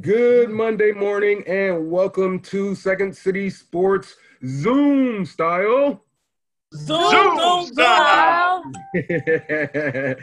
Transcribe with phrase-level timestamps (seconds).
[0.00, 6.02] Good Monday morning and welcome to Second City Sports Zoom style.
[6.74, 8.64] Zoom, Zoom style.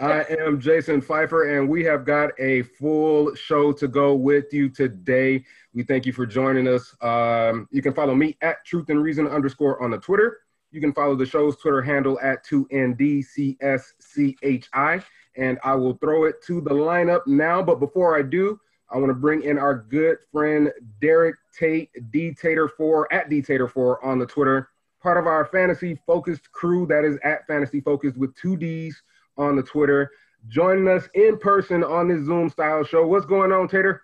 [0.00, 4.68] I am Jason Pfeiffer and we have got a full show to go with you
[4.68, 5.44] today.
[5.72, 6.94] We thank you for joining us.
[7.00, 10.40] Um, you can follow me at Truth and Reason underscore on the Twitter.
[10.70, 15.04] You can follow the show's Twitter handle at 2NDCSCHI.
[15.36, 17.62] And I will throw it to the lineup now.
[17.62, 18.60] But before I do,
[18.94, 24.26] I want to bring in our good friend Derek Tate, Dtater4 at Dtater4 on the
[24.26, 24.68] Twitter,
[25.02, 29.02] part of our fantasy focused crew that is at fantasy focused with two D's
[29.36, 30.12] on the Twitter,
[30.46, 33.04] joining us in person on this Zoom style show.
[33.04, 34.02] What's going on, Tater?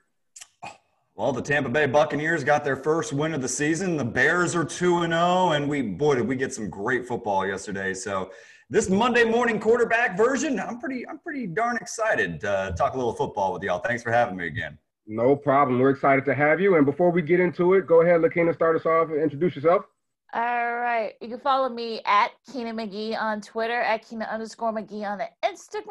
[1.14, 3.96] Well, the Tampa Bay Buccaneers got their first win of the season.
[3.96, 7.46] The Bears are 2 and 0 and we boy did we get some great football
[7.46, 7.94] yesterday.
[7.94, 8.32] So,
[8.70, 13.12] this Monday morning quarterback version, I'm pretty I'm pretty darn excited to talk a little
[13.12, 13.80] football with y'all.
[13.80, 14.78] Thanks for having me again.
[15.08, 15.80] No problem.
[15.80, 16.76] We're excited to have you.
[16.76, 19.86] And before we get into it, go ahead, Lakina, start us off and introduce yourself.
[20.32, 21.14] All right.
[21.20, 25.28] You can follow me at Keena McGee on Twitter, at Keena underscore McGee on the
[25.44, 25.82] Instagram.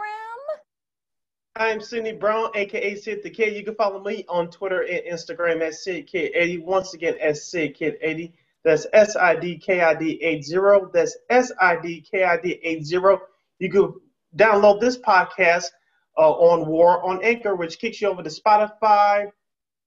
[1.58, 3.58] I'm Sidney Brown, aka Sid the Kid.
[3.58, 6.64] You can follow me on Twitter and Instagram at Sid Kid80.
[6.64, 8.32] Once again, at SidKid80.
[8.64, 10.56] That's S I D K I D 80.
[10.94, 13.18] That's S I D K I D 80.
[13.60, 13.94] You can
[14.36, 15.66] download this podcast
[16.18, 19.30] uh, on War on Anchor, which kicks you over to Spotify,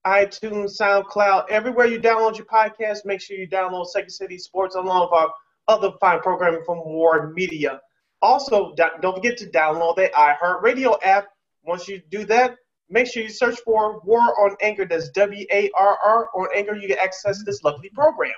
[0.05, 3.05] iTunes, SoundCloud, everywhere you download your podcast.
[3.05, 5.33] Make sure you download Second City Sports along with our
[5.67, 7.79] other fine programming from War Media.
[8.21, 11.27] Also, don't forget to download the iHeartRadio app.
[11.63, 12.55] Once you do that,
[12.89, 14.85] make sure you search for War on Anchor.
[14.85, 16.75] That's W A R R on Anchor.
[16.75, 18.33] You can access this lovely program.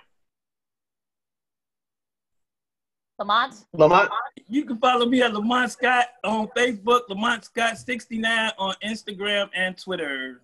[3.19, 3.65] Lamont.
[3.73, 4.09] Lamont.
[4.47, 9.77] You can follow me at Lamont Scott on Facebook, Lamont Scott 69 on Instagram and
[9.77, 10.41] Twitter.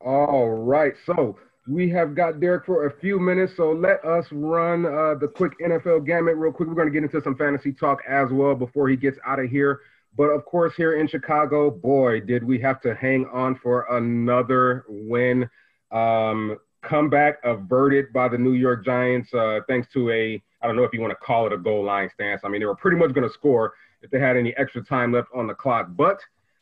[0.00, 0.94] All right.
[1.04, 1.36] So
[1.68, 3.54] we have got Derek for a few minutes.
[3.56, 6.68] So let us run uh, the quick NFL gamut real quick.
[6.68, 9.50] We're going to get into some fantasy talk as well before he gets out of
[9.50, 9.80] here.
[10.16, 14.84] But of course, here in Chicago, boy, did we have to hang on for another
[14.88, 15.50] win.
[15.90, 20.82] Um, comeback averted by the New York Giants, uh, thanks to a I don't know
[20.82, 22.40] if you want to call it a goal line stance.
[22.44, 25.12] I mean, they were pretty much going to score if they had any extra time
[25.12, 25.86] left on the clock.
[25.90, 26.18] But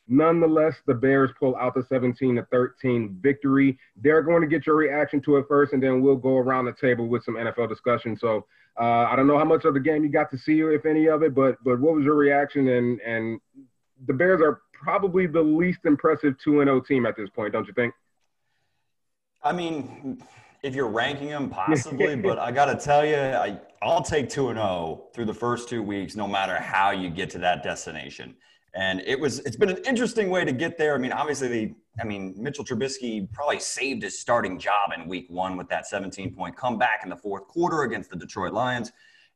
[0.06, 3.78] nonetheless, the Bears pull out the 17 to 13 victory.
[3.96, 6.74] They're going to get your reaction to it first, and then we'll go around the
[6.78, 8.14] table with some NFL discussion.
[8.14, 8.44] So
[8.78, 11.08] uh, I don't know how much of the game you got to see, if any
[11.08, 12.68] of it, but but what was your reaction?
[12.68, 13.40] And and
[14.06, 17.72] the Bears are probably the least impressive 2 0 team at this point, don't you
[17.72, 17.94] think?
[19.42, 20.22] I mean,
[20.64, 24.48] if you're ranking them, possibly, but I got to tell you, I, I'll take 2
[24.48, 28.34] and 0 through the first two weeks, no matter how you get to that destination.
[28.74, 30.94] And it was, it's been an interesting way to get there.
[30.94, 35.26] I mean, obviously, the, I mean, Mitchell Trubisky probably saved his starting job in week
[35.28, 38.90] one with that 17 point comeback in the fourth quarter against the Detroit Lions.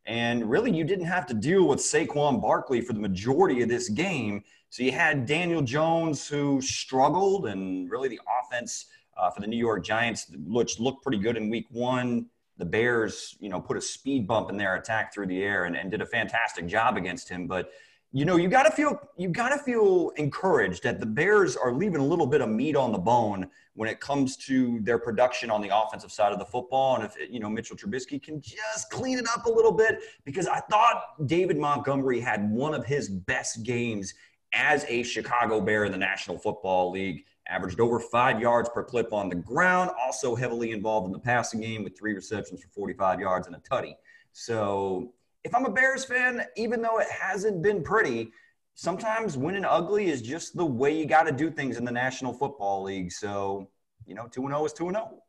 [0.06, 3.90] And really, you didn't have to deal with Saquon Barkley for the majority of this
[3.90, 4.42] game.
[4.70, 8.86] So you had Daniel Jones, who struggled, and really the offense
[9.18, 12.26] uh, for the New York Giants, which looked pretty good in week one.
[12.56, 15.76] The Bears, you know, put a speed bump in their attack through the air and,
[15.76, 17.46] and did a fantastic job against him.
[17.46, 17.70] But
[18.10, 21.72] you know, you got to feel you got to feel encouraged that the Bears are
[21.72, 25.50] leaving a little bit of meat on the bone when it comes to their production
[25.50, 26.96] on the offensive side of the football.
[26.96, 30.48] And if you know Mitchell Trubisky can just clean it up a little bit, because
[30.48, 34.14] I thought David Montgomery had one of his best games
[34.54, 39.12] as a Chicago Bear in the National Football League averaged over five yards per clip
[39.12, 43.20] on the ground, also heavily involved in the passing game with three receptions for 45
[43.20, 43.94] yards and a tutty.
[44.32, 45.12] So
[45.44, 48.32] if I'm a Bears fan, even though it hasn't been pretty,
[48.74, 52.32] sometimes winning ugly is just the way you got to do things in the National
[52.32, 53.12] Football League.
[53.12, 53.68] So,
[54.06, 55.22] you know, 2 0 is 2 0.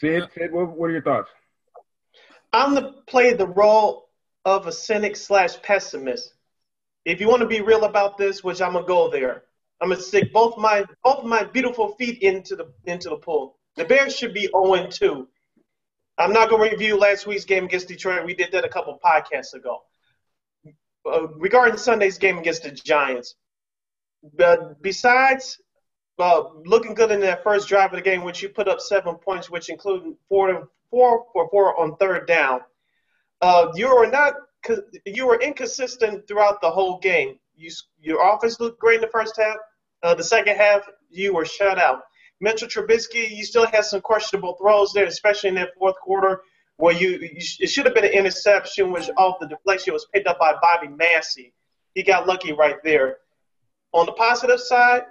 [0.00, 1.30] Sid, uh, Sid what, what are your thoughts?
[2.52, 4.04] I'm going to play the role
[4.44, 6.34] of a cynic slash pessimist.
[7.04, 9.44] If you want to be real about this, which I'm gonna go there,
[9.84, 13.58] I'm gonna stick both my both my beautiful feet into the into the pool.
[13.76, 15.28] The Bears should be 0 2.
[16.16, 18.24] I'm not gonna review last week's game against Detroit.
[18.24, 19.82] We did that a couple podcasts ago.
[21.04, 23.34] Uh, regarding Sunday's game against the Giants,
[24.32, 25.60] but besides
[26.18, 29.16] uh, looking good in that first drive of the game, which you put up seven
[29.16, 32.60] points, which included four four for four on third down,
[33.42, 34.32] uh, you are not
[35.04, 37.38] you were inconsistent throughout the whole game.
[37.54, 37.70] You,
[38.00, 39.58] your offense looked great in the first half.
[40.04, 42.02] Uh, the second half, you were shut out.
[42.40, 46.42] Mitchell Trubisky, you still had some questionable throws there, especially in that fourth quarter
[46.76, 50.26] where you, you it should have been an interception, which off the deflection was picked
[50.26, 51.54] up by Bobby Massey.
[51.94, 53.18] He got lucky right there.
[53.92, 55.04] On the positive side,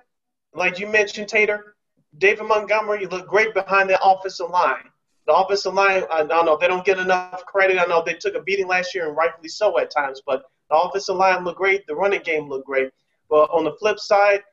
[0.53, 1.75] like you mentioned, Tater,
[2.19, 4.89] David Montgomery looked great behind the offensive line.
[5.25, 7.79] The offensive line, I don't know, they don't get enough credit.
[7.79, 10.75] I know they took a beating last year, and rightfully so at times, but the
[10.75, 11.87] offensive line looked great.
[11.87, 12.91] The running game looked great.
[13.29, 14.43] But on the flip side,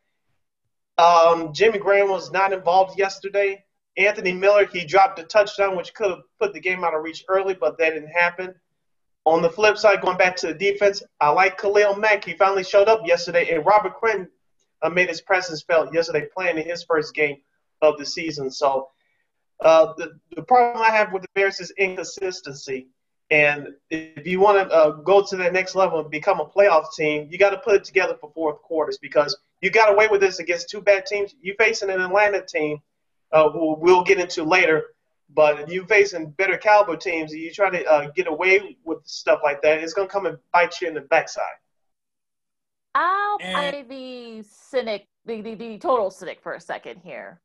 [1.00, 3.64] um, Jimmy Graham was not involved yesterday.
[3.96, 7.24] Anthony Miller, he dropped a touchdown, which could have put the game out of reach
[7.28, 8.54] early, but that didn't happen.
[9.24, 12.24] On the flip side, going back to the defense, I like Khalil Mack.
[12.24, 14.28] He finally showed up yesterday, and Robert Quinn
[14.82, 17.38] uh, made his presence felt yesterday playing in his first game
[17.82, 18.50] of the season.
[18.50, 18.88] So
[19.60, 22.88] uh, the, the problem I have with the Bears is inconsistency.
[23.30, 26.92] And if you want to uh, go to the next level and become a playoff
[26.94, 30.20] team, you got to put it together for fourth quarters because you got away with
[30.20, 31.34] this against two bad teams.
[31.40, 32.78] You facing an Atlanta team,
[33.32, 34.84] uh, who we'll get into later,
[35.34, 39.62] but you facing better caliber teams, you try to uh, get away with stuff like
[39.62, 41.44] that, it's going to come and bite you in the backside.
[42.94, 47.40] I'll play the cynic, the, the, the total cynic for a second here.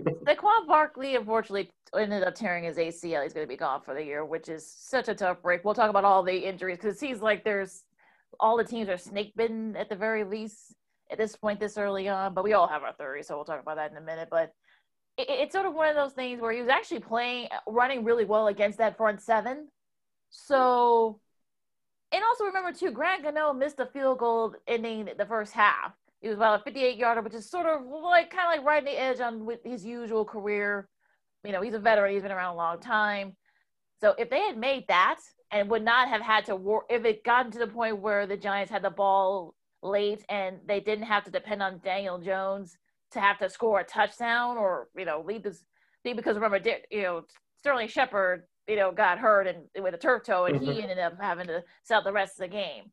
[0.00, 3.22] Saquon Barkley unfortunately ended up tearing his ACL.
[3.22, 5.64] He's going to be gone for the year, which is such a tough break.
[5.64, 7.82] We'll talk about all the injuries because it seems like there's
[8.38, 10.74] all the teams are snake bitten at the very least
[11.10, 12.34] at this point this early on.
[12.34, 14.28] But we all have our theories, so we'll talk about that in a minute.
[14.30, 14.52] But
[15.16, 18.24] it, it's sort of one of those things where he was actually playing, running really
[18.24, 19.68] well against that front seven.
[20.30, 21.20] So,
[22.12, 25.92] and also remember too, Graham Gano missed a field goal ending the first half.
[26.20, 28.78] He was about a 58 yarder, which is sort of like kind of like right
[28.78, 30.88] on the edge on with his usual career.
[31.44, 33.36] You know, he's a veteran, he's been around a long time.
[34.00, 35.20] So if they had made that
[35.50, 38.36] and would not have had to war, if it gotten to the point where the
[38.36, 42.76] Giants had the ball late and they didn't have to depend on Daniel Jones
[43.12, 45.64] to have to score a touchdown or you know lead this
[46.04, 47.22] because remember you know
[47.60, 50.80] Sterling Shepard you know got hurt and with a turf toe and he mm-hmm.
[50.80, 52.84] ended up having to sell the rest of the game.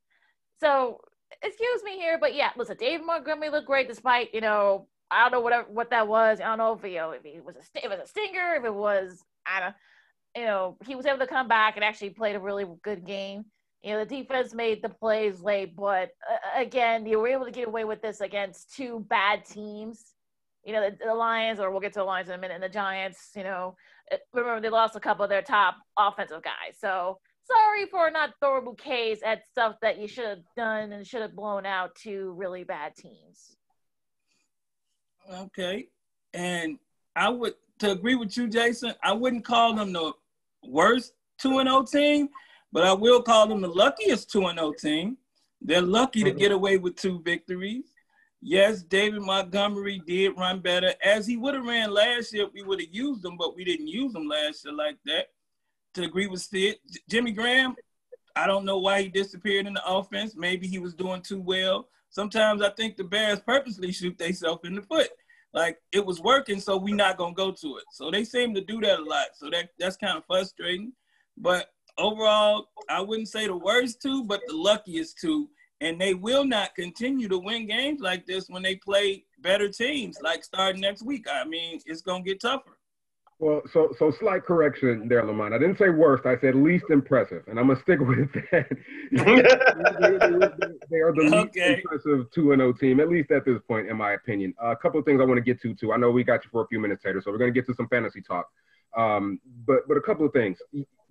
[0.60, 1.00] So
[1.42, 5.32] excuse me here, but yeah, listen, David Montgomery looked great despite, you know, I don't
[5.32, 6.40] know whatever what that was.
[6.40, 8.56] I don't know if you know if it was a if it was a stinger,
[8.56, 9.76] if it was I don't,
[10.36, 13.46] you know, he was able to come back and actually played a really good game.
[13.84, 17.52] You know, the defense made the plays late, but uh, again, you were able to
[17.52, 20.14] get away with this against two bad teams.
[20.64, 22.64] You know, the, the Lions, or we'll get to the Lions in a minute, and
[22.64, 23.32] the Giants.
[23.36, 23.76] You know,
[24.12, 28.32] uh, remember they lost a couple of their top offensive guys, so sorry for not
[28.40, 32.32] throwing bouquets at stuff that you should have done and should have blown out to
[32.38, 33.58] really bad teams.
[35.32, 35.88] Okay.
[36.34, 36.80] And
[37.16, 40.14] I would to agree with you, Jason, I wouldn't call them the
[40.64, 42.30] worst 2 and 0 team,
[42.74, 45.18] but I will call them the luckiest 2 and 0 team.
[45.62, 46.40] They're lucky to mm-hmm.
[46.40, 47.86] get away with two victories.
[48.42, 50.94] Yes, David Montgomery did run better.
[51.02, 53.88] As he would have ran last year, we would have used him, but we didn't
[53.88, 55.28] use him last year like that
[55.94, 56.76] to agree with Sid.
[57.10, 57.76] Jimmy Graham,
[58.36, 60.36] I don't know why he disappeared in the offense.
[60.36, 61.88] Maybe he was doing too well.
[62.10, 65.10] Sometimes I think the Bears purposely shoot themselves in the foot.
[65.54, 67.84] Like it was working, so we're not gonna go to it.
[67.92, 69.28] So they seem to do that a lot.
[69.36, 70.94] So that that's kind of frustrating.
[71.38, 75.50] But overall, I wouldn't say the worst two, but the luckiest two.
[75.82, 80.18] And they will not continue to win games like this when they play better teams,
[80.22, 81.26] like starting next week.
[81.30, 82.78] I mean, it's gonna get tougher.
[83.40, 85.54] Well, so so slight correction there, Lamont.
[85.54, 86.26] I didn't say worst.
[86.26, 88.68] I said least impressive, and I'm gonna stick with that.
[89.12, 89.18] they,
[90.90, 91.82] they, are the least okay.
[91.84, 94.54] impressive two and O team, at least at this point, in my opinion.
[94.64, 95.92] Uh, a couple of things I want to get to too.
[95.92, 97.74] I know we got you for a few minutes later, so we're gonna get to
[97.74, 98.48] some fantasy talk.
[98.98, 100.58] Um, but but a couple of things.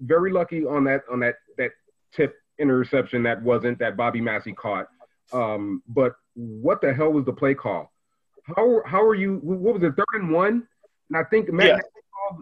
[0.01, 1.71] Very lucky on that on that that
[2.13, 4.89] tip interception that wasn't that Bobby Massey caught.
[5.33, 7.93] Um, but what the hell was the play call?
[8.57, 9.39] How how are you?
[9.43, 9.95] What was it?
[9.97, 10.67] Third and one.
[11.09, 11.79] And I think Matt, yeah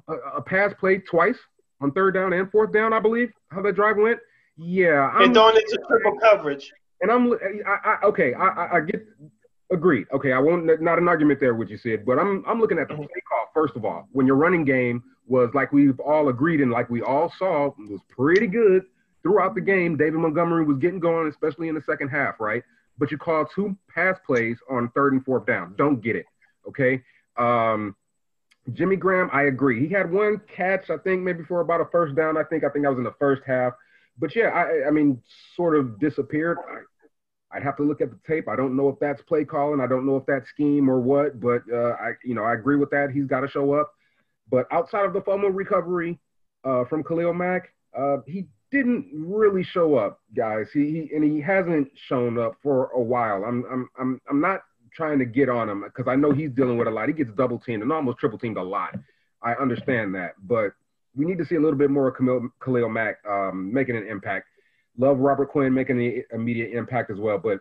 [0.08, 1.38] a, a, pass play twice
[1.80, 4.18] on third down and fourth down, I believe, how that drive went.
[4.56, 6.72] Yeah, I'm, and throwing into triple coverage.
[7.00, 9.06] And I'm, I, I okay, I, I get
[9.72, 10.06] agreed.
[10.12, 12.88] Okay, I won't not an argument there, what you said, but I'm I'm looking at
[12.88, 13.04] the mm-hmm.
[13.04, 14.08] play call first of all.
[14.12, 18.00] When your running game was like we've all agreed and like we all saw was
[18.08, 18.82] pretty good
[19.22, 19.96] throughout the game.
[19.96, 22.64] David Montgomery was getting going, especially in the second half, right?
[22.98, 25.74] But you call two pass plays on third and fourth down.
[25.78, 26.26] Don't get it.
[26.68, 27.02] Okay.
[27.36, 27.94] Um,
[28.72, 29.86] Jimmy Graham, I agree.
[29.86, 32.36] He had one catch, I think, maybe for about a first down.
[32.36, 33.72] I think I think I was in the first half.
[34.18, 35.22] But yeah, I, I mean,
[35.56, 36.58] sort of disappeared.
[37.52, 38.48] I, would have to look at the tape.
[38.48, 39.80] I don't know if that's play calling.
[39.80, 41.40] I don't know if that's scheme or what.
[41.40, 43.10] But uh, I, you know, I agree with that.
[43.10, 43.92] He's got to show up.
[44.50, 46.18] But outside of the fumble recovery
[46.64, 50.66] uh, from Khalil Mack, uh, he didn't really show up, guys.
[50.72, 53.44] He, he and he hasn't shown up for a while.
[53.44, 54.60] I'm I'm I'm I'm not
[54.92, 57.08] trying to get on him because I know he's dealing with a lot.
[57.08, 58.94] He gets double teamed and almost triple teamed a lot.
[59.42, 60.72] I understand that, but
[61.16, 64.06] we need to see a little bit more of Khalil, Khalil Mack um, making an
[64.06, 64.46] impact.
[64.98, 67.38] Love Robert Quinn making the immediate impact as well.
[67.38, 67.60] But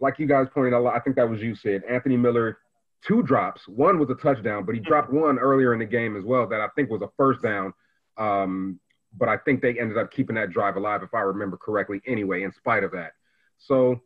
[0.00, 1.82] like you guys pointed out, I think that was you said.
[1.88, 2.58] Anthony Miller
[3.06, 3.66] two drops.
[3.68, 6.60] One was a touchdown, but he dropped one earlier in the game as well that
[6.60, 7.72] I think was a first down.
[8.16, 8.80] Um,
[9.16, 12.42] but I think they ended up keeping that drive alive, if I remember correctly, anyway,
[12.42, 13.12] in spite of that.
[13.58, 14.00] So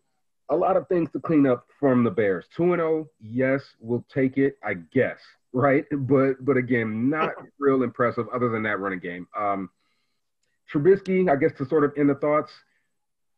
[0.49, 2.47] a lot of things to clean up from the Bears.
[2.57, 5.19] 2 0, yes, we'll take it, I guess,
[5.53, 5.85] right?
[5.91, 9.26] But but again, not real impressive other than that running game.
[9.37, 9.71] Um,
[10.73, 12.50] Trubisky, I guess to sort of end the thoughts,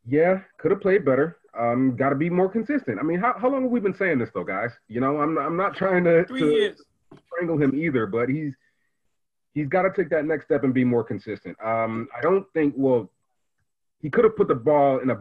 [0.06, 1.36] yeah, could have played better.
[1.58, 2.98] Um, got to be more consistent.
[3.00, 4.70] I mean, how, how long have we been saying this though, guys?
[4.86, 6.74] You know, I'm I'm not trying to, to
[7.26, 8.54] strangle him either, but he's
[9.54, 11.56] he's got to take that next step and be more consistent.
[11.64, 13.10] Um, I don't think well,
[14.00, 15.18] he could have put the ball in a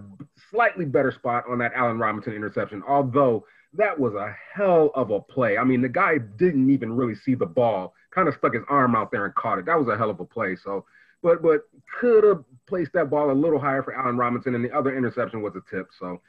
[0.52, 5.20] slightly better spot on that Allen Robinson interception, although that was a hell of a
[5.20, 5.58] play.
[5.58, 8.96] I mean, the guy didn't even really see the ball, kind of stuck his arm
[8.96, 9.66] out there and caught it.
[9.66, 10.56] That was a hell of a play.
[10.56, 10.86] So,
[11.24, 11.62] but but
[12.00, 15.42] could have placed that ball a little higher for Allen Robinson, and the other interception
[15.42, 15.88] was a tip.
[16.00, 16.22] So,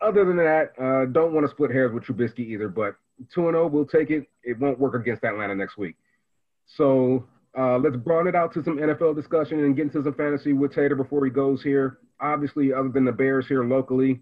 [0.00, 2.68] other than that, uh, don't want to split hairs with Trubisky either.
[2.68, 2.96] But
[3.32, 4.26] two and zero, we'll take it.
[4.42, 5.96] It won't work against Atlanta next week.
[6.76, 7.26] So
[7.58, 10.74] uh, let's broaden it out to some NFL discussion and get into some fantasy with
[10.74, 11.98] Tater before he goes here.
[12.20, 14.20] Obviously, other than the Bears here locally,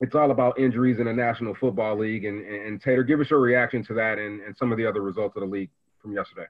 [0.00, 2.24] it's all about injuries in the National Football League.
[2.24, 5.00] And, and Tater, give us your reaction to that and, and some of the other
[5.00, 6.46] results of the league from yesterday.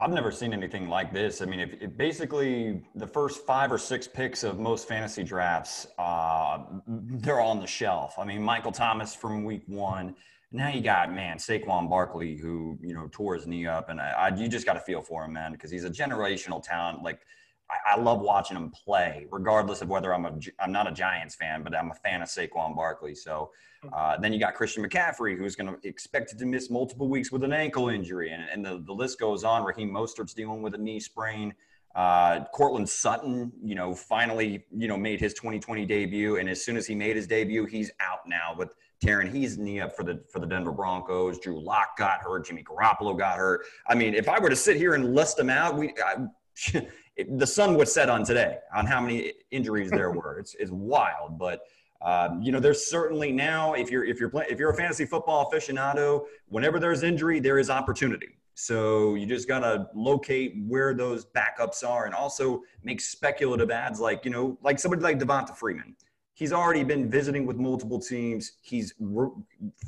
[0.00, 1.42] I've never seen anything like this.
[1.42, 5.88] I mean, if, if basically the first five or six picks of most fantasy drafts,
[5.98, 8.14] uh, they're on the shelf.
[8.16, 10.14] I mean, Michael Thomas from week one.
[10.52, 14.10] Now you got man Saquon Barkley, who you know tore his knee up, and I,
[14.10, 17.02] I you just got to feel for him, man, because he's a generational talent.
[17.02, 17.20] Like
[17.68, 21.34] I, I, love watching him play, regardless of whether I'm a I'm not a Giants
[21.34, 23.14] fan, but I'm a fan of Saquon Barkley.
[23.14, 23.50] So
[23.92, 27.44] uh, then you got Christian McCaffrey, who's going to expected to miss multiple weeks with
[27.44, 29.64] an ankle injury, and, and the, the list goes on.
[29.64, 31.54] Raheem Mostert's dealing with a knee sprain.
[31.94, 36.76] Uh, Courtland Sutton, you know, finally, you know, made his 2020 debut, and as soon
[36.76, 38.68] as he made his debut, he's out now with
[39.00, 41.38] tearing his knee up for the for the Denver Broncos.
[41.38, 42.46] Drew Lock got hurt.
[42.46, 43.62] Jimmy Garoppolo got hurt.
[43.86, 46.26] I mean, if I were to sit here and list them out, we I,
[47.30, 50.38] the sun would set on today on how many injuries there were.
[50.38, 51.60] It's it's wild, but.
[52.00, 55.04] Um, you know, there's certainly now if you're if you're play, if you're a fantasy
[55.04, 58.38] football aficionado, whenever there's injury, there is opportunity.
[58.54, 64.24] So you just gotta locate where those backups are, and also make speculative ads like
[64.24, 65.96] you know, like somebody like Devonta Freeman
[66.38, 68.52] he's already been visiting with multiple teams.
[68.62, 69.30] He's re-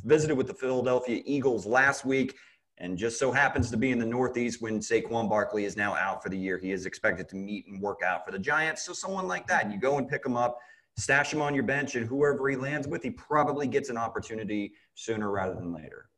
[0.04, 2.36] visited with the Philadelphia Eagles last week,
[2.78, 6.24] and just so happens to be in the Northeast when Saquon Barkley is now out
[6.24, 6.58] for the year.
[6.58, 8.82] He is expected to meet and work out for the Giants.
[8.82, 10.58] So someone like that, you go and pick him up,
[11.00, 14.72] stash him on your bench, and whoever he lands with, he probably gets an opportunity
[14.94, 16.10] sooner rather than later.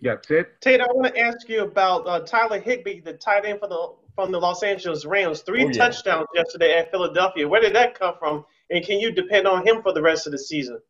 [0.00, 0.46] Yeah, Ted.
[0.60, 3.94] Tate, I want to ask you about uh, Tyler Higbee, the tight end for the
[4.14, 5.40] from the Los Angeles Rams.
[5.42, 5.72] Three Oh, yeah.
[5.72, 7.48] touchdowns yesterday at Philadelphia.
[7.48, 8.44] Where did that come from?
[8.70, 10.80] And can you depend on him for the rest of the season?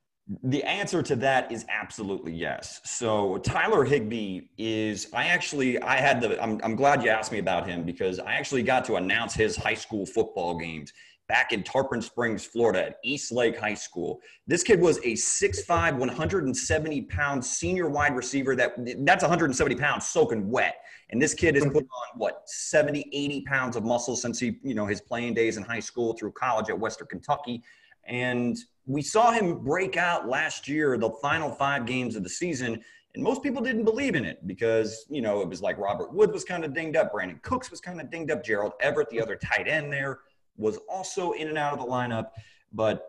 [0.45, 2.81] The answer to that is absolutely yes.
[2.85, 7.38] So Tyler Higbee is I actually I had the I'm I'm glad you asked me
[7.38, 10.93] about him because I actually got to announce his high school football games
[11.33, 14.21] back in Tarpon Springs, Florida at East Lake High School.
[14.47, 18.75] This kid was a 6'5, 170 pound senior wide receiver that
[19.07, 20.75] that's 170 pounds soaking wet.
[21.09, 24.75] And this kid has put on what 70, 80 pounds of muscle since he, you
[24.75, 27.62] know, his playing days in high school through college at Western Kentucky.
[28.05, 32.79] And we saw him break out last year, the final five games of the season.
[33.15, 36.31] And most people didn't believe in it because, you know, it was like Robert Wood
[36.31, 39.21] was kind of dinged up, Brandin Cooks was kind of dinged up, Gerald Everett, the
[39.21, 40.21] other tight end there,
[40.56, 42.30] was also in and out of the lineup.
[42.73, 43.06] But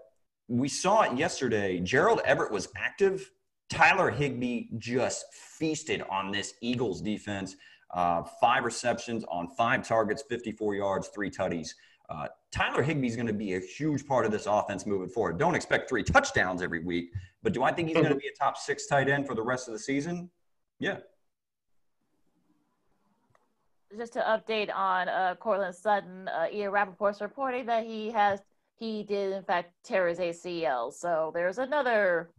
[0.48, 1.80] we saw it yesterday.
[1.80, 3.30] Gerald Everett was active.
[3.70, 7.56] Tyler Higbee just feasted on this Eagles defense.
[7.94, 11.70] Uh, five receptions on five targets, 54 yards, three tutties.
[12.10, 15.40] Uh, Tyler is going to be a huge part of this offense moving forward.
[15.40, 18.38] Don't expect three touchdowns every week, but do I think he's going to be a
[18.38, 20.30] top six tight end for the rest of the season?
[20.80, 20.98] Yeah.
[23.98, 28.40] Just to update on uh, Courtland Sutton, uh, Ian Rapoport's reporting that he has
[28.80, 30.92] he did in fact tear his ACL.
[30.92, 32.30] So there's another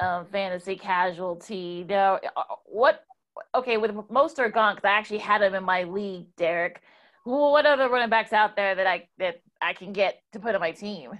[0.00, 1.84] um, fantasy casualty.
[1.88, 3.04] Now, uh, what?
[3.54, 6.80] Okay, with Mostert gone because I actually had him in my league, Derek.
[7.24, 10.60] What other running backs out there that I that I can get to put on
[10.60, 11.10] my team?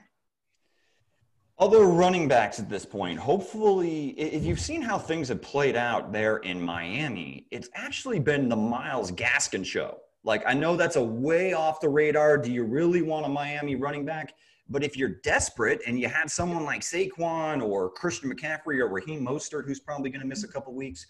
[1.58, 6.12] Other running backs at this point, hopefully, if you've seen how things have played out
[6.12, 9.96] there in Miami, it's actually been the Myles Gaskin show.
[10.22, 12.36] Like, I know that's a way off the radar.
[12.36, 14.34] Do you really want a Miami running back?
[14.68, 19.24] But if you're desperate and you had someone like Saquon or Christian McCaffrey or Raheem
[19.24, 21.06] Mostert, who's probably going to miss a couple weeks,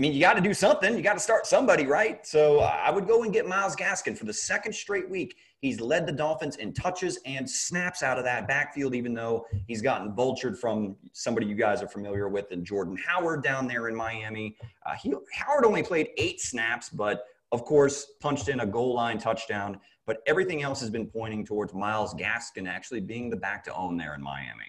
[0.00, 0.96] I mean, you got to do something.
[0.96, 2.26] You got to start somebody, right?
[2.26, 5.36] So I would go and get Myles Gaskin for the second straight week.
[5.60, 9.82] He's led the Dolphins in touches and snaps out of that backfield, even though he's
[9.82, 13.94] gotten vultured from somebody you guys are familiar with, and Jordan Howard down there in
[13.94, 14.56] Miami.
[14.86, 19.18] Uh, he, Howard only played eight snaps, but of course, punched in a goal line
[19.18, 19.78] touchdown.
[20.06, 23.98] But everything else has been pointing towards Myles Gaskin actually being the back to own
[23.98, 24.64] there in Miami.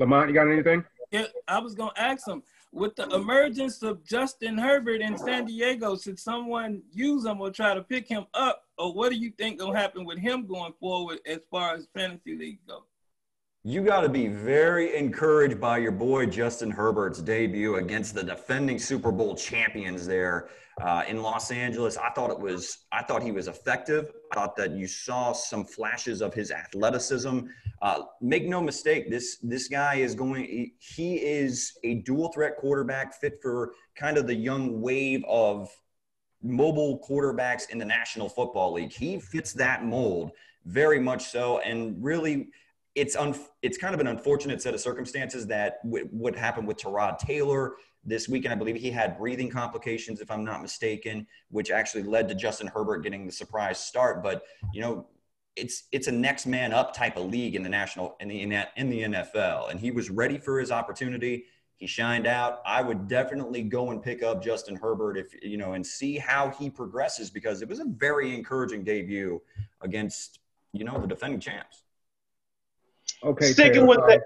[0.00, 0.82] Lamont, you got anything?
[1.12, 5.96] Yeah, I was gonna ask him with the emergence of Justin Herbert in San Diego,
[5.96, 9.60] should someone use him or try to pick him up, or what do you think
[9.60, 12.84] gonna happen with him going forward as far as fantasy league go?
[13.68, 18.78] You got to be very encouraged by your boy Justin Herbert's debut against the defending
[18.78, 20.48] Super Bowl champions there
[20.80, 21.98] uh, in Los Angeles.
[21.98, 24.10] I thought it was, I thought he was effective.
[24.32, 27.40] I thought that you saw some flashes of his athleticism.
[27.82, 30.72] Uh, make no mistake, this this guy is going.
[30.78, 35.68] He, is a dual threat quarterback, fit for kind of the young wave of
[36.42, 38.94] mobile quarterbacks in the National Football League.
[38.94, 40.30] He fits that mold
[40.64, 42.48] very much so, and really.
[42.98, 46.78] It's un, it's kind of an unfortunate set of circumstances that w- what happened with
[46.78, 47.74] Tyrod Taylor
[48.04, 48.52] this weekend.
[48.52, 52.66] I believe he had breathing complications, if I'm not mistaken, which actually led to Justin
[52.66, 54.20] Herbert getting the surprise start.
[54.22, 55.06] But you know,
[55.54, 58.40] it's it's a next man up type of league in the national in the
[58.76, 61.44] in the NFL, and he was ready for his opportunity.
[61.76, 62.60] He shined out.
[62.66, 66.50] I would definitely go and pick up Justin Herbert if you know and see how
[66.50, 69.40] he progresses because it was a very encouraging debut
[69.82, 70.40] against
[70.72, 71.84] you know the defending champs.
[73.24, 74.20] Okay, Sticking Taylor, with uh, that.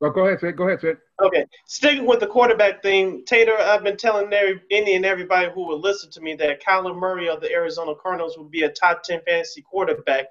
[0.00, 0.56] Oh, go ahead, Sid.
[0.56, 0.98] Go ahead, Sid.
[1.22, 5.66] Okay, sticking with the quarterback thing, Tater, I've been telling every, any and everybody who
[5.66, 9.02] will listen to me that Kyler Murray of the Arizona Cardinals will be a top
[9.02, 10.26] 10 fantasy quarterback.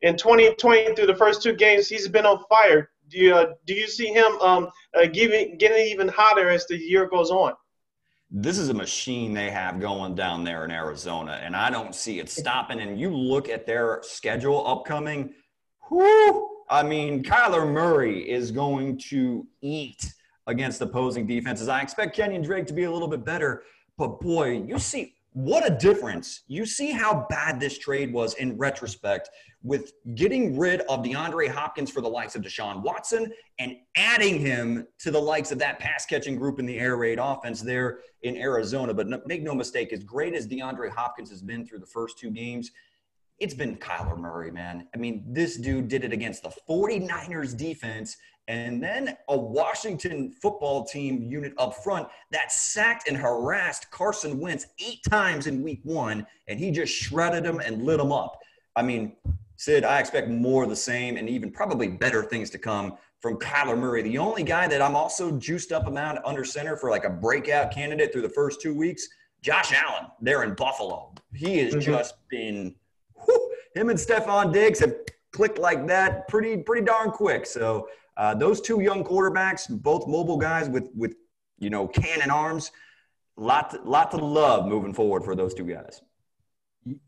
[0.00, 2.90] In 2020, through the first two games, he's been on fire.
[3.08, 6.76] Do you, uh, do you see him um, uh, giving, getting even hotter as the
[6.76, 7.52] year goes on?
[8.34, 12.18] this is a machine they have going down there in Arizona, and I don't see
[12.18, 12.80] it stopping.
[12.80, 15.34] And you look at their schedule upcoming,
[15.90, 20.10] whoo, I mean, Kyler Murray is going to eat
[20.46, 21.68] against opposing defenses.
[21.68, 23.64] I expect Kenyan Drake to be a little bit better,
[23.98, 26.44] but boy, you see what a difference.
[26.46, 29.28] You see how bad this trade was in retrospect
[29.62, 34.86] with getting rid of DeAndre Hopkins for the likes of Deshaun Watson and adding him
[35.00, 38.34] to the likes of that pass catching group in the air raid offense there in
[38.38, 38.94] Arizona.
[38.94, 42.18] But no, make no mistake, as great as DeAndre Hopkins has been through the first
[42.18, 42.70] two games,
[43.42, 44.86] it's been Kyler Murray, man.
[44.94, 50.84] I mean, this dude did it against the 49ers defense and then a Washington football
[50.84, 56.24] team unit up front that sacked and harassed Carson Wentz eight times in week one,
[56.46, 58.38] and he just shredded him and lit him up.
[58.76, 59.16] I mean,
[59.56, 63.38] Sid, I expect more of the same and even probably better things to come from
[63.38, 64.02] Kyler Murray.
[64.02, 67.72] The only guy that I'm also juiced up about under center for like a breakout
[67.72, 69.06] candidate through the first two weeks,
[69.40, 71.12] Josh Allen, there in Buffalo.
[71.34, 71.80] He has mm-hmm.
[71.80, 72.74] just been
[73.74, 74.94] him and Stefon Diggs have
[75.32, 77.46] clicked like that pretty pretty darn quick.
[77.46, 81.14] So uh, those two young quarterbacks, both mobile guys with with
[81.58, 82.72] you know cannon arms,
[83.36, 86.02] lot lot to love moving forward for those two guys.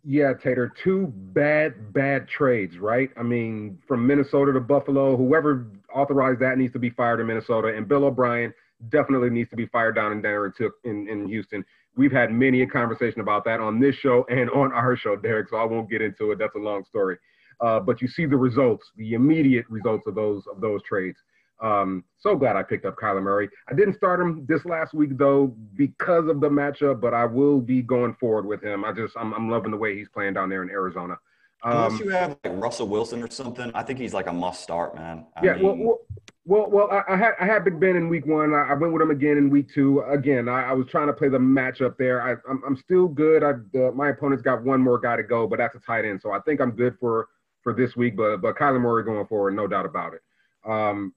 [0.05, 3.11] Yeah, Tater, two bad, bad trades, right?
[3.17, 7.75] I mean, from Minnesota to Buffalo, whoever authorized that needs to be fired in Minnesota,
[7.77, 8.55] and Bill O'Brien
[8.89, 11.65] definitely needs to be fired down in Denver in, in Houston.
[11.97, 15.49] We've had many a conversation about that on this show and on our show, Derek,
[15.49, 16.39] so I won't get into it.
[16.39, 17.17] That's a long story.
[17.61, 21.19] Uh, but you see the results, the immediate results of those of those trades.
[21.61, 23.49] Um, so glad I picked up Kyler Murray.
[23.71, 27.61] I didn't start him this last week though because of the matchup, but I will
[27.61, 28.85] be going forward with him.
[28.85, 31.17] I just I'm, I'm loving the way he's playing down there in Arizona.
[31.63, 34.63] Um, Unless you have like Russell Wilson or something, I think he's like a must
[34.63, 35.27] start, man.
[35.37, 35.99] I yeah, mean, well, well,
[36.45, 38.55] well, well, I, I, had I had Big Ben in week one.
[38.55, 40.01] I, I, went with him again in week two.
[40.03, 42.23] Again, I, I was trying to play the matchup there.
[42.23, 43.43] I, am I'm, I'm still good.
[43.43, 46.21] I, uh, my opponent's got one more guy to go, but that's a tight end,
[46.23, 47.29] so I think I'm good for
[47.63, 48.17] for this week.
[48.17, 50.23] But but Kyler Murray going forward, no doubt about it.
[50.65, 51.15] Um,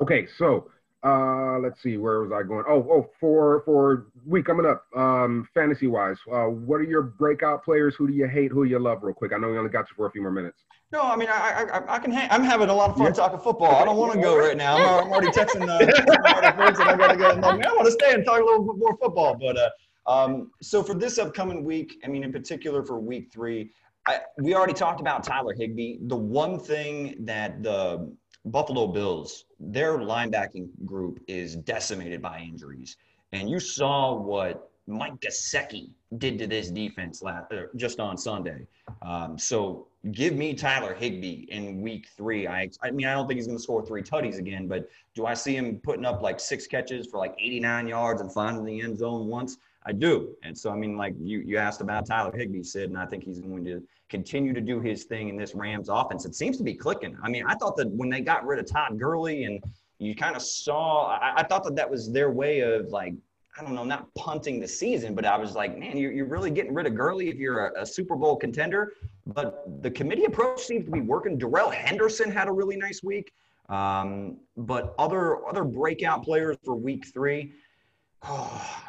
[0.00, 0.70] Okay, so
[1.02, 2.64] uh, let's see, where was I going?
[2.68, 7.64] Oh, oh, for for week coming up, um, fantasy wise, uh, what are your breakout
[7.64, 7.94] players?
[7.94, 8.50] Who do you hate?
[8.50, 9.02] Who do you love?
[9.02, 10.62] Real quick, I know we only got you for a few more minutes.
[10.92, 12.12] No, I mean, I I, I can.
[12.12, 13.12] Hang, I'm having a lot of fun yeah.
[13.12, 13.76] talking football.
[13.76, 14.76] I don't want to go right now.
[14.76, 15.78] I'm, I'm already texting uh,
[16.54, 17.30] friends, and I gotta go.
[17.48, 19.36] I want to stay and talk a little bit more football.
[19.36, 19.70] But uh,
[20.06, 23.70] um, so for this upcoming week, I mean, in particular for week three,
[24.06, 25.98] I, we already talked about Tyler Higbee.
[26.02, 28.12] The one thing that the
[28.44, 32.96] Buffalo Bills, their linebacking group is decimated by injuries.
[33.32, 38.66] And you saw what Mike Gesicki did to this defense last, uh, just on Sunday.
[39.02, 42.48] Um, so give me Tyler Higbee in week three.
[42.48, 45.26] I, I mean, I don't think he's going to score three tutties again, but do
[45.26, 48.80] I see him putting up like six catches for like 89 yards and finding the
[48.80, 49.58] end zone once?
[49.86, 50.36] I do.
[50.42, 53.24] And so, I mean, like you, you asked about Tyler Higbee, Sid, and I think
[53.24, 56.26] he's going to continue to do his thing in this Rams offense.
[56.26, 57.16] It seems to be clicking.
[57.22, 59.62] I mean, I thought that when they got rid of Todd Gurley and
[59.98, 63.14] you kind of saw, I, I thought that that was their way of like,
[63.58, 66.50] I don't know, not punting the season, but I was like, man, you're, you're really
[66.50, 68.92] getting rid of Gurley if you're a, a Super Bowl contender.
[69.26, 71.38] But the committee approach seems to be working.
[71.38, 73.32] Darrell Henderson had a really nice week.
[73.70, 77.52] Um, but other other breakout players for week three,
[78.24, 78.82] oh,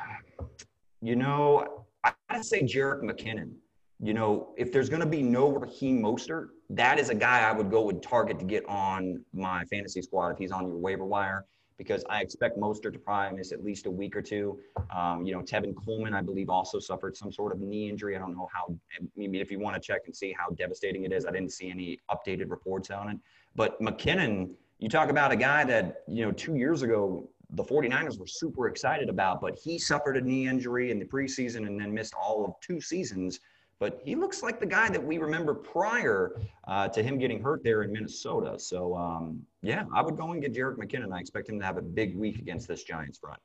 [1.01, 3.51] you know, I gotta say Jerick McKinnon.
[3.99, 7.69] You know, if there's gonna be no Raheem Mostert, that is a guy I would
[7.69, 11.45] go with target to get on my fantasy squad if he's on your waiver wire
[11.77, 14.59] because I expect Mostert to probably miss at least a week or two.
[14.95, 18.15] Um, you know, Tevin Coleman, I believe, also suffered some sort of knee injury.
[18.15, 18.75] I don't know how.
[18.99, 21.51] I mean, if you want to check and see how devastating it is, I didn't
[21.51, 23.17] see any updated reports on it.
[23.55, 28.17] But McKinnon, you talk about a guy that you know two years ago the 49ers
[28.17, 31.93] were super excited about, but he suffered a knee injury in the preseason and then
[31.93, 33.39] missed all of two seasons.
[33.79, 37.63] But he looks like the guy that we remember prior uh, to him getting hurt
[37.63, 38.57] there in Minnesota.
[38.59, 41.11] So, um, yeah, I would go and get Jerick McKinnon.
[41.11, 43.39] I expect him to have a big week against this Giants front.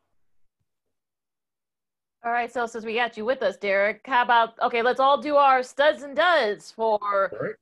[2.24, 4.82] All right, so since we got you with us, Derek, how about okay?
[4.82, 6.98] Let's all do our studs and duds for
[7.40, 7.54] right.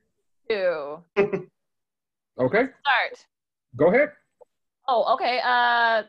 [0.48, 0.98] two.
[2.40, 2.68] okay.
[2.80, 3.26] Start.
[3.76, 4.12] Go ahead.
[4.88, 5.40] Oh, okay.
[5.44, 6.04] Uh,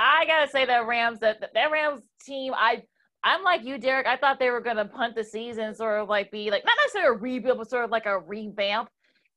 [0.00, 2.82] I gotta say that Rams that that Rams team, I
[3.22, 4.06] I'm like you, Derek.
[4.06, 7.16] I thought they were gonna punt the season, sort of like be like not necessarily
[7.16, 8.88] a rebuild, but sort of like a revamp.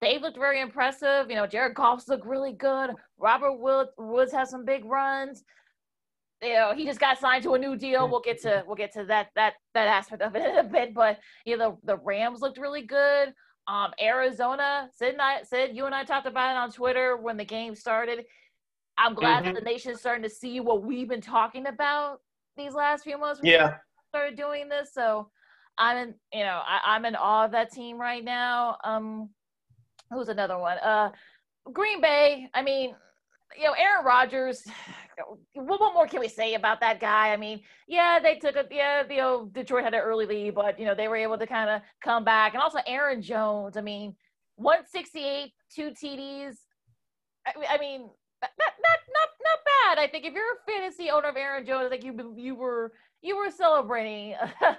[0.02, 1.30] They looked very impressive.
[1.30, 2.92] You know, Jared Goff's looked really good.
[3.18, 3.58] Robert
[3.98, 5.44] Woods has some big runs.
[6.42, 8.10] You know, he just got signed to a new deal.
[8.10, 10.94] We'll get to we'll get to that that that aspect of it in a bit.
[10.94, 13.34] But you know, the, the Rams looked really good.
[13.68, 17.38] Um, Arizona, Sid and I, Sid, you and I talked about it on Twitter when
[17.38, 18.26] the game started.
[18.98, 19.54] I'm glad mm-hmm.
[19.54, 22.20] that the nation's starting to see what we've been talking about
[22.58, 23.42] these last few months.
[23.44, 23.76] Yeah.
[24.10, 25.30] Started doing this, so
[25.78, 26.14] I'm in.
[26.32, 28.78] You know, I, am in awe of that team right now.
[28.84, 29.30] Um,
[30.12, 30.78] who's another one?
[30.78, 31.10] Uh,
[31.72, 32.48] Green Bay.
[32.54, 32.96] I mean,
[33.58, 34.64] you know, Aaron Rodgers.
[35.54, 37.32] What, what more can we say about that guy?
[37.32, 40.80] I mean, yeah, they took a yeah, you know, Detroit had an early lead, but
[40.80, 42.56] you know, they were able to kind of come back.
[42.56, 43.78] And also Aaron Jones.
[43.78, 44.16] I mean,
[44.56, 46.56] 168, two TDs.
[47.46, 48.10] I, I mean,
[48.60, 50.04] not not not not bad.
[50.04, 53.38] I think if you're a fantasy owner of Aaron Jones, like you you were you
[53.38, 54.36] were celebrating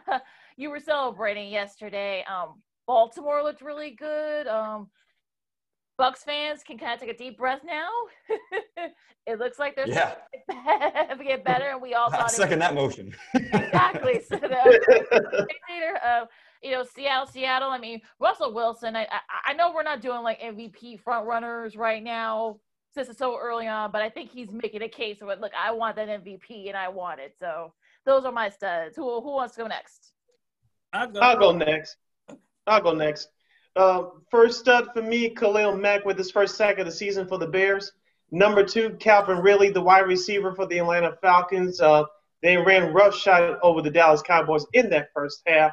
[0.57, 2.25] you were celebrating yesterday.
[2.31, 4.47] Um, Baltimore looked really good.
[4.47, 4.89] Um,
[5.99, 7.89] Bucs fans can kind of take a deep breath now.
[9.27, 10.15] it looks like they're yeah.
[10.51, 12.31] to get better, and we all thought.
[12.31, 13.15] second that motion.
[13.35, 14.21] exactly.
[14.29, 14.57] So the,
[16.05, 16.25] uh,
[16.63, 17.71] you know, Seattle, Seattle.
[17.71, 18.97] I mean, Russell Wilson.
[18.97, 22.57] I, I I know we're not doing like MVP front runners right now
[22.95, 25.41] since it's so early on, but I think he's making a case of it.
[25.41, 27.35] Look, I want that MVP and I want it.
[27.39, 27.73] So
[28.07, 28.95] those are my studs.
[28.97, 30.13] Who who wants to go next?
[30.93, 31.97] I'll go, I'll go next.
[32.67, 33.29] I'll go next.
[33.75, 37.39] Uh, first stud for me, Khalil Mack with his first sack of the season for
[37.39, 37.91] the Bears.
[38.31, 41.81] Number two, Calvin Ridley, the wide receiver for the Atlanta Falcons.
[41.81, 42.05] Uh,
[42.43, 45.73] they ran roughshod over the Dallas Cowboys in that first half.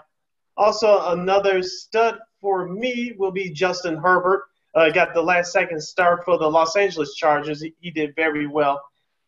[0.57, 6.23] Also, another stud for me will be Justin Herbert uh, got the last second start
[6.23, 7.61] for the Los Angeles Chargers.
[7.61, 8.81] He, he did very well.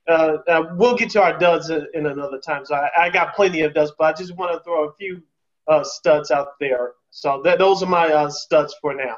[0.07, 2.65] Uh, uh, we'll get to our duds in, in another time.
[2.65, 5.21] So I, I, got plenty of duds, but I just want to throw a few
[5.67, 6.93] uh, studs out there.
[7.09, 9.17] So that, those are my uh, studs for now.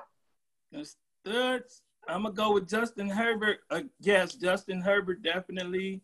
[0.71, 0.85] The
[1.25, 1.81] studs.
[2.07, 3.61] I'm gonna go with Justin Herbert.
[3.71, 6.01] Uh, yes, Justin Herbert definitely.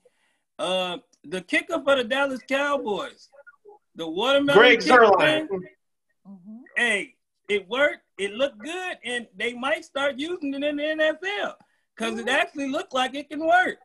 [0.58, 3.30] the kicker for the Dallas Cowboys,
[3.94, 4.60] the watermelon.
[4.60, 5.48] Greg Zuerlein.
[6.28, 6.58] Mm-hmm.
[6.76, 7.16] Hey,
[7.52, 11.56] it worked it looked good, and they might start using it in the NFL
[11.96, 12.30] because it mm-hmm.
[12.30, 13.78] actually looked like it can work.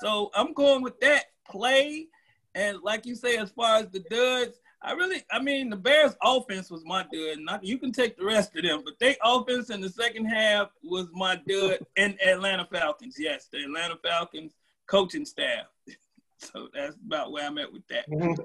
[0.00, 2.06] So I'm going with that play.
[2.54, 6.14] And like you say, as far as the duds, I really, I mean, the Bears'
[6.22, 7.38] offense was my dud.
[7.38, 10.68] Not you can take the rest of them, but they offense in the second half
[10.84, 11.78] was my dud.
[11.96, 14.52] and Atlanta Falcons, yes, the Atlanta Falcons
[14.86, 15.66] coaching staff.
[16.36, 18.08] so that's about where I'm at with that.
[18.08, 18.42] Mm-hmm.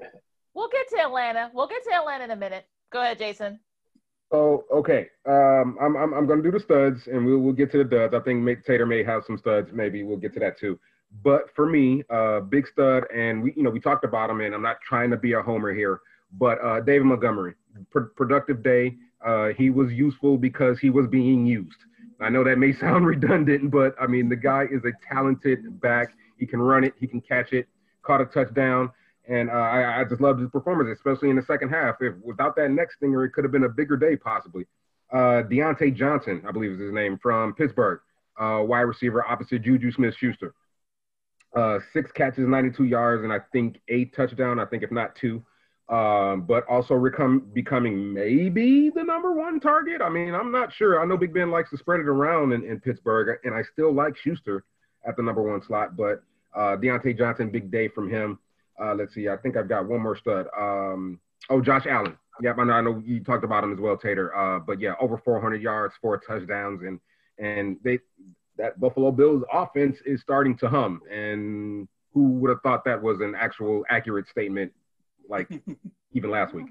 [0.54, 1.50] We'll get to Atlanta.
[1.52, 2.66] We'll get to Atlanta in a minute.
[2.90, 3.60] Go ahead, Jason.
[4.30, 7.78] So okay, um, I'm I'm I'm gonna do the studs, and we'll we'll get to
[7.78, 8.14] the duds.
[8.14, 9.70] I think Tater may have some studs.
[9.72, 10.78] Maybe we'll get to that too.
[11.22, 14.54] But for me, uh, big stud, and we you know we talked about him, and
[14.54, 16.00] I'm not trying to be a homer here,
[16.38, 17.54] but uh, David Montgomery,
[17.90, 18.96] Pro- productive day.
[19.24, 21.78] Uh, he was useful because he was being used.
[22.20, 26.08] I know that may sound redundant, but I mean the guy is a talented back.
[26.38, 27.68] He can run it, he can catch it.
[28.02, 28.90] Caught a touchdown.
[29.28, 31.96] And uh, I, I, just loved his performance, especially in the second half.
[32.00, 34.66] If without that next stinger, it could have been a bigger day possibly.
[35.12, 38.00] Uh, Diontae Johnson, I believe is his name, from Pittsburgh,
[38.38, 40.54] uh, wide receiver opposite Juju Smith-Schuster.
[41.54, 44.58] Uh, six catches, 92 yards, and I think eight touchdown.
[44.58, 45.42] I think if not two.
[45.88, 46.98] Um, but also
[47.52, 50.00] becoming maybe the number one target.
[50.00, 51.00] I mean, I'm not sure.
[51.00, 53.92] I know Big Ben likes to spread it around in, in Pittsburgh, and I still
[53.92, 54.64] like Schuster
[55.06, 55.94] at the number one slot.
[55.94, 56.22] But
[56.54, 58.38] uh, Diontae Johnson, big day from him.
[58.80, 59.28] Uh, let's see.
[59.28, 60.46] I think I've got one more stud.
[60.56, 62.16] Um, oh, Josh Allen.
[62.42, 64.34] Yep, I know, I know you talked about him as well, Tater.
[64.36, 66.98] Uh, but yeah, over 400 yards, four touchdowns, and
[67.38, 68.00] and they
[68.56, 71.00] that Buffalo Bills offense is starting to hum.
[71.10, 74.72] And who would have thought that was an actual accurate statement,
[75.28, 75.48] like
[76.12, 76.66] even last week?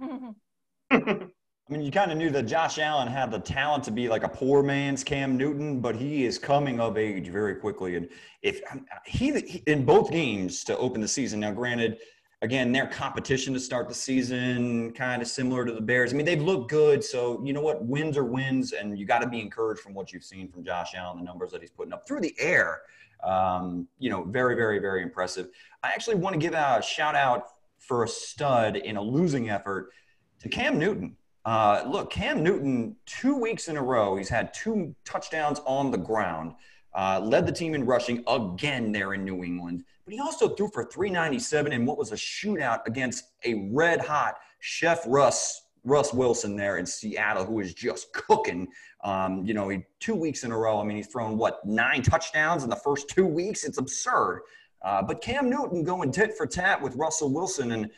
[1.69, 4.23] I mean, you kind of knew that Josh Allen had the talent to be like
[4.23, 7.95] a poor man's Cam Newton, but he is coming of age very quickly.
[7.95, 8.09] And
[8.41, 8.61] if
[9.05, 11.99] he, in both games to open the season, now granted,
[12.41, 16.13] again, their competition to start the season kind of similar to the Bears.
[16.13, 17.85] I mean, they've looked good, so you know what?
[17.85, 20.93] Wins are wins, and you got to be encouraged from what you've seen from Josh
[20.95, 22.81] Allen, the numbers that he's putting up through the air.
[23.23, 25.47] Um, you know, very, very, very impressive.
[25.81, 29.91] I actually want to give a shout out for a stud in a losing effort
[30.39, 31.15] to Cam Newton.
[31.45, 35.97] Uh, look, Cam Newton, two weeks in a row, he's had two touchdowns on the
[35.97, 36.53] ground,
[36.93, 39.83] uh, led the team in rushing again there in New England.
[40.05, 44.35] But he also threw for 397 in what was a shootout against a red hot
[44.59, 48.67] Chef Russ Russ Wilson there in Seattle, who is just cooking.
[49.03, 50.79] Um, you know, he, two weeks in a row.
[50.79, 53.65] I mean, he's thrown what nine touchdowns in the first two weeks.
[53.65, 54.43] It's absurd.
[54.81, 57.89] Uh, but Cam Newton going tit for tat with Russell Wilson and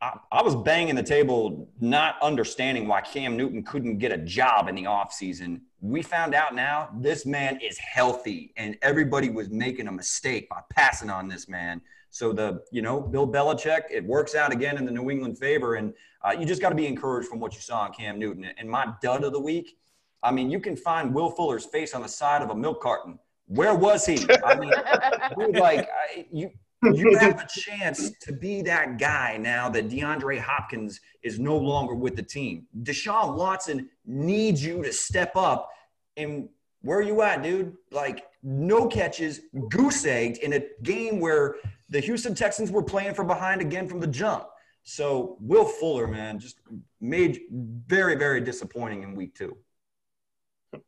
[0.00, 4.68] I, I, was banging the table, not understanding why Cam Newton couldn't get a job
[4.68, 5.60] in the offseason.
[5.80, 10.60] We found out now this man is healthy, and everybody was making a mistake by
[10.70, 11.80] passing on this man.
[12.10, 15.76] So the, you know, Bill Belichick, it works out again in the New England favor,
[15.76, 18.46] and uh, you just got to be encouraged from what you saw in Cam Newton.
[18.58, 19.78] And my dud of the week,
[20.22, 23.18] I mean, you can find Will Fuller's face on the side of a milk carton.
[23.46, 24.26] Where was he?
[24.44, 24.72] I mean,
[25.38, 26.50] dude, like I, you
[26.82, 31.94] you have a chance to be that guy now that DeAndre Hopkins is no longer
[31.94, 32.66] with the team.
[32.82, 35.70] Deshaun Watson needs you to step up.
[36.16, 36.48] And
[36.82, 37.74] where are you at, dude?
[37.90, 41.56] Like, no catches, goose egged in a game where
[41.88, 44.46] the Houston Texans were playing from behind again from the jump.
[44.82, 46.60] So, Will Fuller, man, just
[47.00, 49.56] made very, very disappointing in week two.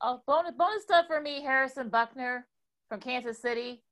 [0.01, 2.45] Oh, bonus, bonus stuff for me, Harrison Butker
[2.89, 3.83] from Kansas City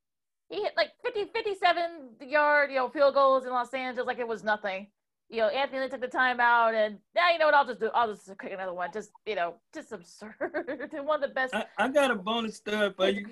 [0.49, 4.27] he hit like 50, 57 yard, you know, field goals in Los Angeles like it
[4.27, 4.87] was nothing.
[5.29, 7.89] You know, Anthony Lynn took the timeout and yeah, you know what, I'll just do
[7.93, 8.89] I'll just kick another one.
[8.93, 10.35] Just, you know, just absurd.
[11.03, 13.27] one of the best I, I got a bonus stud for you.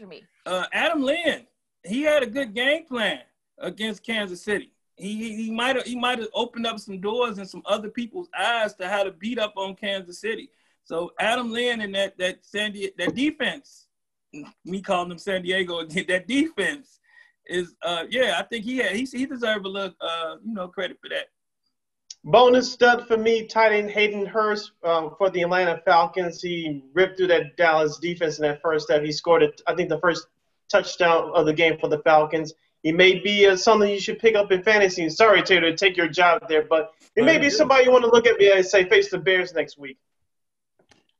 [0.46, 1.46] Uh, Adam Lynn,
[1.84, 3.22] he had a good game plan
[3.60, 4.72] against Kansas City.
[4.98, 8.30] He he might have he might have opened up some doors and some other people's
[8.38, 10.50] eyes to how to beat up on Kansas City.
[10.84, 13.88] So Adam Lynn and that that San Diego, that defense,
[14.64, 17.00] me calling them San Diego, that defense
[17.48, 20.68] is uh yeah, I think he had he he deserved a little uh you know
[20.68, 21.28] credit for that.
[22.28, 26.42] Bonus stud for me, tight end Hayden Hurst uh, for the Atlanta Falcons.
[26.42, 29.04] He ripped through that Dallas defense in that first step.
[29.04, 30.26] He scored, it, I think, the first
[30.68, 32.56] touchdown of the game for the Falcons.
[32.82, 35.08] He may be uh, something you should pick up in fantasy.
[35.10, 38.10] Sorry, Taylor, to take your job there, but it may be somebody you want to
[38.10, 40.00] look at me and say face the Bears next week.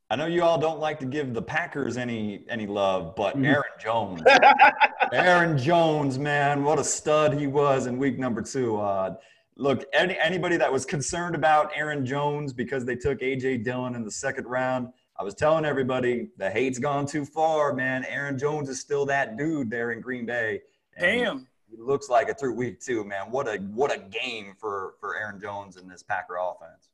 [0.08, 3.44] I know you all don't like to give the Packers any any love, but mm-hmm.
[3.46, 4.22] Aaron Jones,
[5.12, 8.76] Aaron Jones, man, what a stud he was in week number two.
[8.76, 9.16] Uh,
[9.56, 14.04] look, any, anybody that was concerned about Aaron Jones because they took AJ Dillon in
[14.04, 18.04] the second round, I was telling everybody the hate's gone too far, man.
[18.04, 20.60] Aaron Jones is still that dude there in Green Bay.
[21.00, 21.48] Damn.
[21.68, 23.30] He looks like it through week two, man.
[23.30, 26.90] What a what a game for for Aaron Jones and this Packer offense.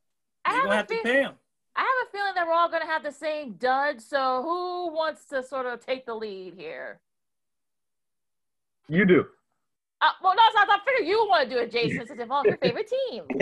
[0.48, 1.34] You're gonna have to pay him.
[1.74, 4.00] I have a feeling that we're all going to have the same dud.
[4.00, 7.00] So who wants to sort of take the lead here?
[8.88, 9.24] You do.
[10.02, 12.90] Uh, well, no, I figure you want to do it, Jason, since involves your favorite
[12.90, 13.22] team.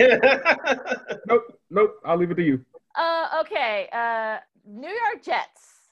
[1.27, 1.95] nope, nope.
[2.05, 2.63] I'll leave it to you.
[2.95, 3.89] Uh, okay.
[3.91, 5.89] Uh, New York Jets.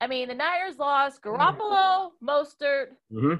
[0.00, 3.34] I mean, the Niners lost Garoppolo, Mostert, mm-hmm.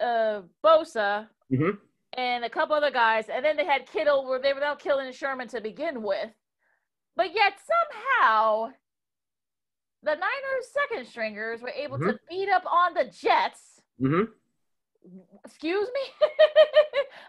[0.00, 1.70] uh, Bosa, mm-hmm.
[2.12, 5.12] and a couple other guys, and then they had Kittle, where they were without killing
[5.12, 6.30] Sherman to begin with.
[7.18, 8.70] But yet somehow
[10.04, 12.10] the Niners second stringers were able mm-hmm.
[12.10, 13.82] to beat up on the Jets.
[14.00, 14.30] Mm-hmm.
[15.44, 16.28] Excuse me?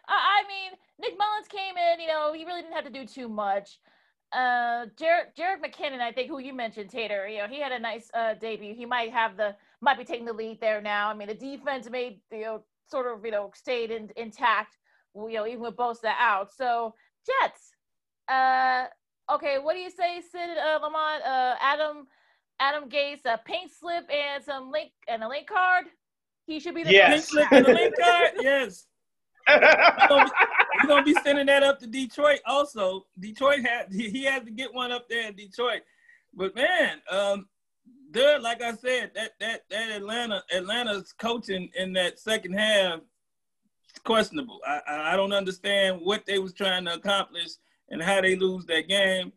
[0.07, 3.27] I mean, Nick Mullens came in, you know, he really didn't have to do too
[3.27, 3.79] much.
[4.31, 7.79] Uh, Jerick, Jerick McKinnon, I think, who you mentioned, Tater, you know, he had a
[7.79, 8.75] nice uh, debut.
[8.75, 11.09] He might have the, might be taking the lead there now.
[11.09, 14.77] I mean, the defense made, you know, sort of, you know, stayed in, intact,
[15.15, 16.51] you know, even with both Bosa out.
[16.53, 16.93] So,
[17.25, 17.71] Jets,
[18.27, 18.85] uh,
[19.31, 21.23] okay, what do you say, Sid uh, Lamont?
[21.23, 22.07] Uh, Adam
[22.59, 25.85] Adam Gase a paint slip and some link and a link card.
[26.45, 27.11] He should be the Yes.
[27.11, 28.31] Pink slip and a link card?
[28.41, 28.85] Yes.
[29.47, 29.59] We're
[30.07, 30.31] gonna,
[30.83, 33.05] we're gonna be sending that up to Detroit also.
[33.19, 35.81] Detroit had he, he had to get one up there in Detroit.
[36.33, 37.47] But man, um,
[38.11, 42.99] there, like I said, that that that Atlanta Atlanta's coaching in that second half
[44.03, 44.59] questionable.
[44.67, 47.51] I, I I don't understand what they was trying to accomplish
[47.89, 49.33] and how they lose that game.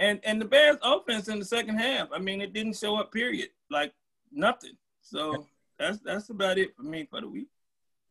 [0.00, 3.12] And and the Bears offense in the second half, I mean, it didn't show up.
[3.12, 3.92] Period, like
[4.32, 4.76] nothing.
[5.02, 5.46] So
[5.78, 7.48] that's that's about it for me for the week.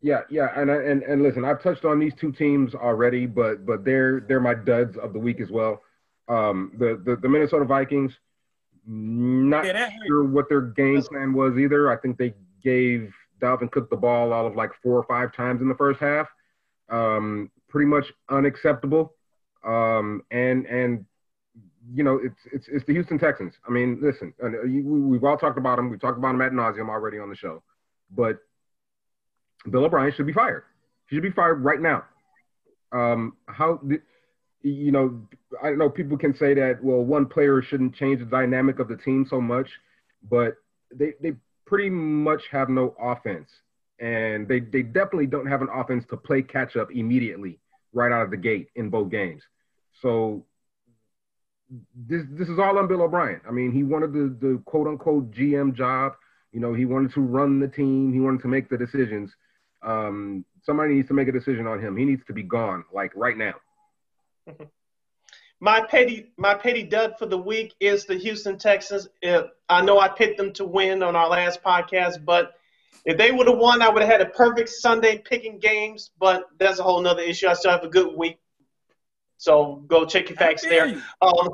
[0.02, 3.86] Yeah, yeah, and and and listen, I've touched on these two teams already, but but
[3.86, 5.82] they're they're my duds of the week as well.
[6.28, 8.14] Um, the the, the Minnesota Vikings,
[8.86, 11.92] not Yeah, sure what their game plan was either.
[11.92, 15.62] I think they gave Dalvin Cook the ball all of like four or five times
[15.62, 16.28] in the first half.
[16.90, 19.14] Um, pretty much unacceptable.
[19.66, 21.06] Um, and and
[21.92, 23.54] you know it's it's it's the Houston Texans.
[23.68, 25.90] I mean, listen, uh, we've all talked about them.
[25.90, 27.64] We've talked about them at nauseum already on the show,
[28.16, 28.40] but
[29.70, 30.64] Bill O'Brien should be fired.
[31.10, 32.04] He should be fired right now.
[32.92, 33.82] Um, how
[34.62, 35.22] you know,
[35.62, 38.98] I know people can say that well, one player shouldn't change the dynamic of the
[38.98, 39.68] team so much,
[40.30, 40.56] but
[40.94, 41.34] they they
[41.66, 43.50] pretty much have no offense,
[44.00, 47.60] and they they definitely don't have an offense to play catch up immediately
[47.94, 49.44] right out of the gate in both games.
[50.02, 50.46] So
[51.96, 53.42] this this is all on Bill O'Brien.
[53.48, 56.14] I mean, he wanted the the quote unquote GM job.
[56.52, 58.14] You know, he wanted to run the team.
[58.14, 59.32] He wanted to make the decisions.
[59.82, 61.98] Um, somebody needs to make a decision on him.
[61.98, 63.56] He needs to be gone, like right now.
[65.60, 69.08] My petty my petty dud for the week is the Houston Texans.
[69.70, 72.56] I know I picked them to win on our last podcast, but
[73.06, 76.12] if they would have won, I would have had a perfect Sunday picking games.
[76.20, 77.48] But that's a whole nother issue.
[77.48, 78.40] I still have a good week,
[79.38, 81.02] so go check your facts there.
[81.22, 81.50] Um,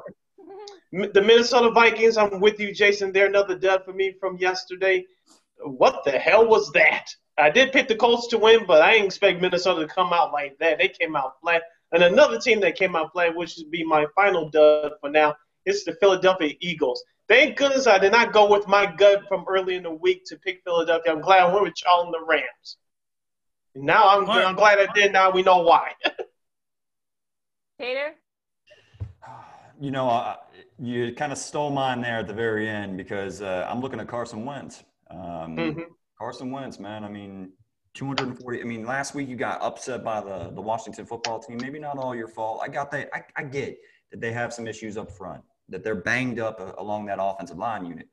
[0.92, 2.18] the Minnesota Vikings.
[2.18, 3.12] I'm with you, Jason.
[3.12, 5.06] They're another dud for me from yesterday.
[5.62, 7.08] What the hell was that?
[7.38, 10.34] I did pick the Colts to win, but I didn't expect Minnesota to come out
[10.34, 10.78] like that.
[10.78, 11.64] They came out flat.
[11.92, 15.36] And another team that came out flat, which would be my final dud for now,
[15.66, 17.04] is the Philadelphia Eagles.
[17.30, 20.36] Thank goodness I did not go with my gut from early in the week to
[20.38, 21.12] pick Philadelphia.
[21.12, 22.78] I'm glad I went with y'all and the Rams.
[23.76, 24.44] And now I'm, Mark.
[24.46, 25.14] I'm glad I did.
[25.14, 25.92] Now we know why.
[27.80, 28.16] Tater?
[29.82, 30.36] You know, uh,
[30.78, 34.10] you kind of stole mine there at the very end because uh, I'm looking at
[34.10, 34.84] Carson Wentz.
[35.10, 35.86] Um, Mhm.
[36.18, 37.06] Carson Wentz, man.
[37.06, 37.54] I mean,
[37.94, 38.60] 240.
[38.60, 41.60] I mean, last week you got upset by the the Washington football team.
[41.62, 42.60] Maybe not all your fault.
[42.62, 43.08] I got that.
[43.14, 43.78] I, I get
[44.12, 47.58] that they have some issues up front, that they're banged up uh, along that offensive
[47.58, 48.08] line unit.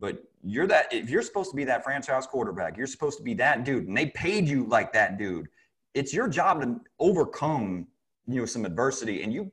[0.00, 0.92] But you're that.
[0.92, 3.96] If you're supposed to be that franchise quarterback, you're supposed to be that dude, and
[3.96, 5.48] they paid you like that dude.
[5.94, 7.86] It's your job to overcome,
[8.26, 9.50] you know, some adversity, and you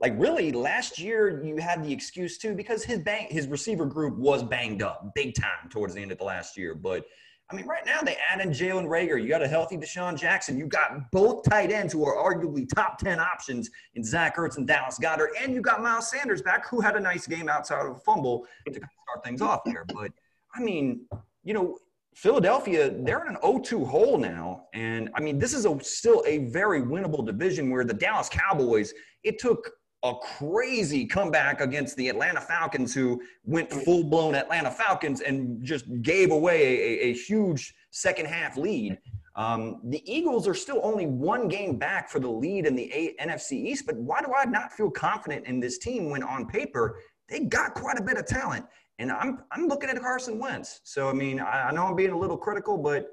[0.00, 4.16] like really last year you had the excuse too because his bang his receiver group
[4.16, 6.74] was banged up big time towards the end of the last year.
[6.74, 7.04] But
[7.50, 9.20] I mean, right now they add in Jalen Reagor.
[9.20, 10.56] You got a healthy DeSean Jackson.
[10.56, 14.66] You got both tight ends who are arguably top 10 options in Zach Ertz and
[14.66, 15.30] Dallas Goedert.
[15.40, 18.46] And you got Miles Sanders back, who had a nice game outside of a fumble
[18.66, 19.84] to start things off there.
[19.92, 20.12] But
[20.54, 21.06] I mean,
[21.42, 21.78] you know,
[22.14, 24.66] Philadelphia, they're in an 0-2 hole now.
[24.74, 28.92] And I mean, this is a, still a very winnable division where the Dallas Cowboys,
[29.24, 29.70] it took
[30.02, 35.84] a crazy comeback against the Atlanta Falcons, who went full blown Atlanta Falcons and just
[36.02, 38.98] gave away a, a huge second half lead.
[39.36, 43.14] Um, the Eagles are still only one game back for the lead in the A-
[43.22, 46.98] NFC East, but why do I not feel confident in this team when on paper
[47.28, 48.64] they got quite a bit of talent?
[48.98, 50.80] And I'm I'm looking at Carson Wentz.
[50.84, 53.08] So I mean, I, I know I'm being a little critical, but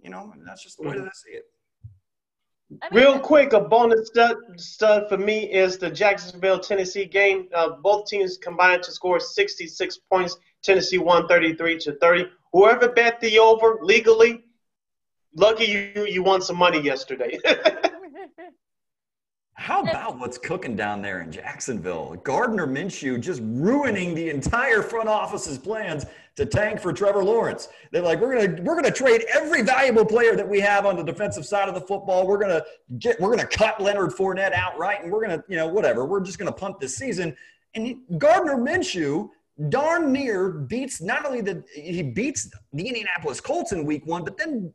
[0.00, 1.44] you know that's just the way that I see it.
[2.82, 7.48] I mean, Real quick, a bonus stud, stud for me is the Jacksonville Tennessee game.
[7.54, 10.36] Uh, both teams combined to score 66 points.
[10.62, 12.26] Tennessee won 33 to 30.
[12.52, 14.44] Whoever bet the over legally,
[15.34, 17.38] lucky you, you won some money yesterday.
[19.56, 22.16] How about what's cooking down there in Jacksonville?
[22.24, 27.68] Gardner Minshew just ruining the entire front office's plans to tank for Trevor Lawrence.
[27.92, 31.04] They're like, we're gonna we're gonna trade every valuable player that we have on the
[31.04, 32.26] defensive side of the football.
[32.26, 32.64] We're gonna
[32.98, 36.04] get we're gonna cut Leonard Fournette outright, and we're gonna you know whatever.
[36.04, 37.36] We're just gonna punt this season.
[37.74, 39.30] And Gardner Minshew
[39.68, 44.36] darn near beats not only the he beats the Indianapolis Colts in Week One, but
[44.36, 44.74] then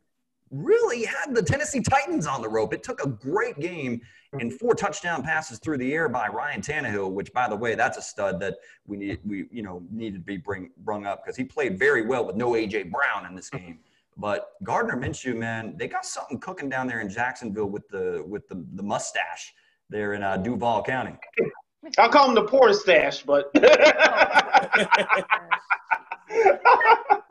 [0.50, 2.72] really had the Tennessee Titans on the rope.
[2.72, 4.00] It took a great game
[4.32, 7.98] and four touchdown passes through the air by Ryan Tannehill, which, by the way, that's
[7.98, 8.56] a stud that
[8.86, 12.06] we need we you know needed to be bring brung up because he played very
[12.06, 13.80] well with no AJ Brown in this game.
[14.16, 18.48] But Gardner Minshew, man, they got something cooking down there in Jacksonville with the with
[18.48, 19.54] the, the mustache
[19.88, 21.14] there in uh, Duval County.
[21.98, 23.50] I'll call him the porn stash, but.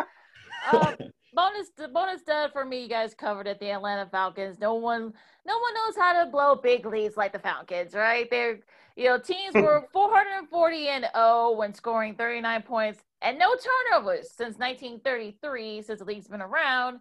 [0.71, 0.93] uh,
[1.39, 2.83] bonus bonus dud for me.
[2.83, 3.59] You guys covered it.
[3.59, 4.59] The Atlanta Falcons.
[4.59, 5.13] No one
[5.45, 8.29] no one knows how to blow big leads like the Falcons, right?
[8.29, 8.59] They're
[8.95, 14.57] you know teams were 440 and 0 when scoring 39 points and no turnovers since
[14.57, 16.99] 1933, since the league's been around.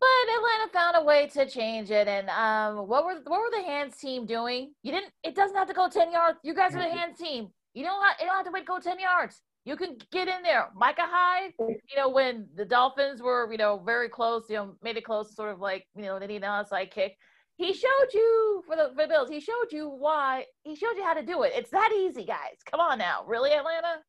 [0.00, 2.08] But Atlanta found a way to change it.
[2.08, 4.72] And um, what were what were the hands team doing?
[4.82, 5.12] You didn't.
[5.22, 6.38] It doesn't have to go 10 yards.
[6.42, 7.48] You guys are the hands team.
[7.74, 9.40] You don't have, you don't have to wait go 10 yards.
[9.64, 10.68] You can get in there.
[10.74, 14.98] Micah Hyde, you know, when the Dolphins were, you know, very close, you know, made
[14.98, 17.16] it close, sort of like, you know, they need an outside kick.
[17.56, 19.30] He showed you for the, for the Bills.
[19.30, 20.44] He showed you why.
[20.64, 21.52] He showed you how to do it.
[21.54, 22.56] It's that easy, guys.
[22.70, 24.02] Come on now, really, Atlanta?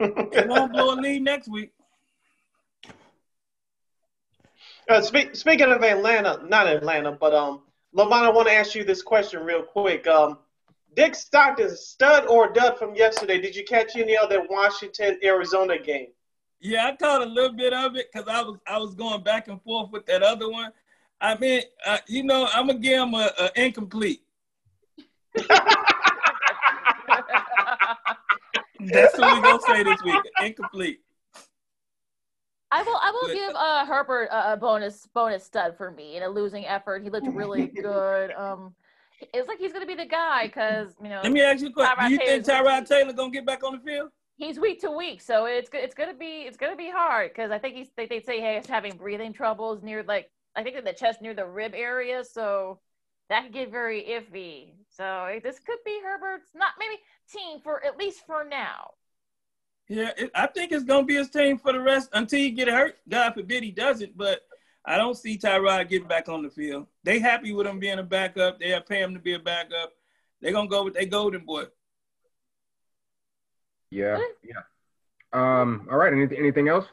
[0.00, 1.70] it won't blow a lead next week.
[4.88, 7.62] Uh, speak, speaking of Atlanta, not Atlanta, but um,
[7.92, 10.06] Lamont, I want to ask you this question real quick.
[10.06, 10.38] Um,
[10.94, 13.40] Dick Stockton, stud or dud from yesterday?
[13.40, 16.08] Did you catch any of that Washington Arizona game?
[16.60, 19.48] Yeah, I caught a little bit of it because I was I was going back
[19.48, 20.72] and forth with that other one.
[21.20, 24.22] I mean, uh, you know, I'm gonna give him a, a incomplete.
[28.80, 30.22] That's what we're gonna say this week.
[30.42, 31.00] Incomplete.
[32.70, 32.98] I will.
[33.02, 36.66] I will give uh, Herbert a, a bonus bonus stud for me in a losing
[36.66, 37.02] effort.
[37.02, 38.32] He looked really good.
[38.32, 38.74] Um,
[39.20, 41.20] it's like he's gonna be the guy because you know.
[41.22, 42.06] Let me ask you a question.
[42.06, 44.10] Do you think Tyrod Taylor gonna get back on the field?
[44.36, 47.58] He's week to week, so it's it's gonna be it's gonna be hard because I
[47.58, 50.92] think he's they they say he's having breathing troubles near like I think in the
[50.92, 52.80] chest near the rib area, so
[53.28, 54.74] that could get very iffy.
[54.90, 57.00] So this could be Herbert's not maybe
[57.32, 58.90] team for at least for now.
[59.88, 62.68] Yeah, it, I think it's gonna be his team for the rest until he get
[62.68, 62.98] hurt.
[63.08, 64.42] God forbid he doesn't, but
[64.88, 66.86] I don't see Tyrod getting back on the field.
[67.04, 68.58] They happy with him being a backup.
[68.58, 69.92] They have pay him to be a backup.
[70.40, 71.64] They're gonna go with their golden boy.
[73.90, 74.62] Yeah, yeah.
[75.32, 76.12] Um, all right.
[76.12, 76.86] Anything anything else?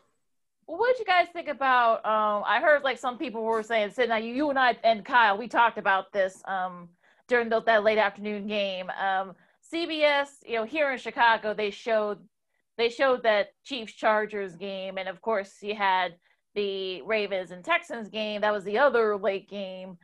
[0.68, 2.06] Well, what did you guys think about?
[2.06, 5.06] Um, I heard like some people were saying, "Sid, now you, you and I and
[5.06, 6.90] Kyle, we talked about this um,
[7.30, 9.36] during the, that late afternoon game." Um,
[9.74, 12.20] CBS, you know, here in Chicago, they showed
[12.78, 16.16] they showed that Chiefs Chargers game, and of course, you had
[16.56, 18.42] the Ravens and Texans game.
[18.42, 19.98] That was the other late game.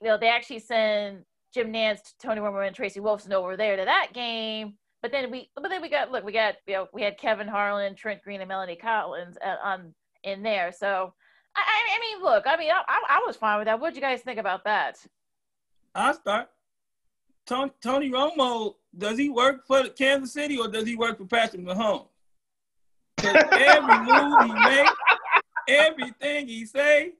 [0.00, 1.24] You know, they actually sent
[1.54, 4.74] Jim Nantz, Tony Romo, and Tracy Wolfson over there to that game.
[5.02, 7.48] But then we, but then we got look, we got you know, we had Kevin
[7.48, 10.72] Harlan, Trent Green, and Melanie Collins uh, on in there.
[10.72, 11.12] So,
[11.56, 13.80] I, I mean, look, I mean, I, I, was fine with that.
[13.80, 14.98] What did you guys think about that?
[15.94, 16.48] I'll start.
[17.46, 21.62] Tony, Tony Romo, does he work for Kansas City or does he work for Patrick
[21.62, 22.06] Mahomes?
[23.24, 24.92] Every move he makes,
[25.68, 27.12] everything he say,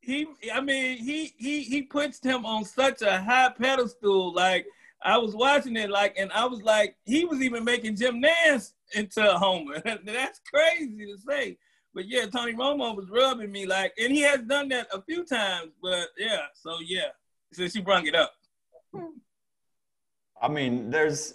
[0.00, 4.32] he, I mean, he he he puts him on such a high pedestal.
[4.32, 4.66] Like
[5.02, 8.72] I was watching it, like, and I was like, he was even making Jim Nantz
[8.94, 9.80] into a homer.
[10.04, 11.58] That's crazy to say.
[11.94, 15.24] But yeah, Tony Romo was rubbing me like, and he has done that a few
[15.24, 15.72] times.
[15.82, 17.08] But yeah, so yeah,
[17.52, 18.32] since you brought it up.
[20.40, 21.34] I mean, there's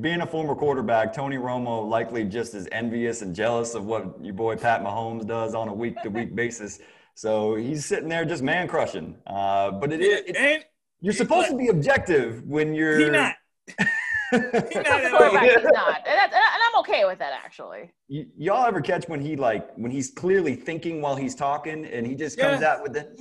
[0.00, 4.34] being a former quarterback, Tony Romo likely just as envious and jealous of what your
[4.34, 6.80] boy Pat Mahomes does on a week to week basis.
[7.14, 9.16] So he's sitting there just man crushing.
[9.26, 10.34] Uh, but it is.
[10.36, 10.64] and
[11.00, 12.98] you're supposed to be objective when you're.
[12.98, 13.34] He not.
[13.68, 16.00] he not, he's not.
[16.06, 17.92] And, and, I'm okay with that actually.
[18.08, 22.06] Y- y'all ever catch when he like when he's clearly thinking while he's talking and
[22.06, 22.72] he just comes yeah.
[22.72, 23.14] out with the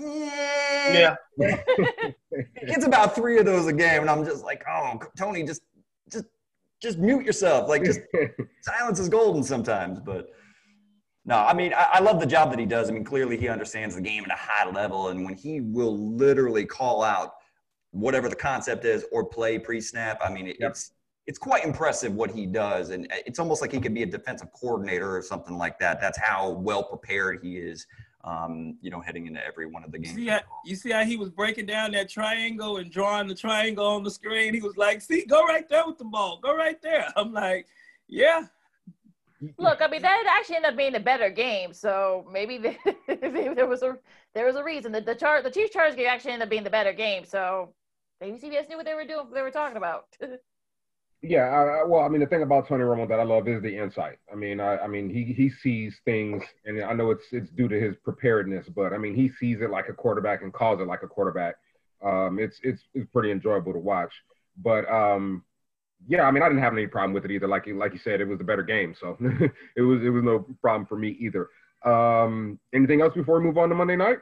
[0.94, 1.16] yeah.
[2.60, 5.62] he gets about three of those a game, and I'm just like, oh, Tony, just
[6.10, 6.26] just
[6.82, 7.70] just mute yourself.
[7.70, 8.00] Like just
[8.62, 10.28] silence is golden sometimes, but.
[11.24, 12.90] No, I mean, I, I, love the job that he does.
[12.90, 15.10] I mean, clearly he understands the game at a high level.
[15.10, 17.34] And when he will literally call out
[17.92, 20.20] whatever the concept is or play pre-snap.
[20.24, 20.72] I mean, it, yep.
[20.72, 20.94] it's
[21.28, 24.08] it's quite impressive what he does, and uh, it's almost like he could be a
[24.08, 26.02] defensive coordinator or something like that.
[26.02, 27.86] That's how well prepared he is.
[28.24, 30.16] Um, you know, heading into every one of the games.
[30.16, 33.88] See how, you see how he was breaking down that triangle and drawing the triangle
[33.88, 34.54] on the screen.
[34.54, 36.40] He was like, "See, go right there with the ball.
[36.40, 37.66] Go right there." I'm like,
[38.08, 38.46] "Yeah."
[39.58, 41.74] Look, I mean, that actually ended up being a better game.
[41.74, 42.58] So maybe
[43.08, 43.98] there was a
[44.34, 46.64] there was a reason that the chart the Chiefs Chargers game actually ended up being
[46.64, 47.26] the better game.
[47.26, 47.74] So
[48.20, 49.28] maybe CBS knew what they were doing.
[49.34, 50.06] They were talking about.
[51.22, 53.78] yeah, I, well, I mean, the thing about Tony Romo that I love is the
[53.78, 54.18] insight.
[54.32, 57.68] I mean, I, I mean, he he sees things, and I know it's it's due
[57.68, 60.88] to his preparedness, but I mean, he sees it like a quarterback and calls it
[60.88, 61.56] like a quarterback.
[62.04, 64.12] Um, it's it's it's pretty enjoyable to watch.
[64.58, 65.44] But um,
[66.08, 67.48] yeah, I mean, I didn't have any problem with it either.
[67.48, 69.16] Like like you said, it was a better game, so
[69.76, 71.50] it was it was no problem for me either.
[71.86, 74.18] Um, anything else before we move on to Monday night?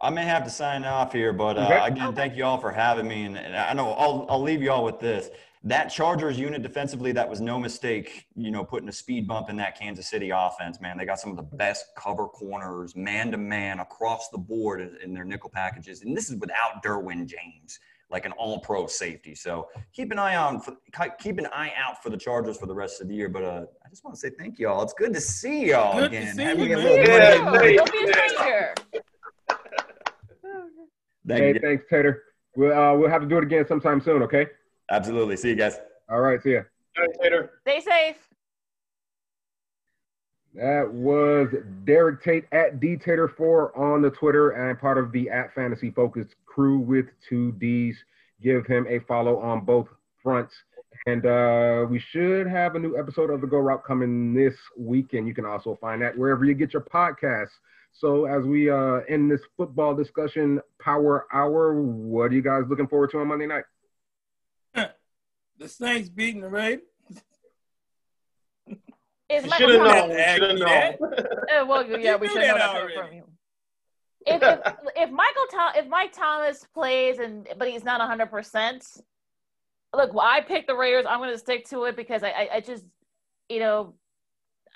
[0.00, 3.08] I may have to sign off here, but uh, again, thank you all for having
[3.08, 3.24] me.
[3.24, 5.30] And, and, I know I'll, I'll leave you all with this.
[5.66, 9.56] That Chargers unit defensively, that was no mistake, you know, putting a speed bump in
[9.56, 10.96] that Kansas City offense, man.
[10.96, 14.96] They got some of the best cover corners, man to man, across the board in,
[15.02, 16.02] in their nickel packages.
[16.02, 19.34] And this is without Derwin James, like an all pro safety.
[19.34, 20.76] So keep an eye on for
[21.18, 23.28] keep an eye out for the Chargers for the rest of the year.
[23.28, 24.82] But uh, I just want to say thank y'all.
[24.84, 26.26] It's good to see y'all Good again.
[26.28, 26.84] to see Having you, man.
[26.84, 27.76] little Yeah, Monday thank night.
[27.76, 28.74] Don't be a stranger.
[31.28, 31.60] Thank Hey, you.
[31.60, 32.22] thanks, Tater.
[32.54, 34.22] We'll uh, we'll have to do it again sometime soon.
[34.22, 34.46] Okay.
[34.90, 35.36] Absolutely.
[35.36, 35.78] See you guys.
[36.08, 36.42] All right.
[36.42, 36.62] See ya.
[36.96, 37.50] All right, later.
[37.62, 38.16] Stay safe.
[40.54, 41.48] That was
[41.84, 46.78] Derek Tate at dtater4 on the Twitter and part of the at Fantasy Focus crew
[46.78, 47.96] with two D's.
[48.42, 49.88] Give him a follow on both
[50.22, 50.54] fronts.
[51.06, 55.12] And uh, we should have a new episode of the Go Route coming this week.
[55.12, 57.50] And you can also find that wherever you get your podcasts.
[57.92, 62.88] So as we uh, end this football discussion power hour, what are you guys looking
[62.88, 63.64] forward to on Monday night?
[65.58, 66.82] The Saints beating the Raiders.
[69.28, 70.10] Is You should have known.
[70.10, 71.10] Should have known.
[71.46, 73.22] Uh, well, yeah, You we should know that that from- from you.
[74.26, 74.58] If, if
[74.96, 78.84] if Michael Tom if Mike Thomas plays and but he's not hundred percent,
[79.94, 81.06] look, well, I picked the Raiders.
[81.08, 82.84] I'm going to stick to it because I, I, I just,
[83.48, 83.94] you know,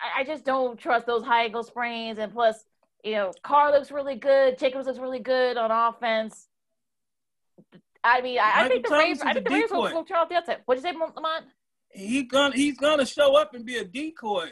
[0.00, 2.18] I, I just don't trust those high ankle sprains.
[2.20, 2.64] And plus,
[3.02, 4.56] you know, Carr looks really good.
[4.58, 6.46] Jacobs looks really good on offense.
[8.02, 9.18] I mean, I, I think the Michael Raiders.
[9.18, 9.94] Thomas I think the Raiders will, decoy.
[9.94, 10.62] will turn off the upset.
[10.64, 11.46] What'd you say, Lamont?
[11.90, 14.50] He gonna he's gonna show up and be a decoy.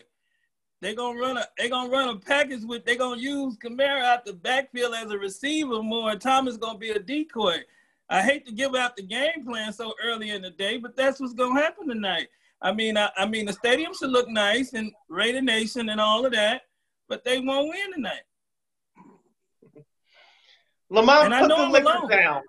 [0.81, 4.25] They gonna run a they gonna run a package with they gonna use Kamara out
[4.25, 7.59] the backfield as a receiver more, and Thomas gonna be a decoy.
[8.11, 11.21] I hate to give out the game plan so early in the day, but that's
[11.21, 12.29] what's gonna happen tonight.
[12.61, 16.27] I mean, I, I mean the stadium should look nice and Raider Nation and all
[16.27, 16.63] of that,
[17.09, 18.23] but they won't win tonight.
[20.91, 22.43] Lamont put the liquor down.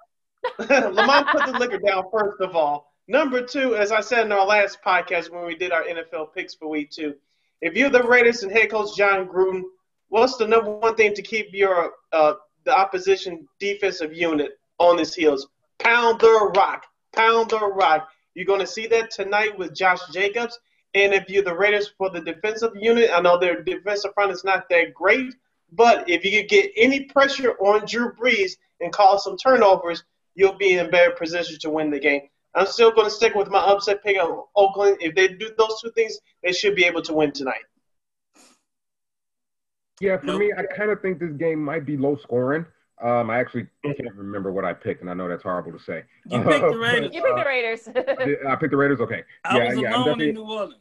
[0.60, 2.94] Lamont put the liquor down first of all.
[3.08, 6.54] Number two, as I said in our last podcast when we did our NFL picks
[6.54, 7.16] for week two,
[7.62, 9.64] if you're the Raiders and head coach Jon Gruden,
[10.10, 12.34] what's the number one thing to keep your uh,
[12.66, 15.48] the opposition defensive unit on his heels?
[15.80, 18.10] Pound the rock, pound the rock.
[18.36, 20.60] You're going to see that tonight with Josh Jacobs.
[20.94, 24.44] And if you're the Raiders for the defensive unit, I know their defensive front is
[24.44, 25.34] not that great,
[25.72, 30.04] but if you could get any pressure on Drew Brees and cause some turnovers,
[30.40, 32.22] you'll be in better position to win the game.
[32.56, 34.98] I'm still going to stick with my upset pick of Oakland.
[35.02, 37.62] If they do those two things, they should be able to win tonight.
[40.00, 40.40] Yeah, for Nope.
[40.40, 42.66] me, I kind of think this game might be low scoring.
[43.02, 46.04] Um, I actually can't remember what I picked, and I know that's horrible to say.
[46.26, 47.14] You picked Uh, the Raiders.
[47.14, 47.88] You picked the Raiders.
[48.48, 49.00] I picked the Raiders.
[49.02, 50.76] Okay, I yeah, was yeah, I'm alone definitely, in New Orleans.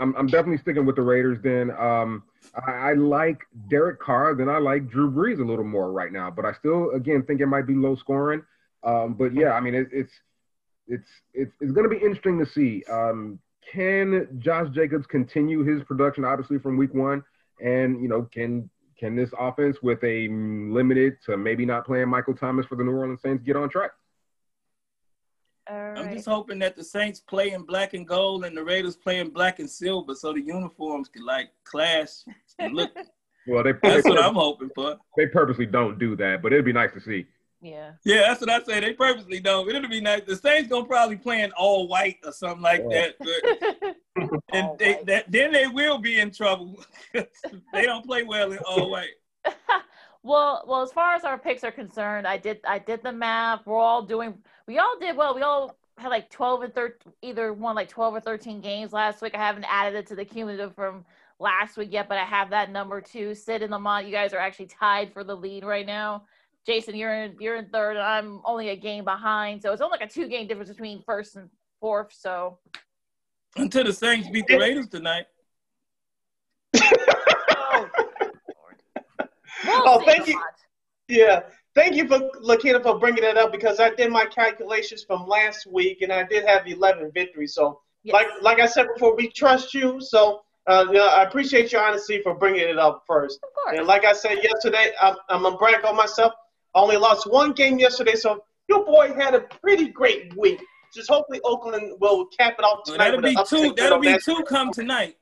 [0.00, 1.38] I'm, I'm definitely sticking with the Raiders.
[1.42, 2.22] Then um,
[2.66, 4.34] I, I like Derek Carr.
[4.36, 6.30] Then I like Drew Brees a little more right now.
[6.30, 8.42] But I still, again, think it might be low scoring.
[8.82, 10.12] Um, but yeah, I mean, it, it's
[10.86, 12.84] it's it's it's going to be interesting to see.
[12.90, 13.38] Um,
[13.72, 17.22] can Josh Jacobs continue his production, obviously from week one,
[17.62, 22.34] and you know, can can this offense with a limited to maybe not playing Michael
[22.34, 23.90] Thomas for the New Orleans Saints get on track?
[25.70, 28.96] All I'm just hoping that the Saints play in black and gold and the Raiders
[28.96, 32.08] play in black and silver so the uniforms can like clash
[32.58, 32.90] and look.
[33.46, 34.98] Well, they That's they, what I'm hoping for.
[35.16, 37.24] they purposely don't do that, but it'd be nice to see.
[37.60, 37.92] Yeah.
[38.04, 38.80] Yeah, that's what I say.
[38.80, 39.66] They purposely don't.
[39.66, 40.22] But it'll be nice.
[40.26, 43.14] The Saints gonna probably play in all white or something like that.
[43.18, 46.82] But and they, that, then they will be in trouble.
[47.12, 47.26] they
[47.82, 49.10] don't play well in all white.
[50.22, 53.66] well, well, as far as our picks are concerned, I did I did the math.
[53.66, 54.34] We're all doing
[54.66, 55.34] we all did well.
[55.34, 59.20] We all had like 12 and 13 either won like 12 or 13 games last
[59.20, 59.34] week.
[59.34, 61.04] I haven't added it to the cumulative from
[61.40, 63.34] last week yet, but I have that number too.
[63.34, 66.24] Sid and Lamont, you guys are actually tied for the lead right now.
[66.68, 69.62] Jason, you're in you're in third, and I'm only a game behind.
[69.62, 71.48] So it's only like a two game difference between first and
[71.80, 72.12] fourth.
[72.12, 72.58] So
[73.56, 75.24] Until the Saints beat the Raiders tonight.
[76.76, 77.88] oh,
[79.64, 80.34] We'll Oh, thank you.
[80.34, 80.54] Lamont.
[81.08, 81.40] Yeah.
[81.74, 85.66] Thank you for Lakina for bringing that up because I did my calculations from last
[85.66, 87.54] week and I did have 11 victories.
[87.54, 88.12] So, Yes.
[88.12, 90.00] like like I said before, we trust you.
[90.02, 93.40] So, uh, you know, I appreciate your honesty for bringing it up first.
[93.42, 93.78] of course.
[93.78, 96.34] And like I said yesterday, I'm, I'm gonna brag on myself.
[96.74, 100.60] I only lost one game yesterday, so your boy had a pretty great week.
[100.94, 103.10] Just hopefully Oakland will cap it off So tonight.
[103.10, 103.74] that'll be two.
[103.76, 105.16] That'll be two come tonight.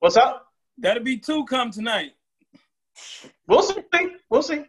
[0.00, 0.46] What's up?
[0.78, 2.12] That'll be two come tonight.
[3.46, 3.82] We'll see.
[4.30, 4.64] We'll see.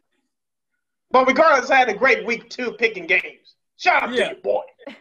[1.12, 3.56] But regardless, I had a great week too picking games.
[3.78, 4.30] Shout out Yeah.
[4.30, 4.62] to you, boy.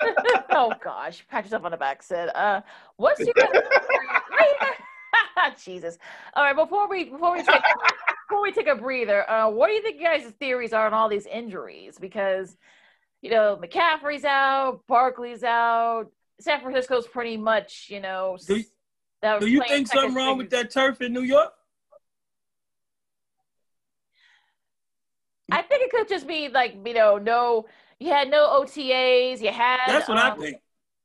[0.50, 2.30] Oh gosh, pat yourself on the back, Sid.
[2.34, 2.60] Uh,
[2.96, 3.34] what's your
[5.64, 5.98] Jesus?
[6.34, 7.60] All right, before we before we take
[8.28, 10.94] before we take a breather, uh, what do you think you guys' theories are on
[10.94, 11.98] all these injuries?
[11.98, 12.56] Because
[13.22, 16.06] you know, McCaffrey's out, Barkley's out.
[16.40, 18.38] San Francisco's pretty much, you know.
[18.46, 18.64] Do you,
[19.40, 21.52] do you think something wrong with that turf in New York?
[25.50, 27.66] I think it could just be like you know, no,
[27.98, 29.80] you had no OTAs, you had.
[29.86, 30.58] That's what um, I think.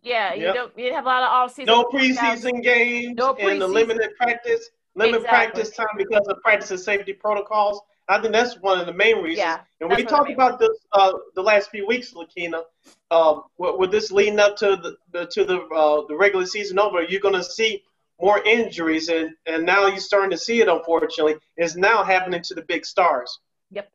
[0.04, 0.78] Yeah, you don't.
[0.78, 1.74] You didn't have a lot of off season.
[1.74, 3.16] No preseason games.
[3.16, 3.52] No preseason.
[3.54, 5.38] And the limited practice, limited exactly.
[5.38, 7.82] practice time because of practice and safety protocols.
[8.10, 9.38] I think that's one of the main reasons.
[9.38, 12.64] Yeah, and we talked about this uh, the last few weeks, Lakina.
[13.10, 16.80] Uh, with, with, this leading up to the, the to the uh, the regular season
[16.80, 17.82] over, you're going to see
[18.20, 20.68] more injuries, and and now you're starting to see it.
[20.68, 23.40] Unfortunately, is now happening to the big stars.
[23.72, 23.90] Yep.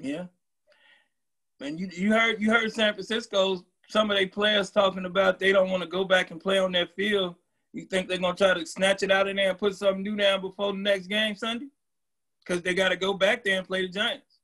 [0.00, 0.24] Yeah.
[1.60, 5.52] And you you heard you heard San Francisco's some of their players talking about they
[5.52, 7.34] don't want to go back and play on their field.
[7.72, 10.16] You think they're gonna try to snatch it out of there and put something new
[10.16, 11.66] down before the next game Sunday?
[12.44, 14.38] Because they got to go back there and play the Giants.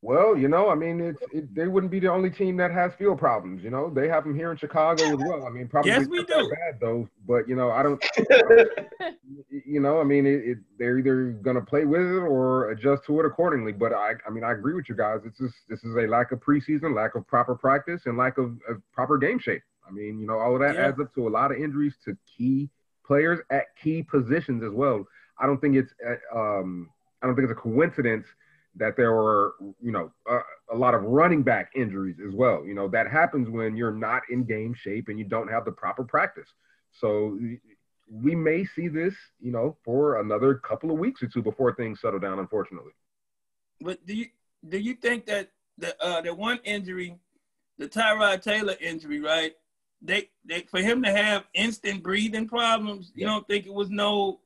[0.00, 2.94] Well, you know, I mean, it's it, they wouldn't be the only team that has
[2.94, 3.64] field problems.
[3.64, 5.44] You know, they have them here in Chicago as well.
[5.44, 6.48] I mean, probably yes, we do.
[6.50, 8.00] bad though, but you know, I don't.
[9.66, 13.18] you know, I mean, it, it, they're either gonna play with it or adjust to
[13.18, 13.72] it accordingly.
[13.72, 15.22] But I, I mean, I agree with you guys.
[15.24, 18.56] It's just this is a lack of preseason, lack of proper practice, and lack of,
[18.68, 19.62] of proper game shape.
[19.88, 20.88] I mean, you know, all of that yeah.
[20.88, 22.68] adds up to a lot of injuries to key
[23.06, 25.06] players at key positions as well.
[25.38, 26.90] I don't think it's uh, um,
[27.22, 28.26] I don't think it's a coincidence
[28.76, 30.40] that there were, you know, uh,
[30.72, 32.64] a lot of running back injuries as well.
[32.64, 35.72] You know, that happens when you're not in game shape and you don't have the
[35.72, 36.48] proper practice.
[36.92, 37.38] So
[38.10, 42.00] we may see this, you know, for another couple of weeks or two before things
[42.00, 42.92] settle down, unfortunately.
[43.80, 44.26] But do you
[44.68, 47.16] do you think that the uh, the one injury,
[47.78, 49.54] the Tyrod Taylor injury, right?
[50.00, 54.40] They they for him to have instant breathing problems, you don't think it was no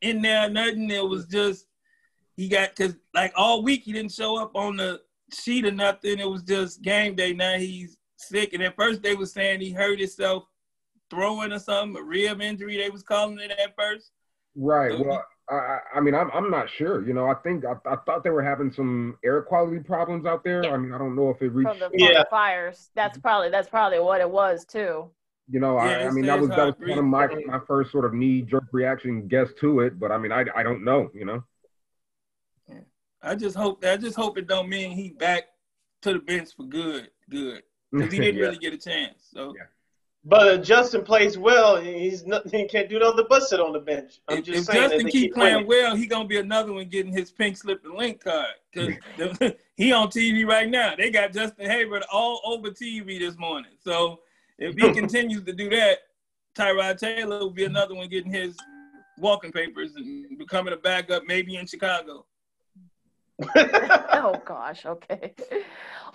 [0.00, 0.90] in there nothing.
[0.90, 1.66] It was just
[2.36, 5.00] he got because like all week he didn't show up on the
[5.32, 6.18] sheet or nothing.
[6.18, 7.32] It was just game day.
[7.32, 10.44] Now he's sick, and at first they was saying he hurt himself
[11.10, 12.76] throwing or something, a rib injury.
[12.76, 14.10] They was calling it at first.
[14.56, 14.92] Right.
[14.92, 17.06] So well, I, I mean, I'm I'm not sure.
[17.06, 20.42] You know, I think I, I thought they were having some air quality problems out
[20.42, 20.64] there.
[20.64, 20.72] Yeah.
[20.72, 22.20] I mean, I don't know if it reached from the, from yeah.
[22.20, 22.90] the fires.
[22.94, 25.10] That's probably that's probably what it was too.
[25.50, 27.92] You know, yeah, I, I mean, that was that was kind of my my first
[27.92, 31.10] sort of knee jerk reaction guess to it, but I mean, I I don't know.
[31.12, 31.44] You know.
[33.24, 35.44] I just hope I just hope it don't mean he back
[36.02, 38.42] to the bench for good, good, because he didn't yeah.
[38.44, 39.28] really get a chance.
[39.32, 39.54] So.
[40.26, 41.76] But Justin plays well.
[41.76, 44.20] He's not, he can't do nothing but sit on the bench.
[44.28, 46.88] I'm if, just if saying Justin keep, keep playing well, he gonna be another one
[46.88, 48.94] getting his pink slip and link card because
[49.76, 50.94] he on TV right now.
[50.96, 53.72] They got Justin Herbert all over TV this morning.
[53.82, 54.20] So
[54.58, 55.98] if he continues to do that,
[56.56, 58.56] Tyrod Taylor will be another one getting his
[59.18, 62.24] walking papers and becoming a backup, maybe in Chicago.
[63.42, 65.34] Oh gosh, okay.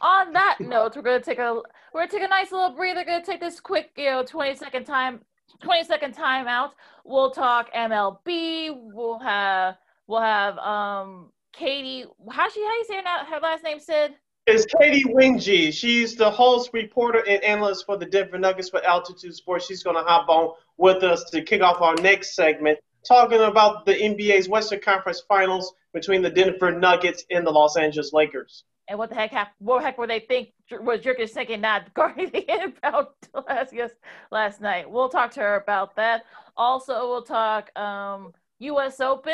[0.02, 1.62] On that note, we're gonna take a
[1.94, 3.02] we're gonna take a nice little breather.
[3.02, 5.22] We're gonna take this quick, you know, 20 second time,
[5.62, 6.72] 20 second time out.
[7.06, 8.72] We'll talk MLB.
[8.94, 9.76] We'll have
[10.08, 12.06] we'll have um Katie.
[12.32, 14.16] How she how you say her, her last name, Sid?
[14.48, 15.72] It's Katie Winge.
[15.74, 19.68] She's the host, reporter, and analyst for the Denver Nuggets for Altitude Sports.
[19.68, 23.94] She's gonna hop on with us to kick off our next segment, talking about the
[23.94, 28.64] NBA's Western Conference Finals between the Denver Nuggets and the Los Angeles Lakers.
[28.88, 29.56] And what the heck happened?
[29.60, 33.16] What the heck were they think was Jurgen thinking not guarding the about
[33.48, 33.92] last yes
[34.32, 34.90] last night?
[34.90, 36.24] We'll talk to her about that.
[36.58, 39.00] Also, we'll talk um, U.S.
[39.00, 39.34] Open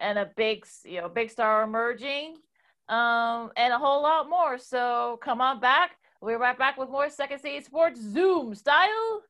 [0.00, 2.36] and a big you know big star emerging,
[2.88, 4.56] um, and a whole lot more.
[4.56, 5.96] So come on back.
[6.20, 9.22] We're right back with more Second City Sports Zoom style.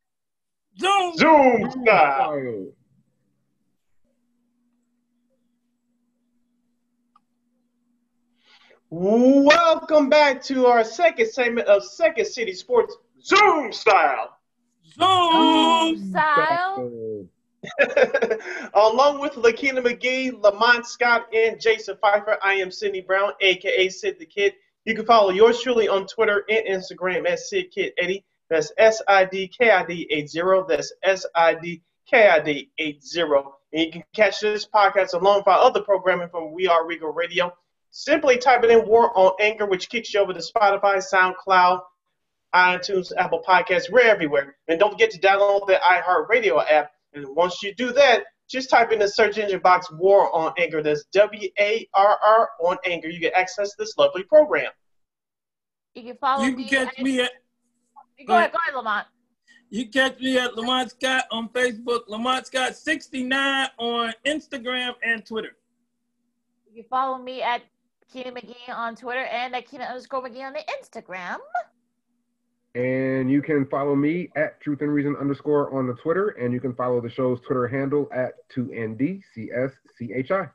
[0.79, 1.16] Zoom.
[1.16, 2.66] Zoom style.
[8.95, 14.36] Welcome back to our second segment of Second City Sports Zoom Style.
[14.84, 17.26] Zoom Style.
[18.74, 24.18] Along with Lakina McGee, Lamont Scott, and Jason Pfeiffer, I am Sidney Brown, aka Sid
[24.18, 24.53] the Kid.
[24.84, 28.22] You can follow yours truly on Twitter and Instagram at SidKid80.
[28.51, 30.64] That's S I D K I D 80.
[30.68, 31.80] That's S I D
[32.11, 33.20] K I D 80.
[33.72, 37.14] And you can catch this podcast along with our other programming from We Are Regal
[37.14, 37.55] Radio
[37.93, 41.82] Simply type it in War on Anchor, which kicks you over to Spotify, SoundCloud,
[42.55, 43.90] iTunes, Apple Podcasts.
[43.93, 44.57] We're everywhere.
[44.66, 46.93] And don't forget to download the iHeartRadio app.
[47.12, 50.82] And once you do that, just type in the search engine box War on Anchor.
[50.82, 53.09] That's W A R R on Anchor.
[53.09, 54.70] You get access to this lovely program.
[55.95, 56.68] You can follow you can me.
[56.68, 57.30] catch me at.
[58.26, 59.07] Go ahead, go ahead, Lamont.
[59.68, 65.57] You catch me at Lamont Scott on Facebook, Lamont Scott 69 on Instagram and Twitter.
[66.70, 67.62] You can follow me at
[68.12, 71.38] Keenan McGee on Twitter and at Keenan underscore McGee on the Instagram.
[72.74, 76.60] And you can follow me at Truth and Reason underscore on the Twitter, and you
[76.60, 80.50] can follow the show's Twitter handle at 2NDCSCHI.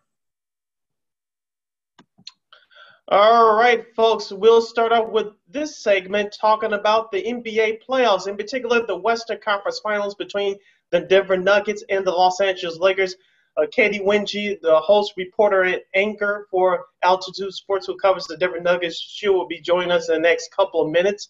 [3.09, 8.35] All right, folks, we'll start out with this segment talking about the NBA playoffs, in
[8.35, 10.57] particular the Western Conference Finals between
[10.91, 13.15] the Denver Nuggets and the Los Angeles Lakers.
[13.57, 18.59] Uh, Katie Winge, the host, reporter, and anchor for Altitude Sports, who covers the Denver
[18.59, 21.29] Nuggets, she will be joining us in the next couple of minutes.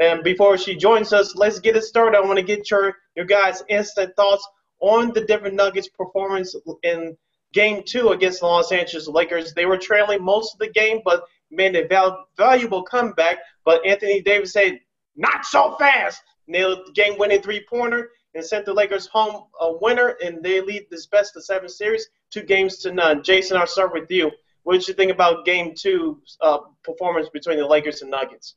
[0.00, 2.16] And before she joins us, let's get it started.
[2.16, 4.46] I want to get your your guys' instant thoughts
[4.80, 7.16] on the Denver Nuggets' performance in
[7.52, 9.54] Game Two against the Los Angeles Lakers.
[9.54, 13.38] They were trailing most of the game, but made a val- valuable comeback.
[13.64, 14.80] But Anthony Davis said,
[15.16, 20.42] "Not so fast!" Nailed the game-winning three-pointer and sent the Lakers home a winner, and
[20.42, 23.22] they lead this best of seven series, two games to none.
[23.22, 24.30] Jason, I'll start with you.
[24.62, 28.54] What did you think about Game Two uh, performance between the Lakers and Nuggets?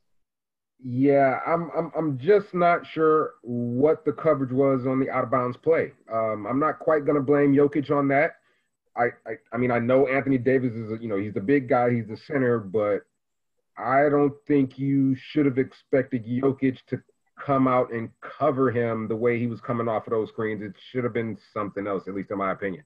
[0.83, 5.31] Yeah, I'm I'm I'm just not sure what the coverage was on the out of
[5.31, 5.93] bounds play.
[6.11, 8.37] Um, I'm not quite gonna blame Jokic on that.
[8.97, 11.69] I, I I mean I know Anthony Davis is a, you know he's the big
[11.69, 13.03] guy, he's the center, but
[13.77, 17.01] I don't think you should have expected Jokic to
[17.43, 20.61] come out and cover him the way he was coming off of those screens.
[20.61, 22.83] It should have been something else, at least in my opinion.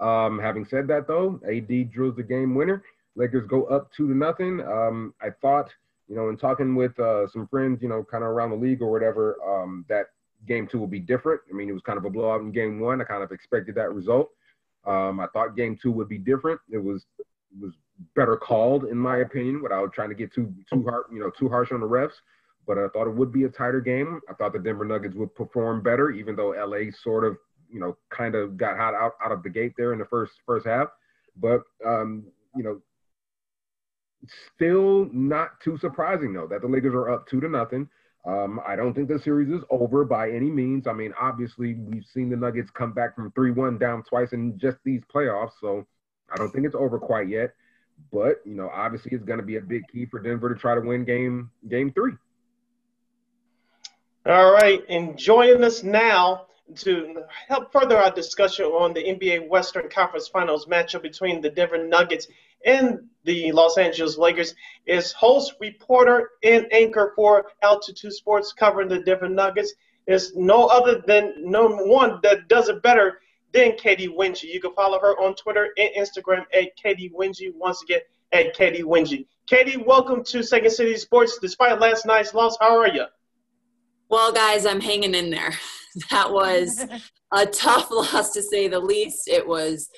[0.00, 2.82] Um, having said that, though, AD drills the game winner.
[3.16, 4.60] Lakers go up two to nothing.
[4.60, 5.70] Um, I thought
[6.10, 8.82] you know, in talking with uh, some friends, you know, kind of around the league
[8.82, 10.06] or whatever, um, that
[10.48, 11.40] game two will be different.
[11.48, 13.00] I mean, it was kind of a blowout in game one.
[13.00, 14.30] I kind of expected that result.
[14.84, 16.60] Um, I thought game two would be different.
[16.68, 17.26] It was it
[17.60, 17.74] was
[18.16, 21.48] better called, in my opinion, without trying to get too too hard, you know, too
[21.48, 22.14] harsh on the refs.
[22.66, 24.20] But I thought it would be a tighter game.
[24.28, 27.36] I thought the Denver Nuggets would perform better, even though LA sort of,
[27.72, 30.32] you know, kind of got hot out, out of the gate there in the first
[30.46, 30.88] first half.
[31.36, 32.80] But um, you know,
[34.54, 37.88] Still not too surprising though that the Lakers are up two to nothing.
[38.26, 40.86] Um, I don't think the series is over by any means.
[40.86, 44.58] I mean, obviously we've seen the Nuggets come back from three one down twice in
[44.58, 45.86] just these playoffs, so
[46.30, 47.54] I don't think it's over quite yet.
[48.12, 50.74] But you know, obviously it's going to be a big key for Denver to try
[50.74, 52.12] to win game game three.
[54.30, 59.88] All right, and joining us now to help further our discussion on the NBA Western
[59.88, 62.28] Conference Finals matchup between the Denver Nuggets
[62.64, 64.54] and the Los Angeles Lakers
[64.86, 69.74] is host, reporter, and anchor for Altitude Sports covering the Denver Nuggets.
[70.06, 73.22] Is no other than no one that does it better
[73.52, 74.44] than Katie Winge.
[74.44, 77.52] You can follow her on Twitter and Instagram at Katie Winge.
[77.56, 79.26] Once again, at Katie Winge.
[79.48, 81.40] Katie, welcome to Second City Sports.
[81.42, 83.06] Despite last night's loss, how are you?
[84.10, 85.54] Well, guys, I'm hanging in there.
[86.12, 86.86] That was
[87.34, 89.26] a tough loss to say the least.
[89.26, 89.90] It was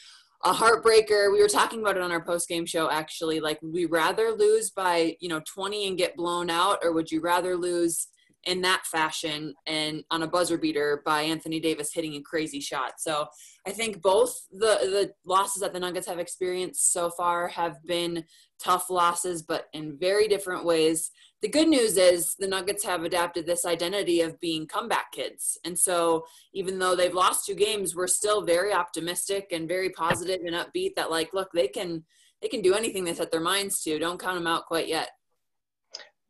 [0.43, 1.31] a heartbreaker.
[1.31, 3.41] We were talking about it on our post game show actually.
[3.41, 7.11] Like, would we rather lose by, you know, 20 and get blown out, or would
[7.11, 8.09] you rather lose
[8.45, 12.93] in that fashion and on a buzzer beater by Anthony Davis hitting a crazy shot?
[12.97, 13.27] So
[13.67, 18.25] I think both the the losses that the Nuggets have experienced so far have been
[18.59, 21.11] tough losses, but in very different ways
[21.43, 25.59] the good news is the Nuggets have adapted this identity of being comeback kids.
[25.65, 26.25] And so
[26.55, 30.95] even though they've lost two games, we're still very optimistic and very positive and upbeat
[30.95, 32.05] that like, look, they can
[32.41, 33.99] they can do anything they set their minds to.
[33.99, 35.11] Don't count them out quite yet.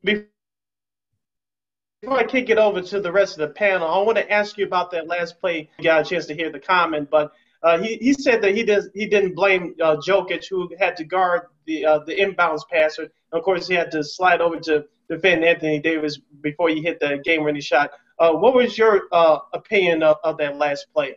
[0.03, 0.27] Before
[2.11, 4.67] I kick it over to the rest of the panel, I want to ask you
[4.67, 5.71] about that last play.
[5.79, 7.33] You got a chance to hear the comment, but
[7.63, 11.05] uh, he, he said that he does he didn't blame uh, Jokic, who had to
[11.05, 13.11] guard the uh, the inbounds passer.
[13.33, 17.21] Of course, he had to slide over to defend Anthony Davis before he hit the
[17.25, 17.91] game-winning shot.
[18.19, 21.17] Uh, what was your uh, opinion of, of that last play?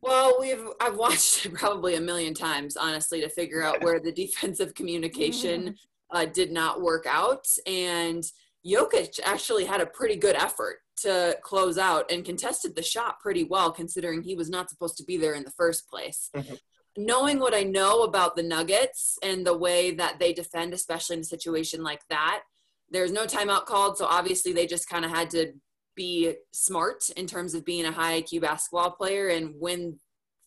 [0.00, 4.12] Well, we've I've watched it probably a million times, honestly, to figure out where the
[4.12, 5.76] defensive communication
[6.10, 7.48] uh, did not work out.
[7.66, 8.24] And
[8.66, 13.44] Jokic actually had a pretty good effort to close out and contested the shot pretty
[13.44, 16.30] well, considering he was not supposed to be there in the first place.
[16.34, 16.54] Mm-hmm.
[16.96, 21.20] Knowing what I know about the Nuggets and the way that they defend, especially in
[21.20, 22.42] a situation like that,
[22.90, 25.52] there's no timeout called, so obviously they just kind of had to
[25.96, 29.28] be smart in terms of being a high IQ basketball player.
[29.28, 29.98] And when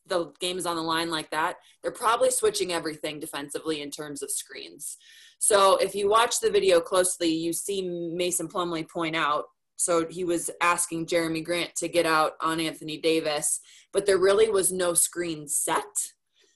[0.08, 4.22] the game is on the line like that, they're probably switching everything defensively in terms
[4.22, 4.98] of screens.
[5.40, 9.46] So if you watch the video closely, you see Mason Plumlee point out.
[9.76, 13.60] So he was asking Jerami Grant to get out on Anthony Davis,
[13.94, 15.84] but there really was no screen set.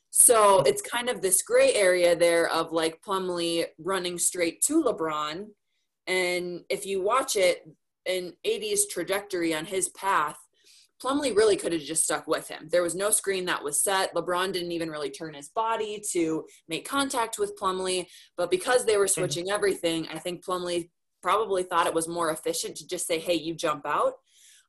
[0.10, 5.46] So it's kind of this gray area there of like Plumlee running straight to LeBron
[6.08, 7.68] and if you watch it
[8.06, 10.38] in AD's trajectory on his path,
[11.02, 12.68] Plumlee really could have just stuck with him.
[12.72, 14.14] There was no screen that was set.
[14.14, 18.06] LeBron didn't even really turn his body to make contact with Plumlee.
[18.38, 20.90] But because they were switching everything, I think Plumlee
[21.24, 24.14] probably thought it was more efficient to just say, hey, you jump out.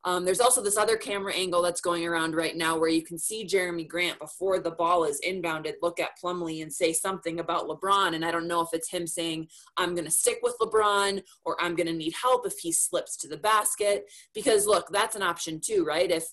[0.04, 3.18] Um, there's also this other camera angle that's going around right now where you can
[3.18, 7.68] see Jerami Grant before the ball is inbounded look at Plumlee and say something about
[7.68, 8.14] LeBron.
[8.14, 9.46] And I don't know if it's him saying,
[9.76, 13.16] I'm going to stick with LeBron or I'm going to need help if he slips
[13.18, 14.10] to the basket.
[14.34, 16.10] Because look, that's an option too, right?
[16.10, 16.24] If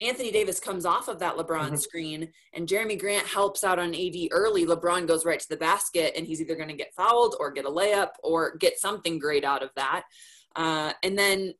[0.00, 1.76] Anthony Davis comes off of that LeBron mm-hmm.
[1.76, 6.14] screen and Jerami Grant helps out on AD early, LeBron goes right to the basket
[6.16, 9.44] and he's either going to get fouled or get a layup or get something great
[9.44, 10.04] out of that.
[10.56, 11.52] Uh, and then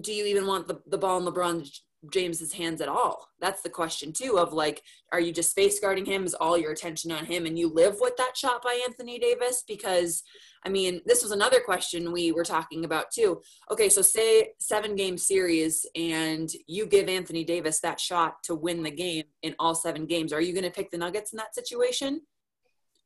[0.00, 1.68] do you even want the, the ball in LeBron
[2.12, 3.28] James's hands at all?
[3.40, 4.82] That's the question too of like,
[5.12, 6.24] are you just face guarding him?
[6.24, 9.64] Is all your attention on him and you live with that shot by Anthony Davis?
[9.66, 10.22] Because
[10.64, 13.40] I mean, this was another question we were talking about too.
[13.70, 18.82] Okay, so say seven game series and you give Anthony Davis that shot to win
[18.82, 20.32] the game in all seven games.
[20.32, 22.22] Are you going to pick the Nuggets in that situation?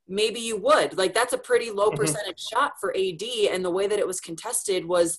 [0.08, 0.98] Maybe you would.
[0.98, 2.00] Like that's a pretty low mm-hmm.
[2.00, 5.18] percentage shot for AD, and the way that it was contested was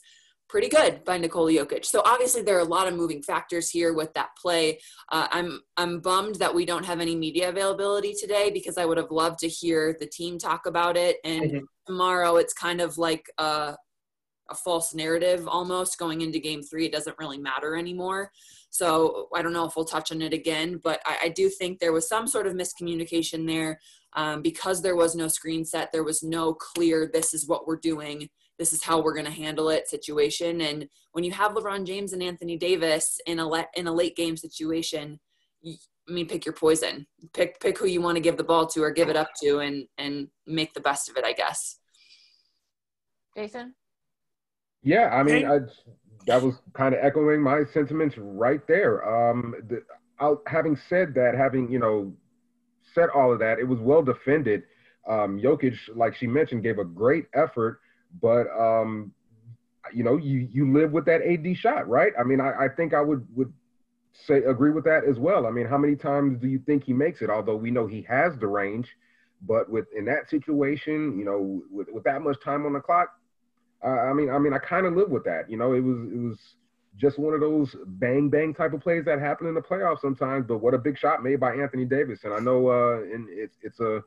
[0.52, 1.86] pretty good by Nikola Jokic.
[1.86, 4.80] So obviously there are a lot of moving factors here with that play.
[5.10, 8.98] Uh, I'm I'm bummed that we don't have any media availability today because I would
[8.98, 11.18] have loved to hear the team talk about it.
[11.24, 11.66] And mm-hmm.
[11.88, 13.78] tomorrow it's kind of like a,
[14.50, 16.86] a false narrative almost going into Game Three.
[16.86, 18.30] It doesn't really matter anymore.
[18.72, 21.80] So I don't know if we'll touch on it again, but I, I do think
[21.80, 23.80] there was some sort of miscommunication there
[24.14, 25.94] um, because there was no screen set.
[25.94, 27.10] There was no clear.
[27.12, 28.30] This is what we're doing
[28.62, 30.62] this is how we're going to handle it situation.
[30.62, 34.16] And when you have LeBron James and Anthony Davis in a le- in a late
[34.16, 35.20] game situation,
[35.64, 35.74] you,
[36.08, 37.08] I mean, pick your poison.
[37.34, 39.62] Pick pick who you want to give the ball to or give it up to,
[39.62, 41.26] and and make the best of it.
[41.26, 41.80] I guess.
[43.36, 43.74] Jason.
[44.84, 45.60] Yeah, I mean, I,
[46.28, 49.04] that was kind of echoing my sentiments right there.
[49.08, 49.82] Um, the,
[50.20, 52.14] I'll, having said that, having you know
[52.94, 54.64] said all of that, it was well defended.
[55.10, 57.80] Um, Jokic, like she mentioned, gave a great effort
[58.20, 59.14] but um,
[59.94, 62.14] you know, you you live with that AD shot, right?
[62.20, 63.54] I mean, I, I think I would would
[64.14, 65.46] say agree with that as well.
[65.48, 67.30] I mean, how many times do you think he makes it?
[67.30, 68.88] Although we know he has the range,
[69.42, 73.10] but with in that situation, you know, with, with that much time on the clock,
[73.84, 75.50] uh, I mean, I mean, I kind of live with that.
[75.50, 76.38] You know, it was it was
[76.98, 80.46] just one of those bang bang type of plays that happen in the playoffs sometimes.
[80.48, 83.58] But what a big shot made by Anthony Davis, and I know, uh, and it's
[83.62, 84.04] it's a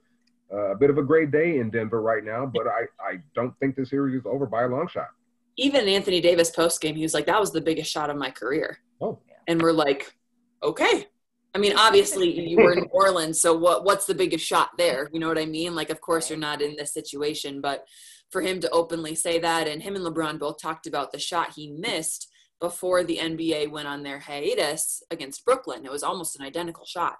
[0.52, 3.58] uh, a bit of a great day in Denver right now, but I, I don't
[3.58, 5.08] think the series is over by a long shot.
[5.56, 8.30] Even Anthony Davis post game, he was like, "That was the biggest shot of my
[8.30, 10.14] career." Oh, and we're like,
[10.62, 11.06] "Okay."
[11.54, 13.84] I mean, obviously you were in New Orleans, so what?
[13.84, 15.08] What's the biggest shot there?
[15.12, 15.74] You know what I mean?
[15.74, 17.86] Like, of course you're not in this situation, but
[18.30, 21.52] for him to openly say that, and him and LeBron both talked about the shot
[21.54, 22.28] he missed
[22.60, 25.84] before the NBA went on their hiatus against Brooklyn.
[25.84, 27.16] It was almost an identical shot.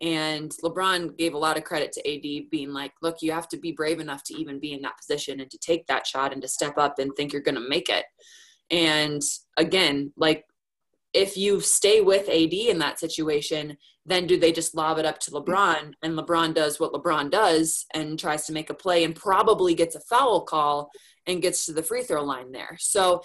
[0.00, 3.56] And LeBron gave a lot of credit to AD being like, look, you have to
[3.56, 6.42] be brave enough to even be in that position and to take that shot and
[6.42, 8.04] to step up and think you're going to make it.
[8.70, 9.22] And
[9.56, 10.44] again, like
[11.12, 15.18] if you stay with AD in that situation, then do they just lob it up
[15.20, 19.14] to LeBron and LeBron does what LeBron does and tries to make a play and
[19.14, 20.90] probably gets a foul call
[21.26, 22.76] and gets to the free throw line there.
[22.80, 23.22] So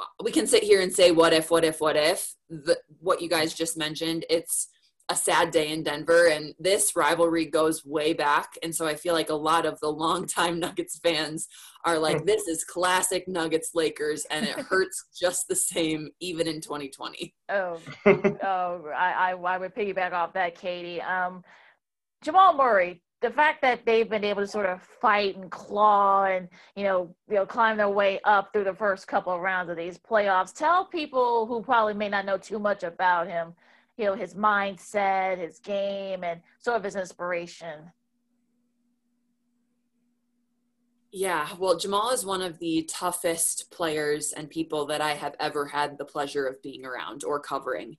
[0.00, 2.34] uh, we can sit here and say what if, what if, what if.
[2.48, 4.68] The, what you guys just mentioned, it's
[5.10, 8.56] a sad day in Denver, and this rivalry goes way back.
[8.62, 11.48] And so I feel like a lot of the longtime Nuggets fans
[11.84, 12.26] are like, hmm.
[12.26, 17.34] this is classic Nuggets Lakers, and it hurts just the same, even in 2020.
[17.50, 21.02] Oh, oh, I, I, I would piggyback off that, Katie.
[21.02, 21.44] Um,
[22.22, 26.46] Jamal Murray, the fact that they've been able to sort of fight and claw and
[26.76, 29.78] you know you know climb their way up through the first couple of rounds of
[29.78, 33.54] these playoffs tell people who probably may not know too much about him
[33.96, 37.90] you know his mindset his game and sort of his inspiration
[41.12, 45.66] yeah well jamal is one of the toughest players and people that i have ever
[45.66, 47.96] had the pleasure of being around or covering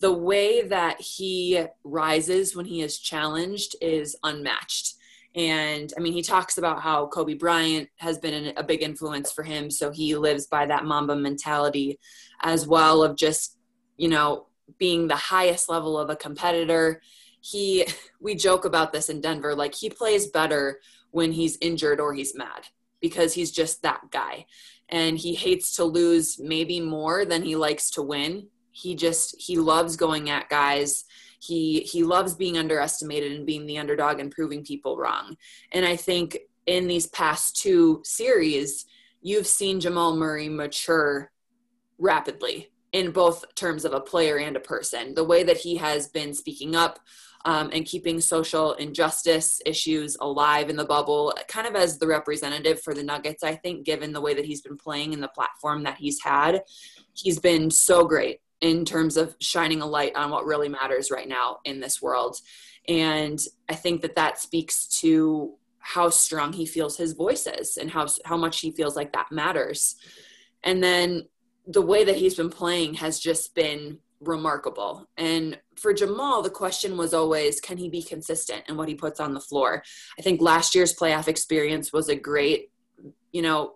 [0.00, 4.94] the way that he rises when he is challenged is unmatched
[5.34, 9.44] and I mean, he talks about how Kobe Bryant has been a big influence for
[9.44, 9.70] him.
[9.70, 12.00] So he lives by that Mamba mentality
[12.42, 13.56] as well of just,
[13.96, 14.47] you know,
[14.78, 17.00] being the highest level of a competitor.
[17.40, 17.86] He,
[18.20, 22.36] we joke about this in Denver, like he plays better when he's injured or he's
[22.36, 22.68] mad
[23.00, 24.46] because he's just that guy.
[24.88, 28.48] And he hates to lose maybe more than he likes to win.
[28.72, 31.04] He just, he loves going at guys.
[31.40, 35.36] He, he loves being underestimated and being the underdog and proving people wrong.
[35.72, 38.86] And I think in these past two series,
[39.22, 41.30] you've seen Jamal Murray mature
[41.98, 45.14] rapidly in both terms of a player and a person.
[45.14, 46.98] The way that he has been speaking up
[47.44, 52.80] um, and keeping social injustice issues alive in the bubble, kind of as the representative
[52.82, 55.82] for the Nuggets, I think, given the way that he's been playing and the platform
[55.84, 56.62] that he's had,
[57.14, 61.28] he's been so great in terms of shining a light on what really matters right
[61.28, 62.36] now in this world.
[62.88, 67.90] And I think that that speaks to how strong he feels his voice is and
[67.90, 69.96] how, how much he feels like that matters.
[70.64, 71.28] And then
[71.68, 75.06] the way that he's been playing has just been remarkable.
[75.16, 79.20] And for Jamal, the question was always can he be consistent in what he puts
[79.20, 79.84] on the floor?
[80.18, 82.70] I think last year's playoff experience was a great,
[83.32, 83.74] you know,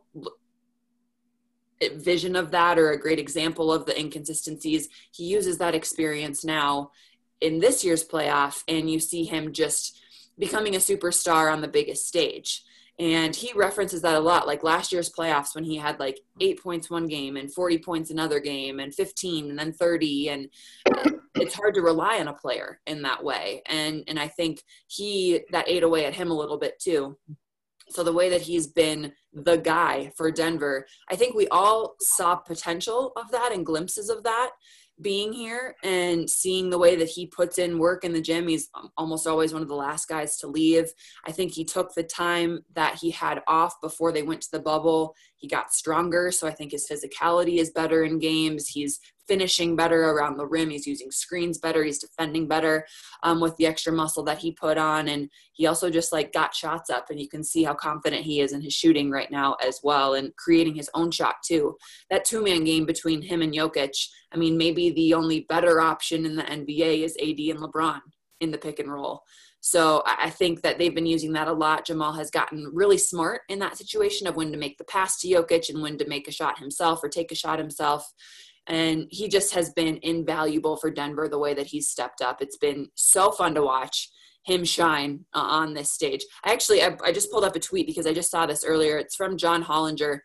[1.94, 4.88] vision of that or a great example of the inconsistencies.
[5.12, 6.92] He uses that experience now
[7.40, 10.00] in this year's playoff, and you see him just
[10.38, 12.64] becoming a superstar on the biggest stage.
[13.02, 16.62] And he references that a lot, like last year's playoffs when he had like eight
[16.62, 20.28] points one game and 40 points another game and 15 and then 30.
[20.28, 20.48] And
[21.34, 23.60] it's hard to rely on a player in that way.
[23.66, 27.18] And, and I think he, that ate away at him a little bit too.
[27.88, 32.36] So the way that he's been the guy for Denver, I think we all saw
[32.36, 34.52] potential of that and glimpses of that
[35.00, 38.46] being here and seeing the way that he puts in work in the gym.
[38.46, 40.92] He's almost always one of the last guys to leave.
[41.26, 44.60] I think he took the time that he had off before they went to the
[44.60, 45.14] bubble.
[45.36, 48.68] He got stronger, so I think his physicality is better in games.
[48.68, 50.70] He's finishing better around the rim.
[50.70, 51.84] He's using screens better.
[51.84, 52.86] He's defending better
[53.22, 55.08] um, with the extra muscle that he put on.
[55.08, 58.40] And he also just like got shots up, and you can see how confident he
[58.40, 61.76] is in his shooting right now as well, and creating his own shot too.
[62.10, 64.08] That two man game between him and Jokic.
[64.32, 68.00] I mean, maybe the only better option in the NBA is AD and LeBron
[68.40, 69.22] in the pick and roll.
[69.64, 71.86] So I think that they've been using that a lot.
[71.86, 75.28] Jamal has gotten really smart in that situation of when to make the pass to
[75.28, 78.12] Jokic and when to make a shot himself or take a shot himself
[78.66, 82.40] and he just has been invaluable for Denver the way that he's stepped up.
[82.40, 84.08] It's been so fun to watch
[84.44, 86.24] him shine uh, on this stage.
[86.44, 88.98] I actually I, I, just pulled up a tweet because I just saw this earlier.
[88.98, 90.20] It's from John Hollinger,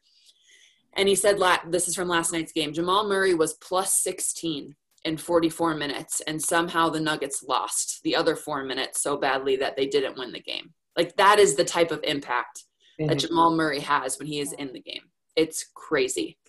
[0.94, 2.74] and he said this is from last night's game.
[2.74, 4.76] Jamal Murray was plus 16
[5.06, 9.76] in 44 minutes, and somehow the Nuggets lost the other four minutes so badly that
[9.76, 10.74] they didn't win the game.
[10.96, 12.64] Like that is the type of impact
[13.00, 13.10] mm-hmm.
[13.10, 15.04] that Jamal Murray has when he is in the game.
[15.36, 16.40] It's crazy.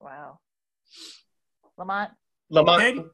[0.00, 0.38] Wow.
[1.80, 2.10] Lamont?
[2.50, 2.80] Lamont.
[2.80, 3.04] Katie,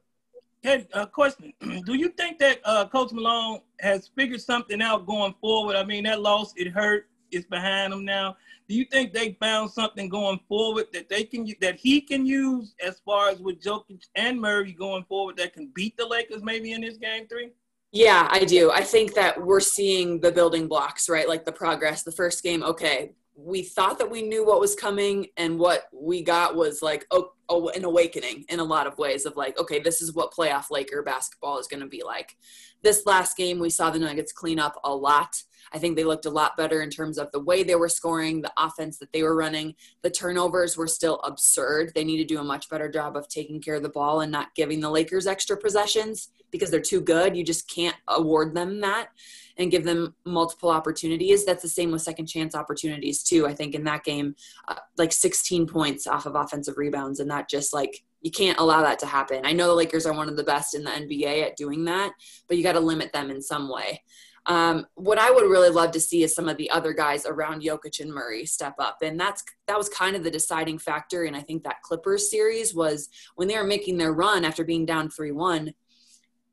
[0.61, 1.53] Katie, uh, question.
[1.85, 5.77] Do you think that uh, Coach Malone has figured something out going forward?
[5.77, 7.07] I mean, that loss, it hurt.
[7.31, 8.37] It's behind him now.
[8.69, 12.73] Do you think they found something going forward that they can that he can use
[12.85, 16.73] as far as with Jokic and Murray going forward that can beat the Lakers maybe
[16.73, 17.51] in this game three?
[17.91, 18.71] Yeah, I do.
[18.71, 21.27] I think that we're seeing the building blocks, right?
[21.27, 22.03] Like the progress.
[22.03, 26.23] The first game, okay, we thought that we knew what was coming, and what we
[26.23, 29.79] got was like, oh, oh, an awakening in a lot of ways of like, okay,
[29.79, 32.35] this is what playoff Laker basketball is going to be like.
[32.81, 35.43] This last game, we saw the Nuggets clean up a lot.
[35.73, 38.41] I think they looked a lot better in terms of the way they were scoring,
[38.41, 39.75] the offense that they were running.
[40.01, 41.91] The turnovers were still absurd.
[41.93, 44.31] They need to do a much better job of taking care of the ball and
[44.31, 47.35] not giving the Lakers extra possessions because they're too good.
[47.35, 49.09] You just can't award them that
[49.57, 51.45] and give them multiple opportunities.
[51.45, 53.47] That's the same with second chance opportunities too.
[53.47, 54.35] I think in that game,
[54.67, 58.81] uh, like 16 points off of offensive rebounds, and that just like you can't allow
[58.81, 59.45] that to happen.
[59.45, 62.11] I know the Lakers are one of the best in the NBA at doing that,
[62.47, 64.03] but you got to limit them in some way.
[64.47, 67.61] Um, what I would really love to see is some of the other guys around
[67.61, 71.25] Jokic and Murray step up, and that's that was kind of the deciding factor.
[71.25, 74.85] And I think that Clippers series was when they were making their run after being
[74.85, 75.73] down three one.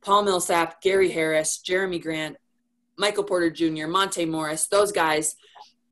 [0.02, 2.36] Paul Millsap, Gary Harris, Jerami Grant,
[2.98, 5.36] Michael Porter Jr., Monte Morris, those guys.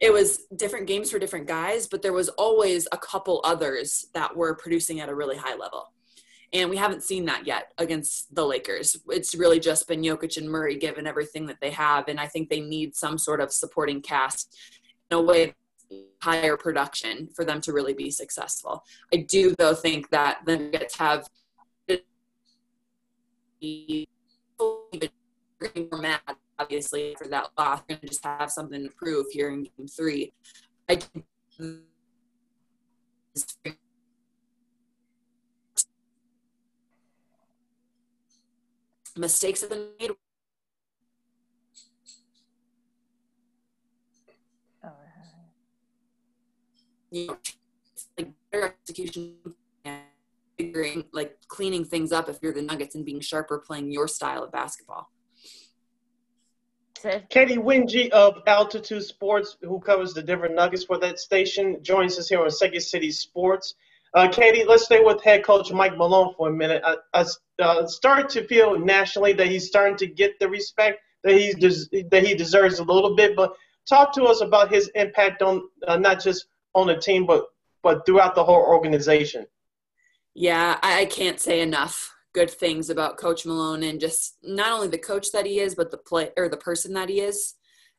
[0.01, 4.37] It was different games for different guys, but there was always a couple others that
[4.37, 5.93] were producing at a really high level.
[6.53, 8.99] And we haven't seen that yet against the Lakers.
[9.09, 12.09] It's really just been Jokic and Murray given everything that they have.
[12.09, 14.55] And I think they need some sort of supporting cast
[15.11, 15.55] in a way
[16.23, 18.85] higher production for them to really be successful.
[19.13, 21.29] I do though think that the Nuggets have
[26.01, 26.21] mad
[26.59, 27.83] obviously for that loss.
[27.89, 30.33] To just have something to prove here in game three.
[30.89, 30.99] I
[39.17, 40.11] mistakes have been made.
[44.85, 44.91] Oh,
[47.11, 47.39] you know,
[48.19, 49.37] like better execution
[49.85, 50.01] and
[50.59, 54.45] figuring, like cleaning things up if you're the Nuggets and being sharper playing your style
[54.45, 55.11] of basketball.
[57.31, 62.29] Katie Winge of Altitude Sports, who covers the Denver Nuggets for that station, joins us
[62.29, 63.75] here on Second City Sports.
[64.15, 66.83] Uh, Katie, let's stay with head coach Mike Malone for a minute.
[66.85, 67.25] I, I
[67.63, 72.05] uh, started to feel nationally that he's starting to get the respect that he des-
[72.11, 73.35] that he deserves a little bit.
[73.35, 73.55] But
[73.89, 77.47] talk to us about his impact on uh, not just on the team, but
[77.83, 79.47] but throughout the whole organization.
[80.35, 84.99] Yeah, I can't say enough good things about Coach Malone and just not only the
[84.99, 87.55] coach that he is, but the play or the person that he is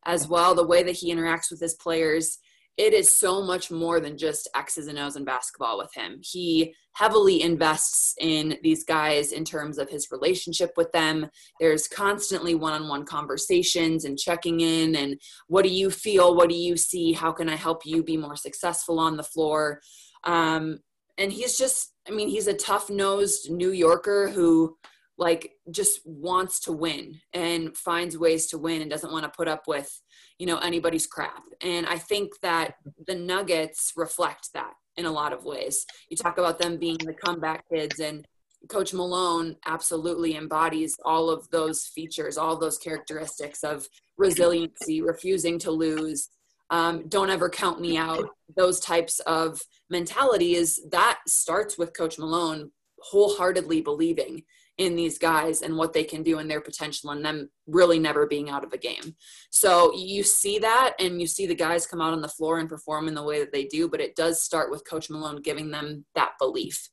[0.05, 0.53] as well.
[0.55, 2.39] The way that he interacts with his players,
[2.77, 6.19] it is so much more than just X's and O's in basketball with him.
[6.23, 11.27] He heavily invests in these guys in terms of his relationship with them.
[11.59, 16.35] There's constantly one on one conversations and checking in and what do you feel?
[16.35, 17.13] What do you see?
[17.13, 19.79] How can I help you be more successful on the floor?
[20.23, 20.79] Um,
[21.17, 24.77] and he's just, I mean, he's a tough nosed New Yorker who
[25.17, 29.47] like just wants to win and finds ways to win and doesn't want to put
[29.47, 30.01] up with
[30.39, 31.43] you know anybody's crap.
[31.61, 32.75] And i think that
[33.07, 35.85] the nuggets reflect that in a lot of ways.
[36.09, 38.25] You talk about them being the comeback kids and
[38.69, 43.87] coach malone absolutely embodies all of those features all those characteristics of
[44.17, 46.29] resiliency refusing to lose
[46.69, 49.59] um, don't ever count me out those types of
[49.89, 54.41] mentality is that starts with coach malone wholeheartedly believing
[54.77, 58.25] in these guys and what they can do and their potential and them really never
[58.25, 59.15] being out of a game.
[59.51, 62.67] So you see that and you see the guys come out on the floor and
[62.67, 65.69] perform in the way that they do, but it does start with Coach Malone giving
[65.69, 66.89] them that belief.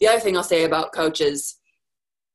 [0.00, 1.58] The other thing I'll say about coaches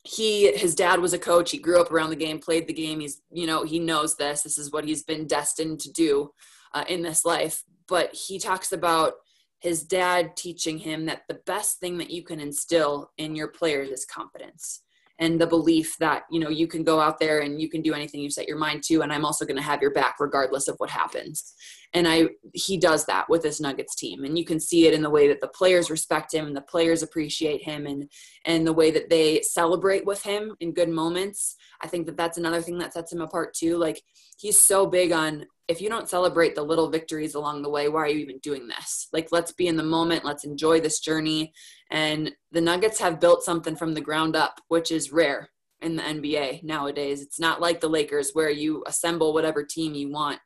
[0.04, 3.02] he his dad was a coach he grew up around the game played the game
[3.02, 6.32] he's you know he knows this this is what he's been destined to do
[6.74, 9.14] uh, in this life but he talks about
[9.60, 13.90] his dad teaching him that the best thing that you can instill in your players
[13.90, 14.82] is confidence
[15.20, 17.94] and the belief that you know you can go out there and you can do
[17.94, 20.68] anything you set your mind to and i'm also going to have your back regardless
[20.68, 21.54] of what happens.
[21.94, 25.02] And i he does that with this nuggets team and you can see it in
[25.02, 28.10] the way that the players respect him and the players appreciate him and
[28.46, 31.56] and the way that they celebrate with him in good moments.
[31.82, 34.02] I think that that's another thing that sets him apart too like
[34.38, 38.02] he's so big on if you don't celebrate the little victories along the way, why
[38.02, 39.08] are you even doing this?
[39.12, 40.24] Like, let's be in the moment.
[40.24, 41.54] Let's enjoy this journey.
[41.92, 45.50] And the Nuggets have built something from the ground up, which is rare
[45.82, 47.22] in the NBA nowadays.
[47.22, 50.40] It's not like the Lakers where you assemble whatever team you want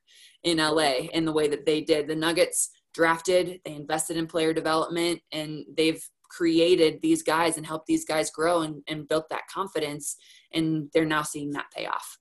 [0.43, 2.07] in LA in the way that they did.
[2.07, 7.87] The Nuggets drafted, they invested in player development, and they've created these guys and helped
[7.87, 10.15] these guys grow and, and built that confidence.
[10.53, 12.17] And they're now seeing that pay off.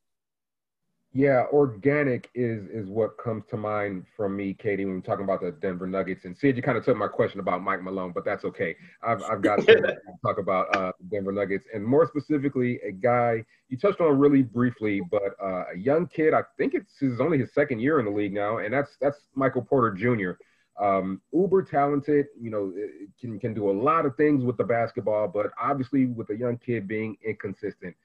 [1.13, 5.41] Yeah, organic is is what comes to mind from me, Katie, when we're talking about
[5.41, 6.25] the Denver Nuggets.
[6.25, 8.77] And Sid, you kind of took my question about Mike Malone, but that's okay.
[9.03, 13.77] I've I've got to talk about uh, Denver Nuggets, and more specifically, a guy you
[13.77, 16.33] touched on really briefly, but uh, a young kid.
[16.33, 19.19] I think it's his only his second year in the league now, and that's that's
[19.35, 20.41] Michael Porter Jr.
[20.81, 22.73] Um, uber talented, you know,
[23.21, 26.57] can can do a lot of things with the basketball, but obviously with a young
[26.57, 27.97] kid being inconsistent.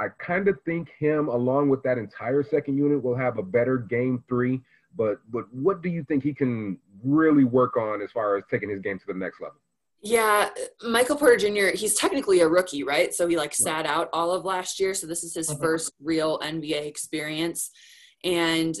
[0.00, 3.76] I kind of think him, along with that entire second unit, will have a better
[3.76, 4.62] game three.
[4.96, 8.70] But but what do you think he can really work on as far as taking
[8.70, 9.58] his game to the next level?
[10.02, 10.48] Yeah,
[10.82, 11.76] Michael Porter Jr.
[11.76, 13.14] He's technically a rookie, right?
[13.14, 14.94] So he like sat out all of last year.
[14.94, 15.60] So this is his mm-hmm.
[15.60, 17.70] first real NBA experience,
[18.24, 18.74] and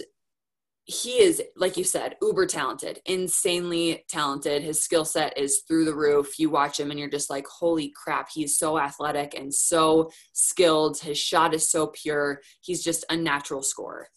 [0.90, 4.60] he is like you said uber talented insanely talented.
[4.62, 6.38] His skill set is through the roof.
[6.38, 10.98] You watch him and you're just like holy crap he's so athletic and so skilled.
[10.98, 12.40] His shot is so pure.
[12.60, 14.08] He's just a natural scorer.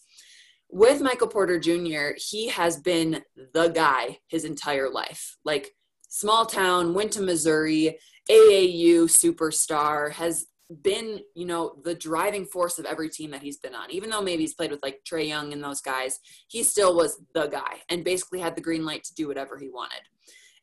[0.68, 3.22] With michael porter jr he has been
[3.52, 5.36] the guy his entire life.
[5.44, 5.70] Like
[6.08, 7.98] small town went to missouri
[8.28, 10.46] aau superstar has
[10.82, 13.90] been, you know, the driving force of every team that he's been on.
[13.90, 17.20] Even though maybe he's played with like Trae Young and those guys, he still was
[17.34, 20.00] the guy and basically had the green light to do whatever he wanted.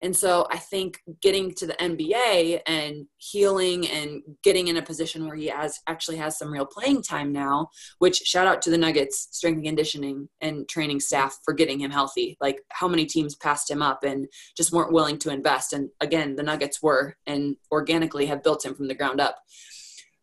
[0.03, 5.27] And so I think getting to the NBA and healing and getting in a position
[5.27, 7.69] where he has actually has some real playing time now,
[7.99, 11.91] which shout out to the Nuggets strength and conditioning and training staff for getting him
[11.91, 12.35] healthy.
[12.41, 15.71] Like how many teams passed him up and just weren't willing to invest.
[15.71, 19.37] And again, the Nuggets were and organically have built him from the ground up.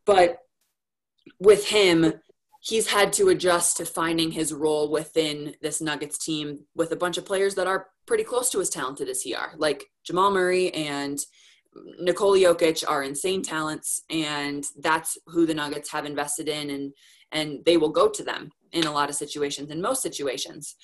[0.09, 0.39] But
[1.39, 2.15] with him,
[2.63, 7.19] he's had to adjust to finding his role within this Nuggets team with a bunch
[7.19, 9.53] of players that are pretty close to as talented as he are.
[9.59, 11.19] Like Jamal Murray and
[12.01, 16.93] Nikola Jokic are insane talents, and that's who the Nuggets have invested in, and
[17.31, 20.75] and they will go to them in a lot of situations, in most situations.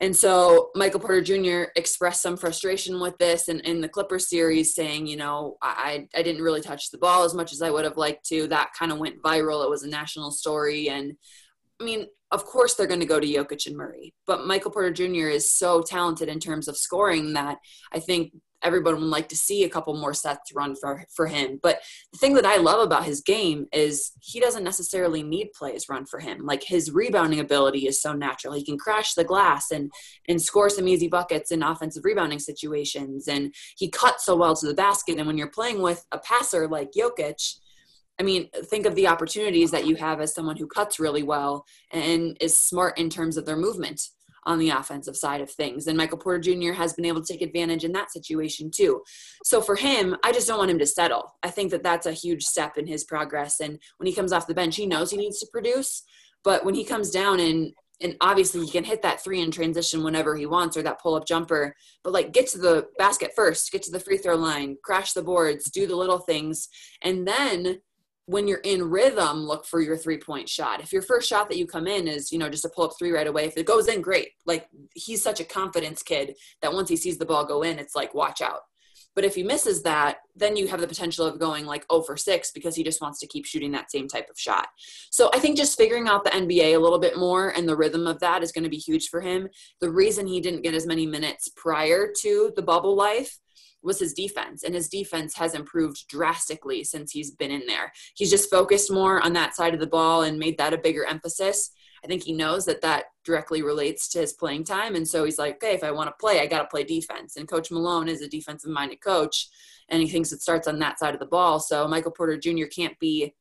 [0.00, 1.70] And so Michael Porter Jr.
[1.76, 6.22] expressed some frustration with this and in the Clippers series, saying, you know, I, I
[6.22, 8.46] didn't really touch the ball as much as I would have liked to.
[8.48, 9.62] That kind of went viral.
[9.62, 10.88] It was a national story.
[10.88, 11.12] And
[11.78, 14.92] I mean, of course they're going to go to Jokic and Murray, but Michael Porter
[14.92, 15.28] Jr.
[15.28, 17.58] is so talented in terms of scoring that
[17.92, 21.58] I think everyone would like to see a couple more sets run for for him.
[21.62, 21.80] But
[22.12, 26.06] the thing that I love about his game is he doesn't necessarily need plays run
[26.06, 26.44] for him.
[26.44, 28.54] Like his rebounding ability is so natural.
[28.54, 29.90] He can crash the glass and
[30.28, 33.28] and score some easy buckets in offensive rebounding situations.
[33.28, 35.18] And he cuts so well to the basket.
[35.18, 37.56] And when you're playing with a passer like Jokic,
[38.18, 41.64] I mean, think of the opportunities that you have as someone who cuts really well
[41.90, 44.02] and is smart in terms of their movement
[44.44, 45.86] on the offensive side of things.
[45.86, 46.72] And Michael Porter Jr.
[46.72, 49.02] has been able to take advantage in that situation too.
[49.44, 51.34] So for him, I just don't want him to settle.
[51.42, 53.60] I think that that's a huge step in his progress.
[53.60, 56.02] And when he comes off the bench, he knows he needs to produce.
[56.42, 57.72] But when he comes down and
[58.02, 61.14] and obviously he can hit that three in transition whenever he wants or that pull
[61.14, 64.76] up jumper but like get to the basket first get to the free throw line
[64.82, 66.68] crash the boards do the little things
[67.02, 67.80] and then
[68.26, 70.80] when you're in rhythm, look for your three point shot.
[70.80, 72.92] If your first shot that you come in is, you know, just a pull up
[72.98, 74.28] three right away, if it goes in, great.
[74.46, 77.96] Like he's such a confidence kid that once he sees the ball go in, it's
[77.96, 78.60] like, watch out.
[79.14, 82.16] But if he misses that, then you have the potential of going like 0 for
[82.16, 84.68] 6 because he just wants to keep shooting that same type of shot.
[85.10, 88.06] So I think just figuring out the NBA a little bit more and the rhythm
[88.06, 89.48] of that is going to be huge for him.
[89.80, 93.38] The reason he didn't get as many minutes prior to the bubble life
[93.82, 97.92] was his defense and his defense has improved drastically since he's been in there.
[98.14, 101.04] He's just focused more on that side of the ball and made that a bigger
[101.04, 101.70] emphasis.
[102.04, 105.38] I think he knows that that directly relates to his playing time and so he's
[105.38, 108.08] like okay if i want to play i got to play defense and coach malone
[108.08, 109.48] is a defensive minded coach
[109.90, 112.64] and he thinks it starts on that side of the ball so michael porter jr
[112.64, 113.34] can't be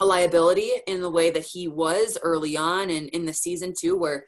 [0.00, 3.96] a liability in the way that he was early on and in the season too
[3.96, 4.24] where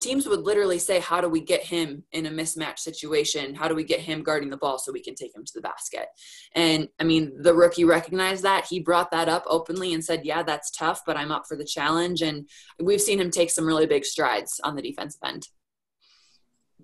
[0.00, 3.54] teams would literally say, How do we get him in a mismatch situation?
[3.54, 5.60] How do we get him guarding the ball so we can take him to the
[5.60, 6.06] basket?
[6.54, 8.66] And I mean, the rookie recognized that.
[8.66, 11.64] He brought that up openly and said, Yeah, that's tough, but I'm up for the
[11.64, 12.22] challenge.
[12.22, 12.48] And
[12.82, 15.48] we've seen him take some really big strides on the defensive end.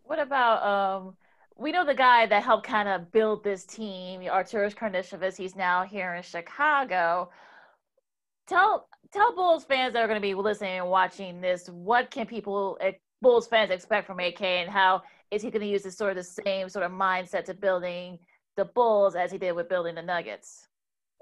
[0.03, 1.17] What about um
[1.59, 5.37] we know the guy that helped kind of build this team, Arturas Karnisovas.
[5.37, 7.31] He's now here in Chicago.
[8.47, 12.27] Tell tell Bulls fans that are going to be listening and watching this, what can
[12.27, 12.79] people
[13.23, 16.17] Bulls fans expect from AK and how is he going to use this sort of
[16.17, 18.19] the same sort of mindset to building
[18.57, 20.69] the Bulls as he did with building the Nuggets?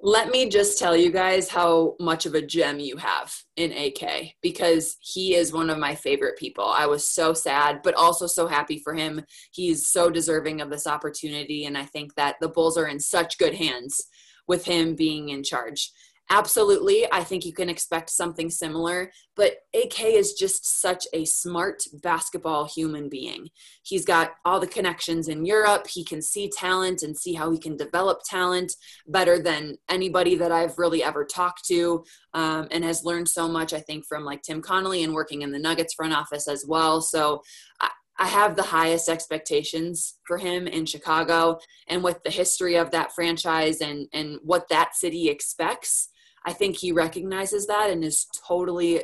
[0.03, 4.35] Let me just tell you guys how much of a gem you have in AK
[4.43, 6.67] because he is one of my favorite people.
[6.67, 9.25] I was so sad, but also so happy for him.
[9.53, 11.65] He's so deserving of this opportunity.
[11.65, 14.09] And I think that the Bulls are in such good hands
[14.47, 15.91] with him being in charge
[16.31, 21.83] absolutely i think you can expect something similar but ak is just such a smart
[22.03, 23.49] basketball human being
[23.83, 27.59] he's got all the connections in europe he can see talent and see how he
[27.59, 28.73] can develop talent
[29.07, 32.03] better than anybody that i've really ever talked to
[32.33, 35.53] um, and has learned so much i think from like tim connolly and working in
[35.53, 37.43] the nuggets front office as well so
[37.81, 42.91] I, I have the highest expectations for him in Chicago and with the history of
[42.93, 46.11] that franchise and and what that city expects.
[46.45, 49.03] I think he recognizes that and is totally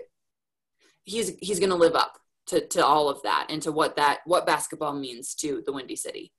[1.05, 4.21] he's he's going to live up to to all of that and to what that
[4.27, 6.33] what basketball means to the Windy City.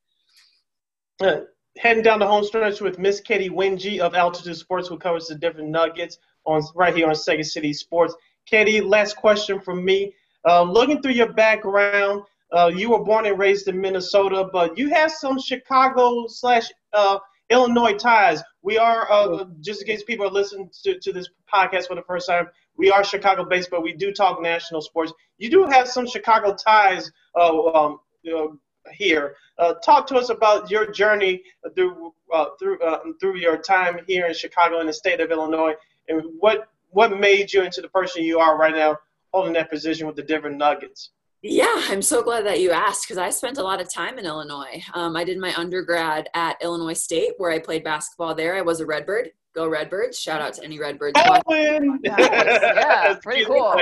[1.20, 1.42] Uh,
[1.78, 5.36] heading down the home stretch with Miss Katie Winge of Altitude Sports, who covers the
[5.36, 8.16] Denver nuggets on right here on Second City Sports.
[8.46, 10.14] Katie, last question from me.
[10.48, 14.90] Uh, looking through your background, uh, you were born and raised in Minnesota, but you
[14.90, 17.20] have some Chicago slash uh,
[17.50, 18.42] Illinois ties.
[18.64, 22.04] We are, uh, just in case people are listening to, to this podcast for the
[22.04, 22.48] first time,
[22.78, 25.14] we are Chicago based, but we do talk national sports.
[25.38, 28.00] You do have some Chicago ties uh, um,
[28.94, 29.36] here.
[29.58, 31.44] Uh, talk to us about your journey
[31.76, 35.74] through uh, through uh, through your time here in Chicago in the state of Illinois,
[36.08, 38.98] and what what made you into the person you are right now,
[39.34, 41.12] holding that position with the Denver Nuggets.
[41.44, 44.26] Yeah, I'm so glad that you asked because I spent a lot of time in
[44.26, 44.84] Illinois.
[44.94, 48.56] Um, I did my undergrad at Illinois State where I played basketball there.
[48.56, 49.32] I was a Redbird.
[49.54, 50.18] Go Redbirds.
[50.18, 51.16] Shout out to any Redbirds.
[51.16, 51.42] Nice.
[52.04, 53.76] Yeah, pretty cool.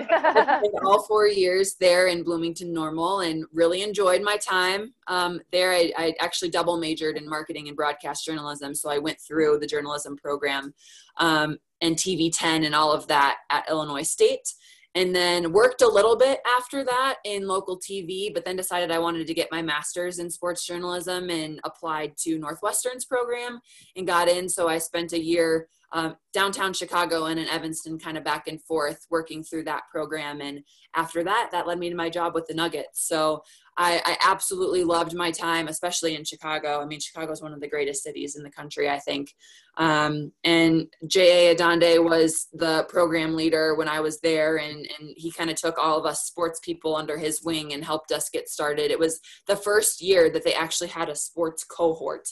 [0.84, 5.72] all four years there in Bloomington Normal and really enjoyed my time um, there.
[5.72, 8.74] I, I, actually double majored in marketing and broadcast journalism.
[8.74, 10.74] So I went through the journalism program
[11.18, 14.54] um, and TV 10 and all of that at Illinois State
[14.94, 18.98] and then worked a little bit after that in local TV, but then decided I
[18.98, 23.60] wanted to get my master's in sports journalism and applied to Northwestern's program
[23.96, 24.48] and got in.
[24.48, 28.62] So I spent a year um, downtown Chicago and in Evanston, kind of back and
[28.62, 30.40] forth, working through that program.
[30.40, 30.62] And
[30.94, 33.06] after that, that led me to my job with the Nuggets.
[33.08, 33.42] So
[33.76, 36.80] I, I absolutely loved my time, especially in Chicago.
[36.80, 39.34] I mean, Chicago is one of the greatest cities in the country, I think.
[39.76, 41.54] Um, and J.A.
[41.54, 45.78] Adande was the program leader when I was there, and, and he kind of took
[45.78, 48.90] all of us sports people under his wing and helped us get started.
[48.90, 52.28] It was the first year that they actually had a sports cohort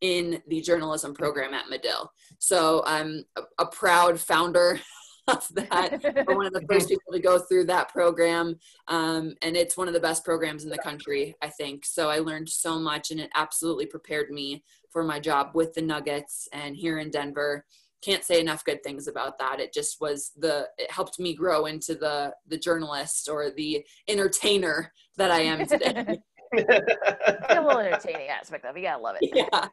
[0.00, 2.10] in the journalism program at Medill.
[2.38, 4.80] So I'm a, a proud founder
[5.54, 6.24] that.
[6.26, 8.58] We're one of the first people to go through that program.
[8.88, 11.84] Um, and it's one of the best programs in the country, I think.
[11.84, 15.82] So I learned so much and it absolutely prepared me for my job with the
[15.82, 17.64] Nuggets and here in Denver.
[18.02, 19.60] Can't say enough good things about that.
[19.60, 24.92] It just was the, it helped me grow into the, the journalist or the entertainer
[25.16, 26.18] that I am today.
[26.56, 28.80] a little entertaining aspect of it.
[28.80, 29.30] You gotta love it.
[29.52, 29.68] yeah.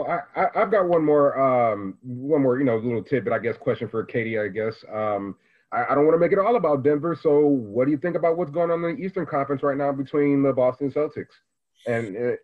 [0.00, 3.38] Well, I, I, have got one more, um, one more, you know, little tidbit, I
[3.38, 4.82] guess, question for Katie, I guess.
[4.90, 5.36] Um,
[5.72, 7.18] I, I don't want to make it all about Denver.
[7.20, 9.92] So, what do you think about what's going on in the Eastern Conference right now
[9.92, 11.34] between the Boston Celtics?
[11.86, 12.36] And uh,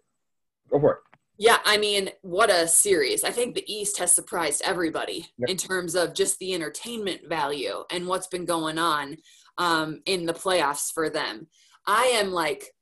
[0.71, 0.99] go for it.
[1.39, 3.25] Yeah, I mean, what a series.
[3.25, 5.49] I think the East has surprised everybody yep.
[5.49, 9.17] in terms of just the entertainment value and what's been going on
[9.57, 11.47] um, in the playoffs for them.
[11.87, 12.75] I am like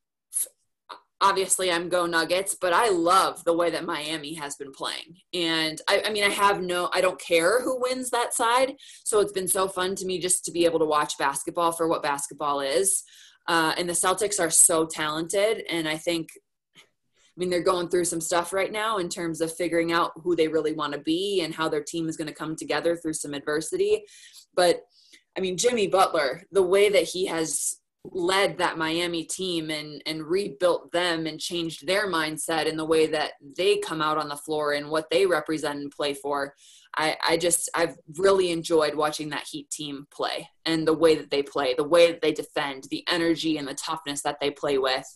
[1.25, 5.17] obviously I'm go Nuggets, but I love the way that Miami has been playing.
[5.33, 8.75] And I, I, mean, I have no, I don't care who wins that side.
[9.05, 11.89] So it's been so fun to me just to be able to watch basketball for
[11.89, 13.03] what basketball is.
[13.49, 15.65] Uh, and the Celtics are so talented.
[15.71, 16.29] And I think,
[16.77, 16.81] I
[17.39, 20.49] mean, they're going through some stuff right now in terms of figuring out who they
[20.49, 23.33] really want to be and how their team is going to come together through some
[23.33, 24.05] adversity.
[24.55, 24.83] But
[25.39, 27.77] I mean, Jimmy Butler, the way that he has
[28.13, 33.07] led that Miami team and and rebuilt them and changed their mindset in the way
[33.07, 36.55] that they come out on the floor and what they represent and play for.
[36.97, 41.31] I, I just I've really enjoyed watching that Heat team play and the way that
[41.31, 44.79] they play, the way that they defend, the energy and the toughness that they play
[44.79, 45.07] with.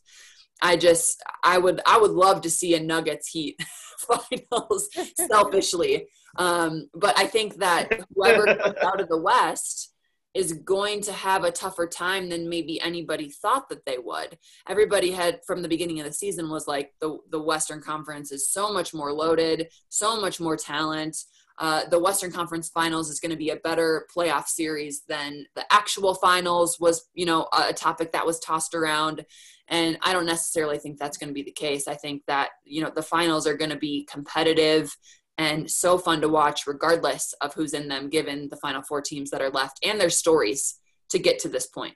[0.62, 3.60] I just I would I would love to see a Nuggets Heat
[3.98, 4.88] finals
[5.28, 6.06] selfishly.
[6.36, 9.92] Um, but I think that whoever comes out of the West
[10.38, 14.38] is going to have a tougher time than maybe anybody thought that they would.
[14.68, 18.48] Everybody had from the beginning of the season was like the the Western Conference is
[18.48, 21.16] so much more loaded, so much more talent.
[21.60, 25.64] Uh, the Western Conference Finals is going to be a better playoff series than the
[25.72, 29.24] actual finals was, you know, a, topic that was tossed around.
[29.66, 31.88] And I don't necessarily think that's going to be the case.
[31.88, 34.96] I think that, you know, the finals are going to be competitive
[35.38, 39.30] and so fun to watch regardless of who's in them given the final four teams
[39.30, 41.94] that are left and their stories to get to this point.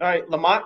[0.00, 0.64] All right lamont?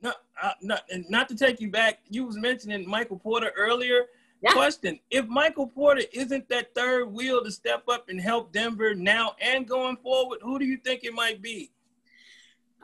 [0.00, 0.12] No,
[0.42, 4.06] uh, not, not to take you back you was mentioning michael porter earlier.
[4.42, 4.52] Yeah.
[4.52, 9.36] question if michael porter isn't that third wheel to step up and help denver now
[9.40, 11.70] and going forward who do you think it might be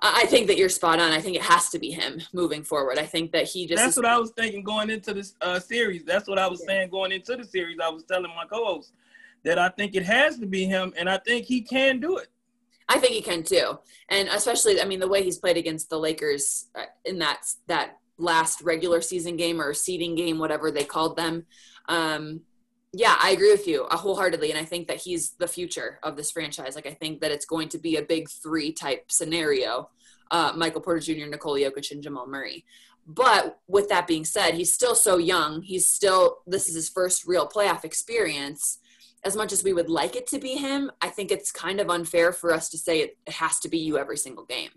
[0.03, 1.13] I think that you're spot on.
[1.13, 2.99] I think it has to be him moving forward.
[2.99, 3.83] I think that he just.
[3.83, 6.05] That's what I was thinking going into this uh, series.
[6.05, 7.79] That's what I was saying going into the series.
[7.83, 8.93] I was telling my co-host
[9.45, 12.29] that I think it has to be him, and I think he can do it.
[12.89, 13.79] I think he can too,
[14.09, 17.99] and especially, I mean, the way he's played against the Lakers uh, in that that
[18.19, 21.47] last regular season game or seeding game, whatever they called them.
[21.89, 22.41] Um,
[22.93, 24.51] yeah, I agree with you uh, wholeheartedly.
[24.51, 26.75] And I think that he's the future of this franchise.
[26.75, 29.91] Like, I think that it's going to be a big three type scenario
[30.31, 32.65] uh, Michael Porter Jr., Nikola Jokic, and Jamal Murray.
[33.07, 35.63] But with that being said, he's still so young.
[35.63, 38.79] He's still, this is his first real playoff experience.
[39.25, 41.91] As much as we would like it to be him, I think it's kind of
[41.91, 44.71] unfair for us to say it, it has to be you every single game.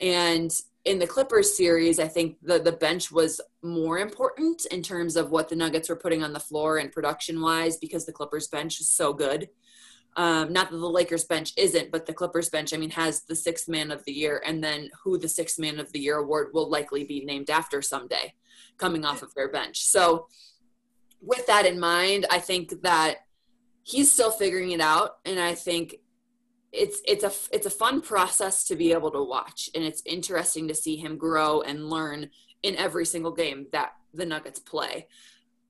[0.00, 0.52] And
[0.84, 5.30] in the Clippers series, I think the the bench was more important in terms of
[5.30, 8.80] what the Nuggets were putting on the floor and production wise because the Clippers bench
[8.80, 9.48] is so good.
[10.16, 13.36] Um, not that the Lakers bench isn't, but the Clippers bench, I mean, has the
[13.36, 16.48] sixth man of the year, and then who the sixth man of the year award
[16.54, 18.32] will likely be named after someday,
[18.78, 19.84] coming off of their bench.
[19.84, 20.28] So,
[21.20, 23.16] with that in mind, I think that
[23.82, 25.96] he's still figuring it out, and I think
[26.72, 30.68] it's it's a it's a fun process to be able to watch and it's interesting
[30.68, 32.30] to see him grow and learn
[32.62, 35.06] in every single game that the Nuggets play.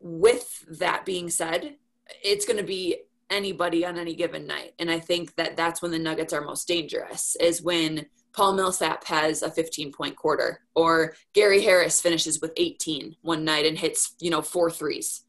[0.01, 1.77] With that being said,
[2.23, 2.97] it's going to be
[3.28, 6.68] anybody on any given night and I think that that's when the Nuggets are most
[6.68, 8.06] dangerous is when
[8.36, 13.64] Paul Millsap has a 15 point quarter or Gary Harris finishes with 18 one night
[13.64, 15.23] and hits, you know, four threes.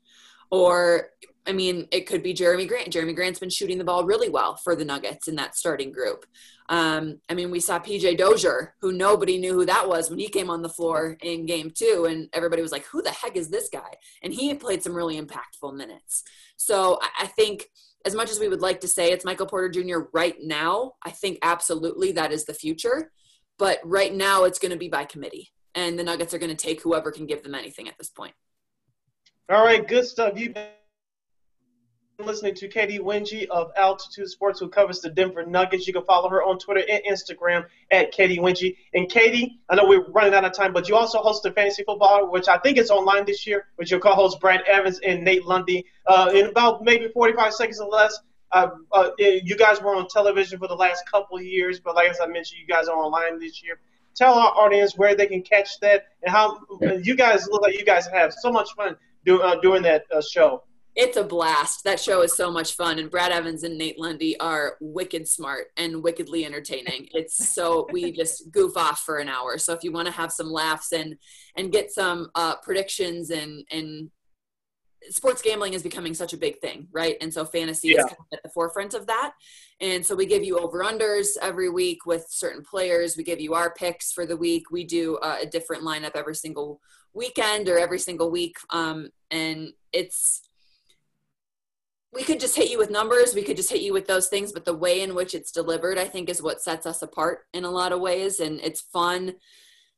[0.52, 1.10] Or
[1.48, 2.92] I mean, it could be Jerami Grant.
[2.92, 6.26] Jerami Grant's been shooting the ball really well for the Nuggets in that starting group.
[6.70, 10.28] Um, I mean, we saw PJ Dozier, who nobody knew who that was when he
[10.28, 13.50] came on the floor in game two, and everybody was like, who the heck is
[13.50, 13.94] this guy?
[14.22, 16.24] And he played some really impactful minutes.
[16.58, 17.70] So I think
[18.06, 20.00] as much as we would like to say it's Michael Porter Jr.
[20.14, 23.12] right now, I think absolutely that is the future.
[23.58, 26.68] but right now it's going to be by committee, and the Nuggets are going to
[26.68, 28.34] take whoever can give them anything at this point.
[29.50, 30.38] All right, good stuff.
[30.38, 30.68] You've been
[32.26, 35.86] listening to Katie Winge of Altitude Sports, who covers the Denver Nuggets.
[35.86, 38.76] You can follow her on Twitter and Instagram at Katie Winge.
[38.96, 41.84] And Katie, I know we're running out of time, but you also host the Fantasy
[41.84, 45.46] Football, which I think is online this year, with your co-hosts Brad Evans and Nate
[45.46, 45.86] Lundy.
[46.08, 48.18] Uh, in about maybe 45 seconds or less,
[48.52, 52.10] uh, uh, you guys were on television for the last couple of years, but like
[52.10, 53.80] as I mentioned, you guys are online this year.
[54.16, 56.62] Tell our audience where they can catch that and how
[57.04, 60.20] you guys look like you guys have so much fun do, uh, doing that uh,
[60.20, 60.64] show.
[61.00, 61.84] It's a blast.
[61.84, 65.68] That show is so much fun, and Brad Evans and Nate Lundy are wicked smart
[65.78, 67.08] and wickedly entertaining.
[67.14, 69.60] It's so we just goof off for an hour.
[69.60, 71.16] So if you want to have some laughs and
[71.56, 74.10] and get some uh, predictions and and
[75.12, 77.16] sports gambling is becoming such a big thing, right?
[77.22, 78.00] And so fantasy yeah.
[78.00, 79.34] is kind of at the forefront of that.
[79.80, 83.16] And so we give you over unders every week with certain players.
[83.16, 84.72] We give you our picks for the week.
[84.72, 86.82] We do uh, a different lineup every single
[87.14, 88.58] weekend or every single week.
[88.72, 90.47] Um, and it's
[92.14, 94.52] we could just hit you with numbers we could just hit you with those things
[94.52, 97.64] but the way in which it's delivered i think is what sets us apart in
[97.64, 99.34] a lot of ways and it's fun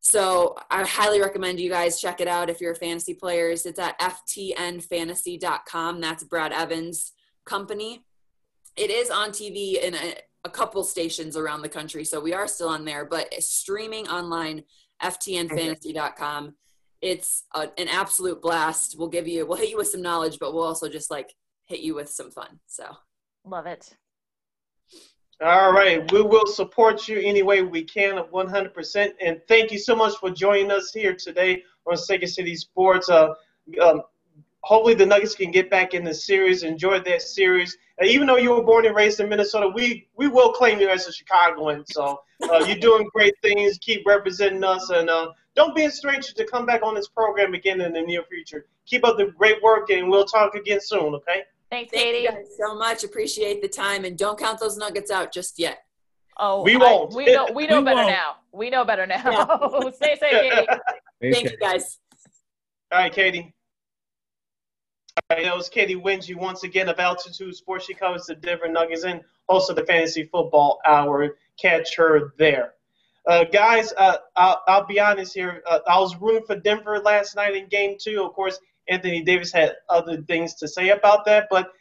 [0.02, 3.66] so I highly recommend you guys check it out if you're fantasy players.
[3.66, 6.00] It's at ftnfantasy.com.
[6.00, 7.12] That's Brad Evans'
[7.46, 8.06] company.
[8.78, 10.16] It is on TV in a,
[10.46, 14.64] a couple stations around the country, so we are still on there, but streaming online,
[15.04, 16.56] ftnfantasy.com.
[17.02, 18.96] It's a, an absolute blast.
[18.98, 21.36] We'll give you, we'll hit you with some knowledge, but we'll also just like
[21.70, 22.60] hit you with some fun.
[22.68, 22.98] So
[23.46, 23.96] love it.
[25.42, 26.12] All right.
[26.12, 29.12] We will support you any way we can 100%.
[29.22, 33.08] And thank you so much for joining us here today on Second City Sports.
[33.08, 33.36] Uh,
[33.82, 34.02] um,
[34.62, 37.78] hopefully the Nuggets can get back in the series, enjoy that series.
[38.00, 40.90] And even though you were born and raised in Minnesota, we, we will claim you
[40.90, 41.86] as a Chicagoan.
[41.86, 42.20] So
[42.52, 43.78] uh, you're doing great things.
[43.78, 44.90] Keep representing us.
[44.90, 48.02] And uh, don't be a stranger to come back on this program again in the
[48.02, 48.66] near future.
[48.86, 51.44] Keep up the great work, and we'll talk again soon, okay?
[51.70, 52.24] Thanks, Thank Katie.
[52.24, 53.04] you guys so much.
[53.04, 55.80] Appreciate the time, and don't count those nuggets out just yet.
[56.38, 57.14] Oh, we won't.
[57.14, 57.48] I, we know.
[57.54, 58.10] We know we better won't.
[58.10, 58.36] now.
[58.52, 59.22] We know better now.
[59.26, 59.92] Yeah.
[59.96, 60.68] Stay safe, Katie.
[61.22, 61.50] Thank Katie.
[61.52, 62.00] you, guys.
[62.92, 63.54] All right, Katie.
[65.30, 67.86] All right, that was Katie Winge once again of Altitude Sports.
[67.86, 71.38] She covers the Denver Nuggets and also the Fantasy Football Hour.
[71.62, 72.74] Catch her there.
[73.28, 75.62] Uh, guys, uh, I'll, I'll, be honest here.
[75.70, 78.24] Uh, I was rooting for Denver last night in Game Two.
[78.24, 78.60] Of course,
[78.90, 81.48] Anthony Davis had other things to say about that.
[81.50, 81.72] But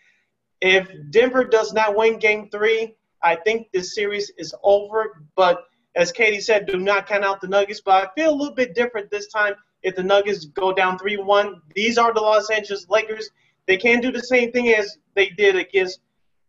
[0.60, 5.24] if Denver does not win game three, I think this series is over.
[5.34, 5.64] But
[5.96, 7.80] as Katie said, do not count out the Nuggets.
[7.80, 11.16] But I feel a little bit different this time if the Nuggets go down 3
[11.16, 11.62] 1.
[11.74, 13.30] These are the Los Angeles Lakers.
[13.66, 16.00] They can't do the same thing as they did against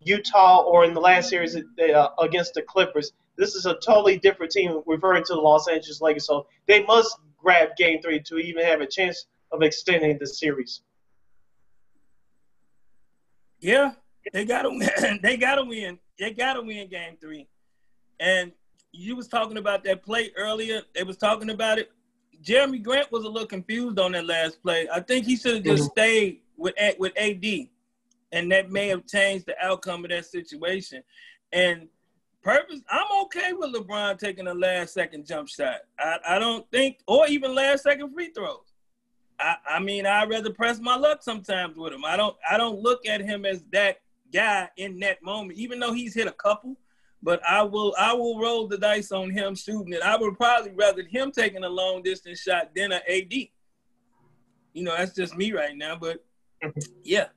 [0.02, 3.12] Utah or in the last series uh, against the Clippers.
[3.38, 6.26] This is a totally different team referring to the Los Angeles Lakers.
[6.26, 10.82] So they must grab game three to even have a chance of extending the series.
[13.60, 13.94] Yeah,
[14.34, 15.20] they got to win.
[15.22, 16.00] they got to win.
[16.18, 17.48] They got to win game three.
[18.20, 18.52] And
[18.92, 20.82] you was talking about that play earlier.
[20.96, 21.92] They was talking about it.
[22.44, 24.88] Jerami Grant was a little confused on that last play.
[24.92, 25.92] I think he should have just mm-hmm.
[25.92, 27.46] stayed with with AD,
[28.32, 31.04] and that may have changed the outcome of that situation.
[31.52, 31.88] And
[32.42, 35.82] purpose, I'm okay with LeBron taking a last second jump shot.
[36.00, 38.69] I, I don't think, or even last second free throws.
[39.40, 42.04] I, I mean, I'd rather press my luck sometimes with him.
[42.06, 43.98] I don't I don't look at him as that
[44.34, 46.76] guy in that moment, even though he's hit a couple.
[47.22, 50.02] But I will I will roll the dice on him shooting it.
[50.02, 53.34] I would probably rather him taking a long distance shot than an AD.
[54.74, 55.98] You know, that's just me right now.
[55.98, 56.24] But
[57.04, 57.28] yeah.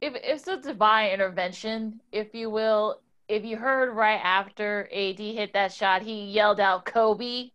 [0.00, 5.52] If it's a divine intervention, if you will, if you heard right after AD hit
[5.54, 7.50] that shot, he yelled out Kobe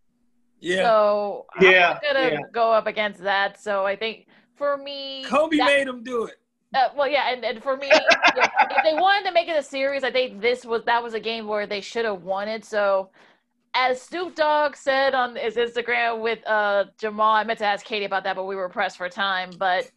[0.63, 0.83] yeah.
[0.83, 2.39] So yeah, I'm gonna yeah.
[2.51, 3.61] go up against that.
[3.61, 6.35] So I think for me, Kobe that, made him do it.
[6.73, 10.03] Uh, well, yeah, and, and for me, if they wanted to make it a series,
[10.03, 12.63] I think this was that was a game where they should have won it.
[12.63, 13.09] So,
[13.75, 18.05] as Snoop Dogg said on his Instagram with uh, Jamal, I meant to ask Katie
[18.05, 19.51] about that, but we were pressed for time.
[19.57, 19.91] But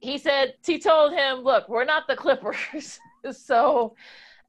[0.00, 2.98] he said he told him, "Look, we're not the Clippers,
[3.30, 3.94] so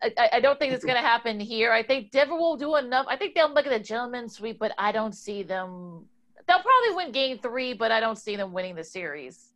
[0.03, 1.71] I, I don't think it's going to happen here.
[1.71, 3.05] I think Denver will do enough.
[3.09, 6.05] I think they'll look at the gentleman's sweep, but I don't see them.
[6.47, 9.53] They'll probably win game three, but I don't see them winning the series.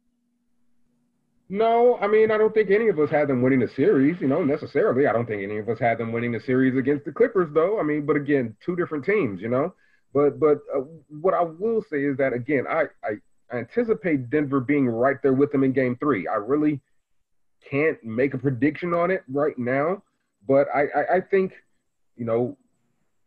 [1.50, 4.28] No, I mean, I don't think any of us had them winning the series, you
[4.28, 5.08] know, necessarily.
[5.08, 7.80] I don't think any of us had them winning the series against the Clippers, though.
[7.80, 9.74] I mean, but again, two different teams, you know.
[10.14, 10.82] But but uh,
[11.22, 15.52] what I will say is that again, I, I anticipate Denver being right there with
[15.52, 16.28] them in Game Three.
[16.28, 16.82] I really
[17.70, 20.04] can't make a prediction on it right now.
[20.48, 21.54] But I, I, I think,
[22.16, 22.58] you know,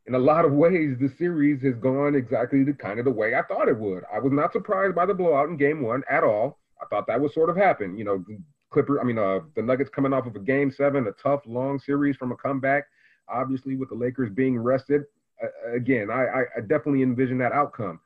[0.07, 3.35] in a lot of ways, the series has gone exactly the kind of the way
[3.35, 4.03] I thought it would.
[4.13, 6.59] I was not surprised by the blowout in game one at all.
[6.81, 7.97] I thought that would sort of happen.
[7.97, 8.25] You know,
[8.71, 11.79] Clipper, I mean, uh, the Nuggets coming off of a game seven, a tough, long
[11.79, 12.85] series from a comeback,
[13.29, 15.03] obviously with the Lakers being rested.
[15.43, 18.01] Uh, again, I, I definitely envision that outcome.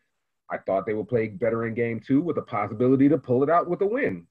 [0.51, 3.51] I thought they would play better in game two with a possibility to pull it
[3.51, 4.27] out with a win.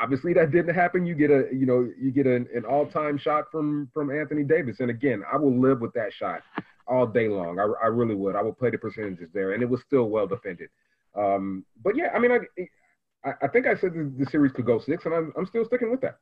[0.00, 1.06] Obviously, that didn't happen.
[1.06, 4.80] You get a, you know, you get an, an all-time shot from from Anthony Davis,
[4.80, 6.42] and again, I will live with that shot
[6.86, 7.58] all day long.
[7.58, 8.36] I, I really would.
[8.36, 10.68] I would play the percentages there, and it was still well defended.
[11.16, 14.80] Um, but yeah, I mean, I, I think I said the, the, series could go
[14.80, 16.18] six, and I'm, I'm still sticking with that.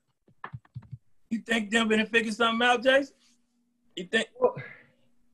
[1.31, 3.15] You think they're gonna figure something out, Jason?
[3.97, 4.29] You think?
[4.39, 4.55] Well,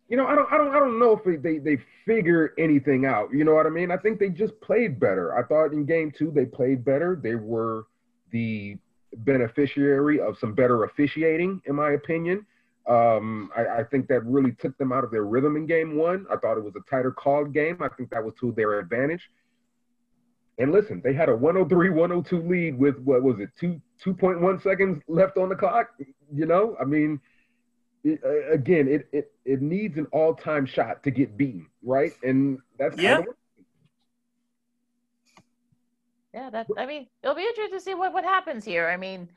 [0.08, 3.04] you know, I don't, I don't, I don't know if they, they they figure anything
[3.04, 3.28] out.
[3.32, 3.90] You know what I mean?
[3.90, 5.36] I think they just played better.
[5.36, 7.18] I thought in game two they played better.
[7.20, 7.86] They were
[8.30, 8.76] the
[9.16, 12.46] beneficiary of some better officiating, in my opinion.
[12.88, 16.24] Um, I, I, think that really took them out of their rhythm in game one.
[16.32, 17.76] I thought it was a tighter called game.
[17.82, 19.20] I think that was to their advantage.
[20.58, 25.02] And listen, they had a 103 102 lead with what was it, two 2.1 seconds
[25.06, 25.90] left on the clock.
[26.32, 27.20] You know, I mean,
[28.04, 32.12] it, uh, again, it, it it needs an all time shot to get beaten, right?
[32.22, 33.20] And that's yeah.
[36.38, 38.88] Yeah, that I mean, it'll be interesting to see what what happens here.
[38.88, 39.28] I mean,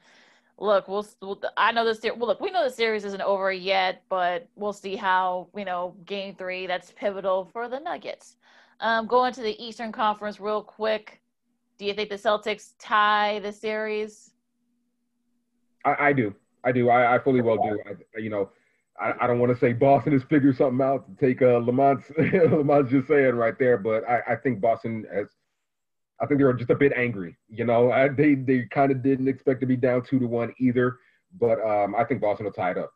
[0.59, 1.99] look, we'll, we'll I know this.
[2.03, 5.95] Well, look, we know the series isn't over yet, but we'll see how you know
[6.05, 6.67] Game Three.
[6.67, 8.35] That's pivotal for the Nuggets.
[8.81, 11.21] Um, going to the Eastern Conference real quick.
[11.79, 14.33] Do you think the Celtics tie the series?
[15.83, 16.35] I, I do.
[16.63, 16.89] I do.
[16.89, 17.79] I, I fully well do.
[17.89, 18.51] I, you know,
[18.99, 22.11] I, I don't want to say Boston has figured something out to take uh, Lamont's
[22.17, 25.29] Lamont's just saying right there, but I, I think Boston has
[26.21, 27.35] I think they were just a bit angry.
[27.49, 30.53] You know, I, they they kind of didn't expect to be down two to one
[30.59, 30.97] either,
[31.39, 32.91] but um, I think Boston will tie it up.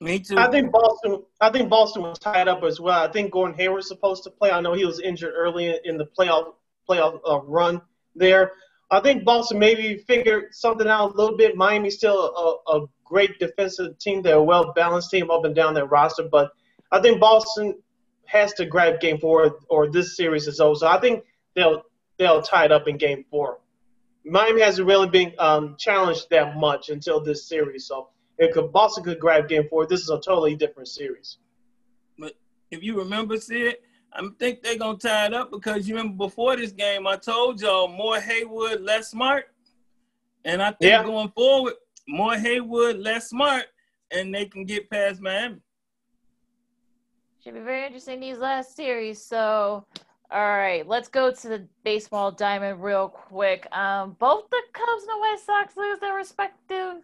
[0.00, 0.36] Me too.
[0.36, 1.22] I think Boston.
[1.40, 3.04] I think Boston was tied up as well.
[3.04, 4.50] I think Gordon Hayward's supposed to play.
[4.50, 6.54] I know he was injured early in the playoff
[6.88, 7.80] playoff uh, run
[8.16, 8.52] there.
[8.90, 11.56] I think Boston maybe figured something out a little bit.
[11.56, 14.22] Miami's still a, a great defensive team.
[14.22, 16.50] They're a well balanced team up and down their roster, but
[16.90, 17.80] I think Boston
[18.26, 20.74] has to grab game four or this series is over.
[20.74, 21.22] So I think
[21.54, 21.84] they'll
[22.18, 23.58] they'll tie it up in game four.
[24.24, 27.86] Miami hasn't really been um, challenged that much until this series.
[27.86, 28.08] So
[28.38, 31.38] if Boston could grab game four, this is a totally different series.
[32.18, 32.34] But
[32.70, 33.76] if you remember, Sid,
[34.12, 37.60] I think they're gonna tie it up because you remember before this game, I told
[37.60, 39.46] y'all more Hayward, less smart.
[40.44, 41.02] And I think yeah.
[41.02, 41.74] going forward,
[42.08, 43.64] more Hayward, less smart,
[44.10, 45.60] and they can get past Miami.
[47.42, 49.24] Should be very interesting these last series.
[49.24, 49.84] So
[50.32, 53.66] all right, let's go to the baseball diamond real quick.
[53.76, 57.02] Um, both the Cubs and the White Sox lose their respective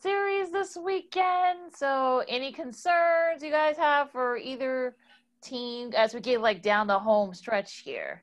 [0.00, 1.74] series this weekend.
[1.76, 4.96] So, any concerns you guys have for either
[5.42, 8.22] team as we get like down the home stretch here?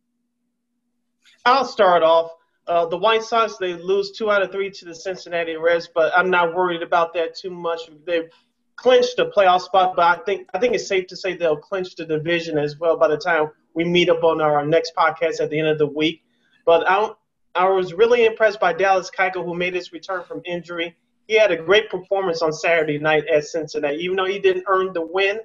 [1.46, 2.32] I'll start off.
[2.66, 6.12] Uh, the White Sox they lose two out of three to the Cincinnati Reds, but
[6.18, 7.82] I'm not worried about that too much.
[8.06, 8.30] They've
[8.76, 11.96] clinched a playoff spot, but I think I think it's safe to say they'll clinch
[11.96, 15.50] the division as well by the time we meet up on our next podcast at
[15.50, 16.22] the end of the week.
[16.66, 17.12] But I,
[17.56, 20.98] I was really impressed by Dallas Keuchel, who made his return from injury.
[21.30, 23.96] He had a great performance on Saturday night at Cincinnati.
[24.04, 25.40] Even though he didn't earn the win,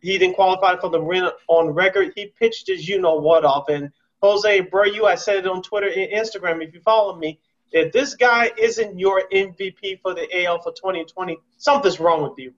[0.00, 2.14] he didn't qualify for the win on record.
[2.16, 3.68] He pitched his you know what off.
[3.68, 3.90] And
[4.22, 6.66] Jose Abreu, I said it on Twitter and Instagram.
[6.66, 7.40] If you follow me,
[7.72, 12.54] if this guy isn't your MVP for the AL for 2020, something's wrong with you.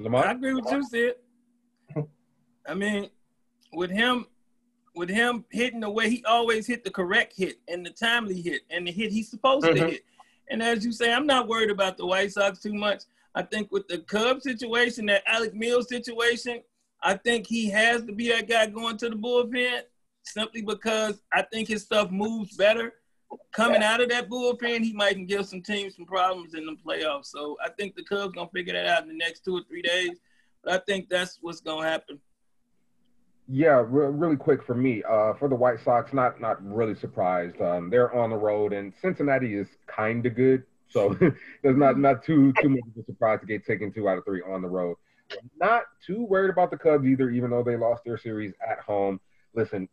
[0.00, 0.26] Lamar?
[0.26, 1.14] I agree with you, Sid.
[2.66, 3.10] I mean,
[3.72, 4.26] with him,
[4.94, 8.62] with him hitting the way he always hit the correct hit and the timely hit
[8.70, 9.84] and the hit he's supposed mm-hmm.
[9.84, 10.04] to hit.
[10.50, 13.02] And as you say, I'm not worried about the White Sox too much.
[13.34, 16.62] I think with the Cubs situation, that Alec Mills situation,
[17.02, 19.80] I think he has to be that guy going to the bullpen
[20.22, 22.94] simply because I think his stuff moves better.
[23.52, 27.26] Coming out of that bullpen, he might give some teams some problems in the playoffs.
[27.26, 29.82] So I think the Cubs gonna figure that out in the next two or three
[29.82, 30.20] days.
[30.62, 32.20] But I think that's what's gonna happen.
[33.46, 35.02] Yeah, re- really quick for me.
[35.02, 37.60] Uh, for the White Sox, not not really surprised.
[37.60, 41.14] Um, they're on the road, and Cincinnati is kind of good, so
[41.62, 44.24] there's not not too too much of a surprise to get taken two out of
[44.24, 44.96] three on the road.
[45.60, 49.20] Not too worried about the Cubs either, even though they lost their series at home.
[49.54, 49.88] Listen,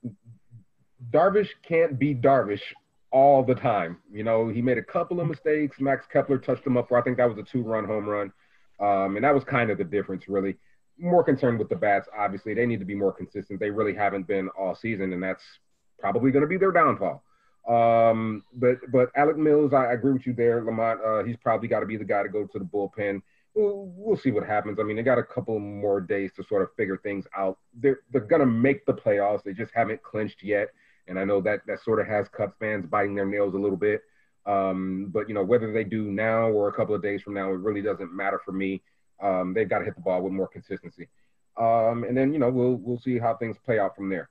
[1.12, 2.62] Darvish can't be Darvish
[3.12, 3.98] all the time.
[4.12, 5.78] You know, he made a couple of mistakes.
[5.80, 8.32] Max Kepler touched him up for I think that was a two-run home run,
[8.80, 10.56] um, and that was kind of the difference, really
[11.02, 12.08] more concerned with the bats.
[12.18, 13.60] Obviously, they need to be more consistent.
[13.60, 15.44] They really haven't been all season, and that's
[16.00, 17.24] probably going to be their downfall.
[17.68, 21.00] Um, but but Alec Mills, I, I, agree with you there, Lamont.
[21.06, 23.22] Uh, he's probably got to be the guy to go to the bullpen.
[23.54, 24.80] we'll, we'll see what happens.
[24.80, 27.60] I mean, they got a couple more days to sort of figure things out.
[27.76, 29.44] They're they're gonna make the playoffs.
[29.44, 30.70] They just haven't clinched yet,
[31.08, 33.78] and I know that that sort of has Cubs fans biting their nails a little
[33.78, 34.02] bit.
[34.48, 37.52] Um, but you know, whether they do now or a couple of days from now,
[37.52, 38.82] it really doesn't matter for me.
[39.22, 41.08] Um, they've got to hit the ball with more consistency.
[41.58, 44.30] Um, and then you know we'll we'll see how things play out from there.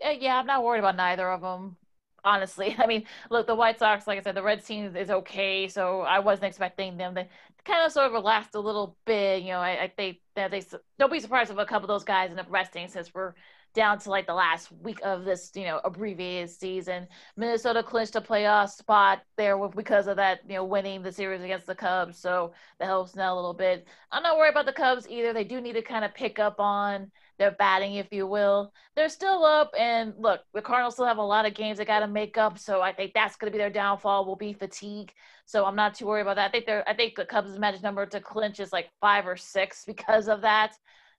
[0.00, 1.76] Yeah, I'm not worried about neither of them.
[2.24, 5.68] Honestly, I mean, look, the White Sox, like I said, the Red team is okay,
[5.68, 7.26] so I wasn't expecting them to
[7.64, 9.42] kind of sort of relax a little bit.
[9.42, 10.62] You know, I, I think that they
[10.98, 13.34] don't be surprised if a couple of those guys end up resting since we're
[13.74, 17.06] down to like the last week of this, you know, abbreviated season.
[17.36, 21.66] Minnesota clinched a playoff spot there because of that, you know, winning the series against
[21.66, 22.18] the Cubs.
[22.18, 23.86] So that helps now a little bit.
[24.12, 25.32] I'm not worried about the Cubs either.
[25.32, 28.72] They do need to kind of pick up on their batting, if you will.
[28.94, 32.00] They're still up, and look, the Cardinals still have a lot of games they got
[32.00, 32.58] to make up.
[32.58, 34.24] So I think that's going to be their downfall.
[34.24, 35.12] Will be fatigue.
[35.46, 36.48] So I'm not too worried about that.
[36.48, 36.88] I think they're.
[36.88, 40.42] I think the Cubs' magic number to clinch is like five or six because of
[40.42, 40.74] that.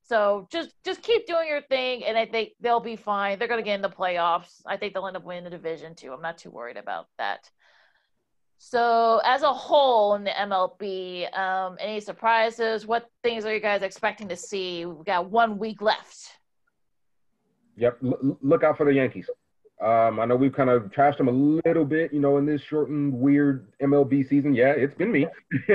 [0.07, 3.39] So just just keep doing your thing, and I think they'll be fine.
[3.39, 4.61] They're going to get in the playoffs.
[4.65, 6.13] I think they'll end up winning the division too.
[6.13, 7.49] I'm not too worried about that.
[8.59, 12.85] So as a whole in the MLB, um, any surprises?
[12.85, 14.85] What things are you guys expecting to see?
[14.85, 16.29] We've got one week left.
[17.77, 19.29] Yep, L- look out for the Yankees.
[19.81, 22.61] Um, I know we've kind of trashed them a little bit, you know, in this
[22.61, 24.55] shortened, weird MLB season.
[24.55, 25.27] Yeah, it's been me.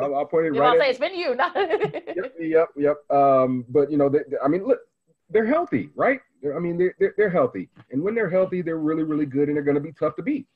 [0.00, 0.80] I'll, I'll point it you right.
[0.80, 1.54] Say it's been you, not.
[1.54, 2.96] yep, yep, yep.
[3.10, 4.80] Um, but you know, they, I mean, look,
[5.30, 6.20] they're healthy, right?
[6.42, 9.46] They're, I mean, they're, they're they're healthy, and when they're healthy, they're really, really good,
[9.48, 10.46] and they're going to be tough to beat.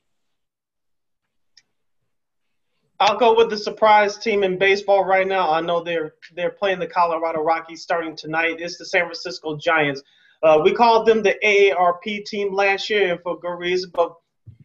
[2.99, 5.51] I'll go with the surprise team in baseball right now.
[5.51, 8.57] I know they're they're playing the Colorado Rockies starting tonight.
[8.59, 10.03] It's the San Francisco Giants.
[10.43, 14.13] Uh, we called them the AARP team last year for good reason, but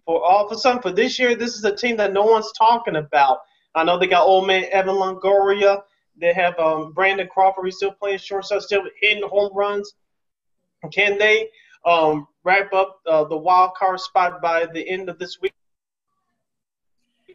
[0.05, 2.51] for all of a sudden for this year, this is a team that no one's
[2.57, 3.39] talking about.
[3.75, 5.81] I know they got old man Evan Longoria.
[6.19, 7.65] They have um, Brandon Crawford.
[7.65, 9.93] He's still playing shortstop, still hitting home runs.
[10.91, 11.49] Can they
[11.85, 15.53] um, wrap up uh, the wild card spot by the end of this week?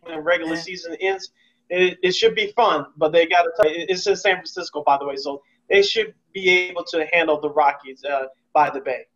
[0.03, 1.31] When regular season ends,
[1.71, 2.87] it, it should be fun.
[2.97, 3.53] But they got to.
[3.69, 7.51] It's in San Francisco, by the way, so they should be able to handle the
[7.51, 9.07] Rockies uh, by the Bay.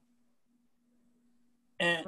[1.81, 2.07] And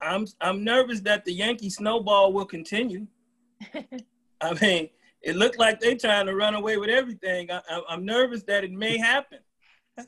[0.00, 3.06] I'm I'm nervous that the Yankee snowball will continue.
[4.40, 4.88] I mean,
[5.22, 7.50] it looked like they're trying to run away with everything.
[7.50, 9.38] I, am nervous that it may happen.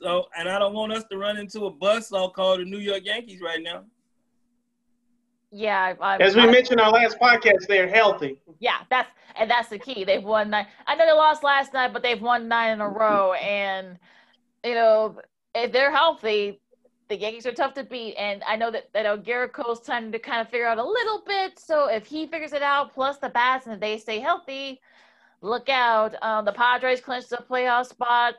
[0.01, 2.79] So, and I don't want us to run into a bus all called the New
[2.79, 3.85] York Yankees right now.
[5.49, 8.41] Yeah, I, as we I, mentioned our last podcast, they're healthy.
[8.59, 10.03] Yeah, that's and that's the key.
[10.03, 10.67] They've won nine.
[10.85, 13.33] I know they lost last night, but they've won nine in a row.
[13.33, 13.97] And
[14.67, 15.19] you know,
[15.55, 16.59] if they're healthy,
[17.09, 18.15] the Yankees are tough to beat.
[18.15, 21.23] And I know that that Gerrit Cole's trying to kind of figure out a little
[21.25, 21.57] bit.
[21.59, 24.81] So if he figures it out, plus the bats, and they stay healthy,
[25.41, 26.15] look out.
[26.21, 28.35] Um, the Padres clinched the playoff spot.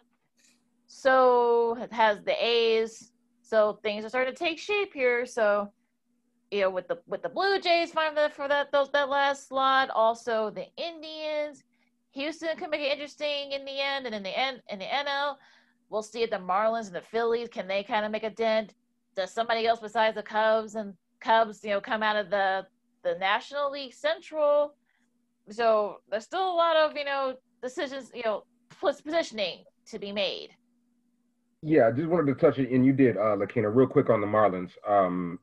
[0.87, 3.13] So has the A's.
[3.43, 5.25] So things are starting to take shape here.
[5.25, 5.73] So
[6.51, 9.09] you know, with the with the Blue Jays fighting for that for that those that
[9.09, 9.91] last slot.
[9.91, 11.63] Also the Indians,
[12.13, 15.37] Houston can make it interesting in the end, and in the end in the NL,
[15.91, 18.75] we'll see if the Marlins and the Phillies can they kind of make a dent.
[19.17, 22.67] Does somebody else besides the Cubs and Cubs, you know, come out of the
[23.03, 24.75] the National League Central?
[25.51, 28.45] So there's still a lot of you know decisions, you know,
[28.81, 30.51] positioning to be made.
[31.63, 34.21] Yeah, I just wanted to touch it, and you did, uh, Lakina, real quick on
[34.21, 34.71] the Marlins.
[34.89, 35.41] Um,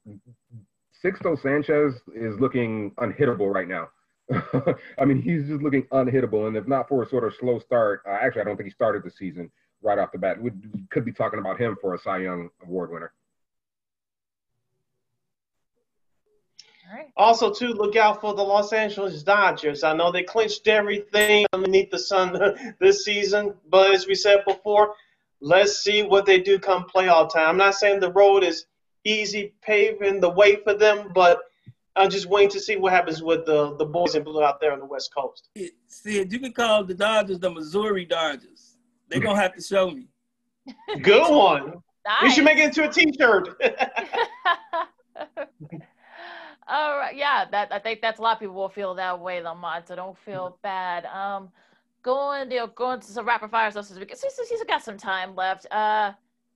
[1.04, 3.90] Sixto Sanchez is looking unhittable right now.
[4.98, 6.48] I mean, he's just looking unhittable.
[6.48, 8.72] And if not for a sort of slow start, uh, actually, I don't think he
[8.72, 9.52] started the season
[9.86, 10.42] right off the bat.
[10.42, 10.52] We
[10.90, 13.14] could be talking about him for a Cy Young Award winner.
[17.18, 19.84] Also, too, look out for the Los Angeles Dodgers.
[19.84, 24.94] I know they clinched everything underneath the sun this season, but as we said before,
[25.40, 27.50] let's see what they do come playoff time.
[27.50, 28.66] I'm not saying the road is
[29.04, 31.40] easy paving the way for them, but
[31.96, 34.74] I'm just waiting to see what happens with the the boys in blue out there
[34.74, 35.50] on the West Coast.
[35.88, 38.65] See, you can call the Dodgers the Missouri Dodgers.
[39.10, 40.08] They're gonna have to show me.
[41.02, 41.74] Good one.
[42.06, 42.24] Nice.
[42.24, 43.50] We should make it into a T-shirt.
[46.68, 49.42] All right, yeah, that I think that's a lot of people will feel that way,
[49.42, 49.88] Lamont.
[49.88, 51.06] So don't feel bad.
[51.06, 51.50] Um,
[52.02, 55.36] going, you know, going to some rapid fire stuff because he's, he's got some time
[55.36, 55.68] left.
[55.72, 56.14] Uh,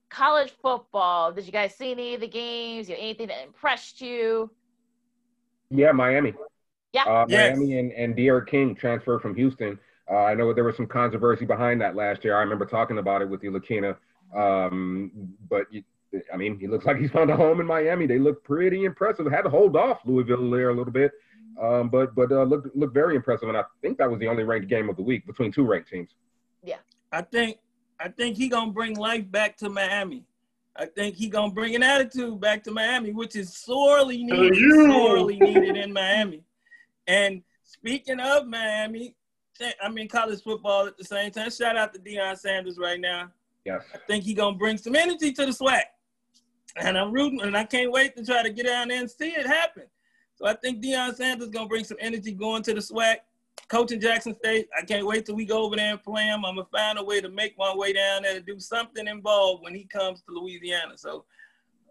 [0.08, 1.32] college football.
[1.32, 2.88] Did you guys see any of the games?
[2.88, 4.50] You know, anything that impressed you?
[5.70, 6.34] Yeah, Miami.
[6.92, 7.56] Yeah, uh, yes.
[7.56, 9.78] Miami and and D'Eriq King transferred from Houston.
[10.10, 12.36] Uh, I know there was some controversy behind that last year.
[12.36, 13.96] I remember talking about it with you, Lakina.
[14.34, 15.82] Um, but you,
[16.32, 18.06] I mean, he looks like he's found a home in Miami.
[18.06, 19.30] They look pretty impressive.
[19.30, 21.12] Had to hold off Louisville there a little bit.
[21.60, 24.44] Um, but but uh, looked looked very impressive, and I think that was the only
[24.44, 26.10] ranked game of the week between two ranked teams.
[26.62, 26.78] Yeah,
[27.12, 27.58] I think
[28.00, 30.24] I think he gonna bring life back to Miami.
[30.74, 34.56] I think he gonna bring an attitude back to Miami, which is sorely needed,
[34.90, 36.44] sorely needed in Miami.
[37.06, 39.14] And speaking of Miami,
[39.82, 41.50] I mean college football at the same time.
[41.50, 43.30] Shout out to Deion Sanders right now.
[43.64, 45.82] Yes, I think he gonna bring some energy to the SWAC,
[46.76, 49.28] and I'm rooting, and I can't wait to try to get down there and see
[49.28, 49.84] it happen.
[50.34, 53.16] So I think Deion Sanders gonna bring some energy going to the SWAC.
[53.68, 56.44] Coaching Jackson State, I can't wait till we go over there and play him.
[56.44, 59.62] I'm gonna find a way to make my way down there to do something involved
[59.62, 60.96] when he comes to Louisiana.
[60.96, 61.24] So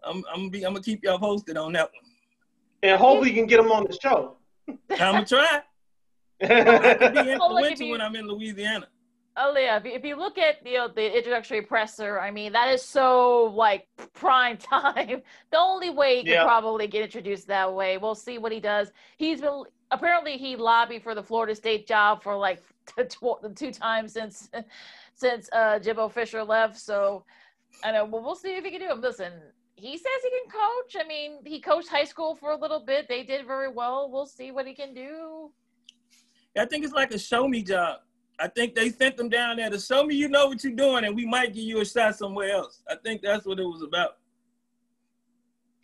[0.02, 2.10] I'm, I'm gonna be, I'm gonna keep y'all posted on that one.
[2.82, 4.36] And hopefully you can get him on the show.
[4.68, 5.62] I'm gonna try.
[6.42, 8.86] I can be influential when I'm in Louisiana.
[9.36, 12.52] Oh yeah, if you, if you look at you know the introductory presser, I mean
[12.52, 15.22] that is so like prime time.
[15.50, 16.44] the only way he could yeah.
[16.44, 17.96] probably get introduced that way.
[17.96, 18.92] We'll see what he does.
[19.16, 22.62] He's been apparently he lobbied for the Florida State job for like
[23.54, 24.50] two times since
[25.14, 26.78] since uh, Jimbo Fisher left.
[26.78, 27.24] So
[27.84, 28.04] I know.
[28.04, 28.98] Well, we'll see if he can do it.
[28.98, 29.32] Listen,
[29.76, 30.96] he says he can coach.
[31.02, 33.08] I mean, he coached high school for a little bit.
[33.08, 34.10] They did very well.
[34.10, 35.50] We'll see what he can do.
[36.58, 38.00] I think it's like a show me job.
[38.38, 41.04] I think they sent them down there to show me you know what you're doing,
[41.04, 42.82] and we might give you a shot somewhere else.
[42.90, 44.16] I think that's what it was about.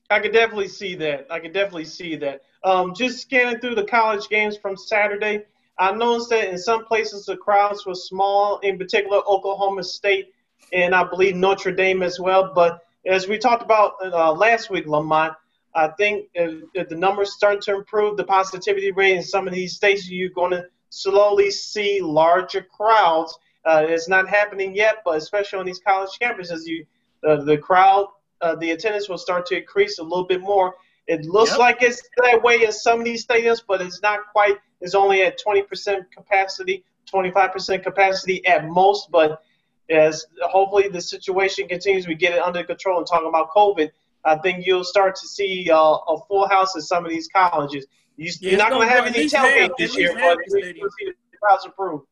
[0.08, 1.26] I could definitely see that.
[1.30, 2.42] I could definitely see that.
[2.64, 5.44] Um, just scanning through the college games from Saturday,
[5.78, 10.32] I noticed that in some places the crowds were small, in particular Oklahoma State
[10.72, 12.52] and I believe Notre Dame as well.
[12.54, 15.34] But as we talked about uh, last week, Lamont,
[15.76, 19.52] I think if, if, the numbers start to improve, the positivity rate in some of
[19.52, 23.38] these states, you're going to slowly see larger crowds.
[23.66, 26.86] Uh, it's not happening yet, but especially on these college campuses, you
[27.26, 28.06] uh, the crowd,
[28.40, 30.74] uh, the attendance will start to increase a little bit more.
[31.08, 31.58] It looks yep.
[31.58, 34.56] like it's that way in some of these stadiums, but it's not quite.
[34.80, 39.10] It's only at 20% capacity, 25% capacity at most.
[39.10, 39.42] But
[39.90, 42.98] as hopefully the situation continues, we get it under control.
[42.98, 43.90] And talking about COVID,
[44.26, 47.86] I think you'll start to see uh, a full house at some of these colleges.
[48.16, 51.38] You, are yeah, not going to have any tailgate this year, but you'll see the
[51.40, 52.02] crowds improve.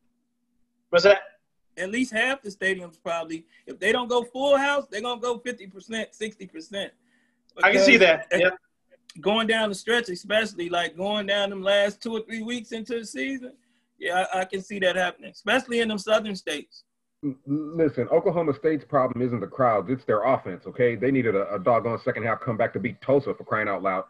[0.91, 1.23] What's that?
[1.77, 3.47] At least half the stadiums probably.
[3.67, 6.93] If they don't go full house, they're gonna go fifty percent, sixty percent.
[7.63, 8.29] I can see that.
[8.33, 8.51] Yeah.
[9.21, 13.01] Going down the stretch, especially like going down them last two or three weeks into
[13.01, 13.55] the season,
[13.99, 16.85] yeah, I, I can see that happening, especially in them southern states.
[17.47, 20.65] Listen, Oklahoma State's problem isn't the crowds; it's their offense.
[20.67, 23.83] Okay, they needed a, a doggone second half comeback to beat Tulsa for crying out
[23.83, 24.05] loud.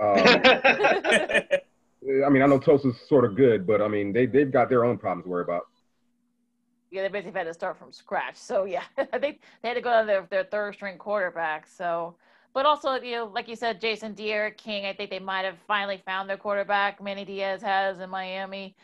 [0.00, 0.16] Um,
[2.24, 4.84] I mean, I know Tulsa's sort of good, but I mean, they they've got their
[4.84, 5.66] own problems to worry about.
[6.90, 8.36] Yeah, they basically had to start from scratch.
[8.36, 8.82] So yeah,
[9.12, 11.66] I think they had to go to their their third string quarterback.
[11.66, 12.16] So,
[12.52, 14.86] but also you know, like you said, Jason D'Eriq King.
[14.86, 17.02] I think they might have finally found their quarterback.
[17.02, 18.74] Manny Diaz has in Miami.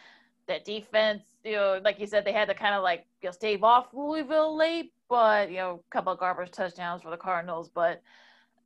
[0.48, 3.32] That defense, you know, like you said, they had to kind of like you know,
[3.32, 7.68] stave off Louisville late, but you know, a couple of garbage touchdowns for the Cardinals.
[7.68, 8.02] But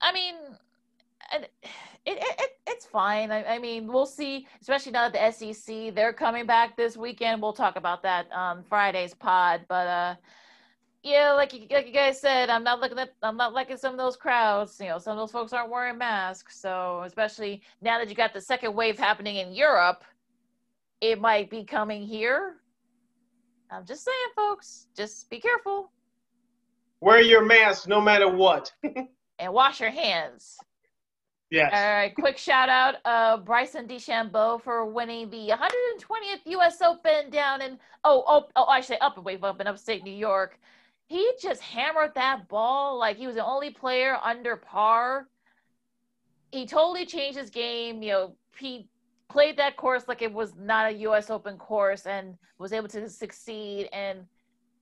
[0.00, 0.34] I mean,
[1.32, 1.52] it,
[2.06, 3.30] it, it it's fine.
[3.30, 4.46] I, I, mean, we'll see.
[4.60, 7.42] Especially now that the SEC they're coming back this weekend.
[7.42, 9.62] We'll talk about that on Friday's pod.
[9.68, 10.14] But uh,
[11.02, 13.92] yeah, like you, like you guys said, I'm not looking at I'm not liking some
[13.92, 14.78] of those crowds.
[14.80, 16.60] You know, some of those folks aren't wearing masks.
[16.60, 20.04] So especially now that you got the second wave happening in Europe,
[21.00, 22.56] it might be coming here.
[23.70, 24.88] I'm just saying, folks.
[24.96, 25.92] Just be careful.
[27.00, 28.72] Wear your mask no matter what.
[29.38, 30.58] and wash your hands.
[31.50, 31.72] Yes.
[31.74, 32.14] All right.
[32.14, 36.80] Quick shout out, uh, Bryson DeChambeau for winning the 120th U.S.
[36.80, 40.12] Open down in oh oh oh I say up and wave up in upstate New
[40.14, 40.58] York.
[41.06, 45.26] He just hammered that ball like he was the only player under par.
[46.52, 48.00] He totally changed his game.
[48.00, 48.88] You know, he
[49.30, 51.30] played that course like it was not a U.S.
[51.30, 53.88] Open course and was able to succeed.
[53.92, 54.20] And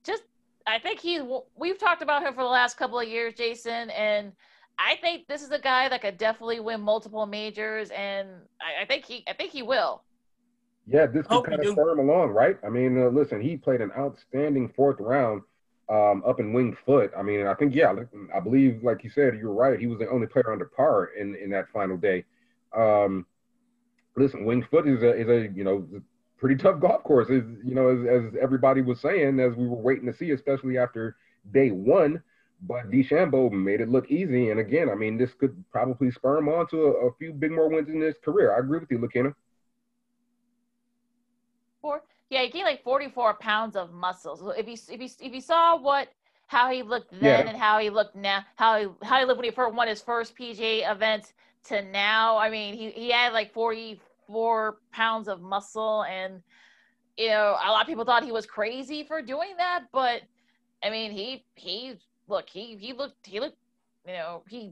[0.03, 0.23] just,
[0.67, 1.21] I think he.
[1.55, 4.33] We've talked about him for the last couple of years, Jason, and
[4.79, 8.29] I think this is a guy that could definitely win multiple majors, and
[8.61, 10.03] I, I think he, I think he will.
[10.87, 12.57] Yeah, this could kind of spur him along, right?
[12.65, 15.43] I mean, uh, listen, he played an outstanding fourth round
[15.89, 17.11] um, up in Winged Foot.
[17.15, 17.93] I mean, I think, yeah,
[18.33, 19.79] I believe, like you said, you're right.
[19.79, 22.23] He was the only player under par in in that final day.
[22.75, 23.25] Um,
[24.19, 25.87] listen, Winged Foot is a is a you know
[26.37, 27.29] pretty tough golf course.
[27.29, 30.77] Is you know as, as everybody was saying as we were waiting to see, especially
[30.77, 31.15] after
[31.53, 32.21] day one.
[32.61, 34.49] But DeChambeau made it look easy.
[34.49, 37.51] And again, I mean, this could probably spur him on to a, a few big
[37.51, 38.53] more wins in his career.
[38.53, 39.33] I agree with you, Lakina.
[41.81, 44.35] Four, yeah, he gained like 44 pounds of muscle.
[44.35, 46.09] So if you if you if you saw what
[46.47, 47.47] how he looked then yeah.
[47.47, 50.01] and how he looked now, how he how he looked when he first won his
[50.01, 51.33] first PGA event
[51.65, 56.41] to now, I mean, he he had like 40 four pounds of muscle, and
[57.17, 60.21] you know, a lot of people thought he was crazy for doing that, but
[60.83, 61.95] I mean, he he
[62.27, 63.57] look he he looked he looked
[64.07, 64.71] you know he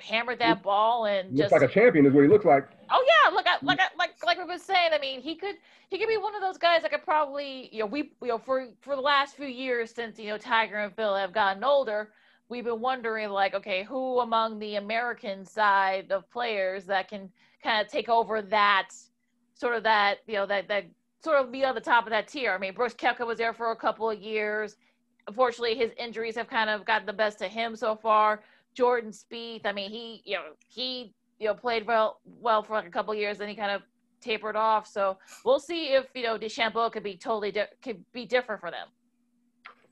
[0.00, 2.68] hammered that ball and Looks just like a champion is what he looks like.
[2.90, 4.90] Oh yeah, look, I, like I, like like we were saying.
[4.92, 5.56] I mean, he could
[5.88, 8.38] he could be one of those guys that could probably you know we you know
[8.38, 12.10] for for the last few years since you know Tiger and Phil have gotten older,
[12.48, 17.30] we've been wondering like okay who among the American side of players that can
[17.62, 18.90] kind of take over that
[19.54, 20.84] sort of that you know that that
[21.22, 22.52] sort of be on the top of that tier.
[22.52, 24.76] I mean, Brooks Koepka was there for a couple of years.
[25.26, 28.42] Unfortunately, his injuries have kind of gotten the best of him so far.
[28.74, 32.86] Jordan Spieth, I mean, he you know he you know played well well for like
[32.86, 33.82] a couple of years, then he kind of
[34.20, 34.86] tapered off.
[34.86, 38.70] So we'll see if you know DeChambeau could be totally di- could be different for
[38.70, 38.88] them.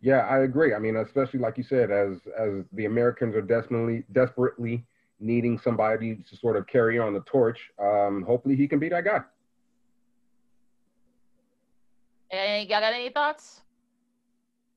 [0.00, 0.74] Yeah, I agree.
[0.74, 4.84] I mean, especially like you said, as as the Americans are desperately desperately
[5.20, 7.58] needing somebody to sort of carry on the torch.
[7.80, 9.20] Um, hopefully, he can be that guy.
[12.30, 13.60] And y'all got any thoughts?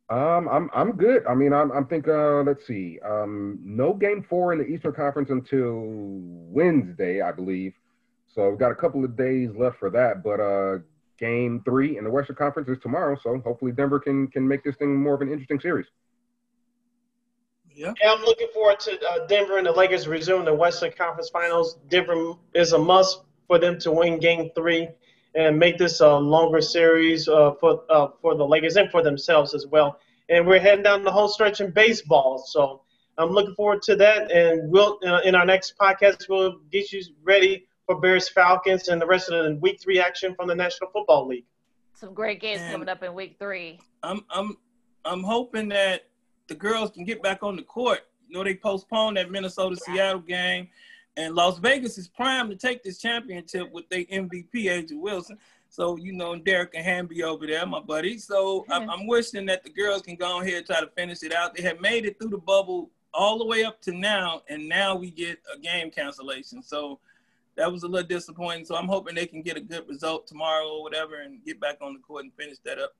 [0.10, 1.26] Um, I'm I'm good.
[1.28, 2.08] I mean, I'm I'm think.
[2.08, 2.98] Uh, let's see.
[3.04, 7.74] Um, no game four in the Eastern Conference until Wednesday, I believe.
[8.34, 10.24] So we've got a couple of days left for that.
[10.24, 10.80] But uh,
[11.20, 13.18] game three in the Western Conference is tomorrow.
[13.22, 15.88] So hopefully Denver can can make this thing more of an interesting series.
[17.78, 17.94] Yeah.
[18.02, 21.78] Yeah, I'm looking forward to uh, Denver and the Lakers resume the Western Conference Finals.
[21.90, 24.90] Denver is a must for them to win Game Three
[25.36, 29.54] and make this a longer series uh, for uh, for the Lakers and for themselves
[29.54, 30.00] as well.
[30.28, 32.82] And we're heading down the whole stretch in baseball, so
[33.20, 34.32] I'm looking forward to that.
[34.32, 39.00] And we'll uh, in our next podcast we'll get you ready for Bears Falcons and
[39.00, 41.46] the rest of the Week Three action from the National Football League.
[41.94, 43.80] Some great games And- coming up in week three.
[44.02, 44.58] I'm I'm
[45.06, 46.02] I'm hoping that
[46.48, 48.02] the girls can get back on the court.
[48.28, 50.68] You know, they postponed that Minnesota Seattle game,
[51.16, 55.38] and Las Vegas is primed to take this championship with their MVP A'ja Wilson.
[55.70, 58.18] So you know, Dearica Hamby over there, my buddy.
[58.18, 61.34] So I'm, I'm wishing that the girls can go ahead and try to finish it
[61.34, 61.56] out.
[61.56, 64.96] They have made it through the bubble all the way up to now, and now
[64.96, 66.62] we get a game cancellation.
[66.62, 67.00] So
[67.56, 68.66] that was a little disappointing.
[68.66, 71.78] So I'm hoping they can get a good result tomorrow or whatever, and get back
[71.82, 72.94] on the court and finish that up.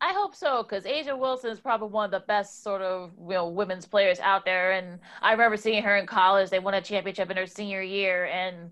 [0.00, 3.34] I hope so because A'ja Wilson is probably one of the best sort of you
[3.34, 6.50] know women's players out there, and I remember seeing her in college.
[6.50, 8.70] They won a championship in her senior year, and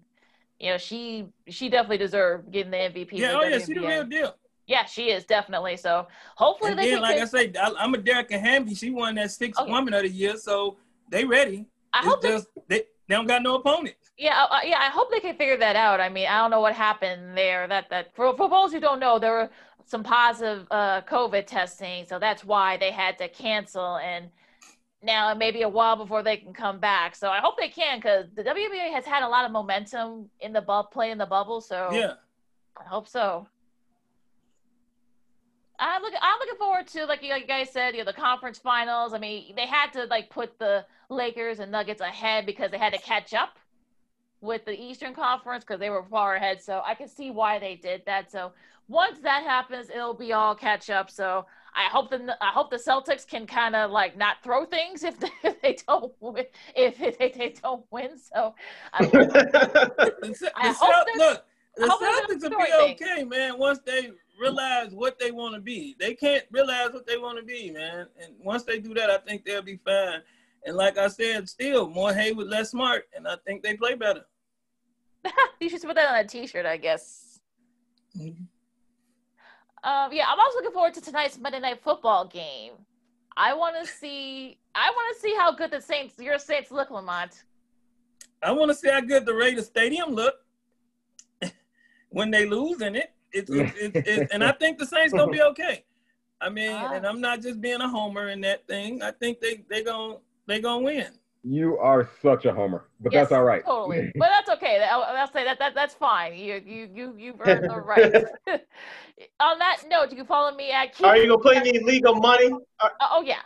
[0.61, 3.13] you know she she definitely deserved getting the MVP.
[3.13, 4.35] Yeah, oh yeah, she the real deal.
[4.67, 5.77] Yeah, she is definitely.
[5.77, 7.03] So hopefully And they then, can.
[7.03, 8.75] like I say, I, I'm a Dearica Hamby.
[8.75, 9.73] She won that sixth oh, Okay.
[9.73, 10.77] woman of the year, so
[11.11, 11.67] they ready.
[11.95, 13.97] I It's hope just they, they don't got no opponent.
[14.19, 14.79] yeah, uh, yeah.
[14.81, 16.01] I hope they can figure that out.
[16.01, 17.67] I mean, I don't know what happened there.
[17.69, 19.51] That that for for those who don't know, there were
[19.85, 23.97] some positive uh, COVID testing, so that's why they had to cancel.
[23.99, 24.31] And
[25.03, 27.17] now it may be a while before they can come back.
[27.17, 30.53] So I hope they can because the WNBA has had a lot of momentum in
[30.53, 31.61] the bu- play in the bubble.
[31.61, 32.15] So Yeah,
[32.77, 33.47] I hope so.
[35.83, 36.19] I'm looking.
[36.23, 39.13] I'm looking forward to like you like you guys said, you know, the conference finals.
[39.15, 42.93] I mean, they had to like put the Lakers and Nuggets ahead because they had
[42.93, 43.59] to catch up
[44.41, 46.63] with the Eastern Conference because they were far ahead.
[46.63, 48.31] So I can see why they did that.
[48.31, 48.53] So
[48.89, 51.11] once that happens, it'll be all catch up.
[51.11, 55.03] So I hope the I hope the Celtics can kind of like not throw things
[55.03, 56.45] if they, if they don't win
[56.77, 58.19] if they, they don't win.
[58.19, 58.55] So
[58.93, 61.45] I, The Ce- I the hope Celt- look,
[61.77, 63.59] the Celtics will gonna be story okay, man.
[63.59, 64.11] Once they
[64.43, 68.07] realize what they want to be, they can't realize what they want to be, man.
[68.21, 70.21] And once they do that, I think they'll be fine.
[70.65, 74.25] And like I said, still more Hayward, less smart, and I think they play better.
[75.61, 77.41] you should put that on a T-shirt, I guess.
[78.17, 78.47] Mhm.
[79.85, 82.73] Um, yeah, I'm also looking forward to tonight's Monday Night Football game.
[83.37, 84.59] I want to see.
[84.75, 87.45] I want to see how good the Saints, your Saints, look, Lamont.
[88.43, 90.35] I want to see how good the Raiders Stadium look
[92.11, 93.13] when they lose in it.
[93.33, 95.85] It's, it's, it's, it's, and I think the Saints gonna be okay.
[96.41, 96.93] I mean, Ah.
[96.95, 99.03] and I'm not just being a homer in that thing.
[99.03, 101.07] I think they they gonna they gonna win.
[101.45, 103.65] You are such a homer, but Yes, that's all right.
[103.65, 104.85] Totally, but that's okay.
[104.89, 106.35] I'll, I'll say that, that that's fine.
[106.37, 108.15] You you you you've earned the right.
[109.41, 110.95] on that note, you can follow me at.
[110.95, 112.51] Keith- Are you gonna put any legal money?
[112.81, 113.37] Are, Oh, oh, yeah.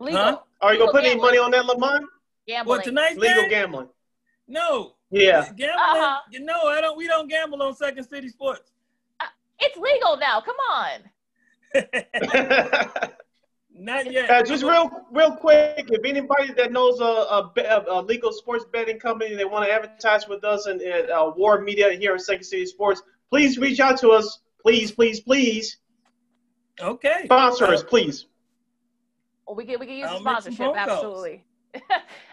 [0.00, 0.20] Legal.
[0.20, 0.38] Huh?
[0.60, 2.04] are you gonna Legal put any money on that, Lamont?
[2.48, 2.76] Gambling.
[2.76, 3.50] Well, tonight's Legal game?
[3.50, 3.88] gambling.
[4.52, 4.96] No.
[5.10, 5.44] Yeah.
[5.56, 5.70] Gambling.
[5.70, 6.18] Uh-huh.
[6.30, 6.96] You know, I don't.
[6.98, 8.70] We don't gamble on Second City Sports.
[9.58, 10.40] It's legal now.
[10.42, 11.00] Come on.
[13.74, 14.28] Not yet.
[14.30, 18.64] Uh, just real, real quick, if anybody that knows a, a, a, a legal sports
[18.70, 22.20] betting company they want to advertise with us and at uh, War Media here at
[22.20, 24.40] Second City Sports, please reach out to us.
[24.60, 25.78] Please, please, please
[26.80, 27.22] Okay.
[27.24, 28.26] sponsor us, please.
[29.46, 31.44] Well, we can we can use I'll the sponsorship absolutely.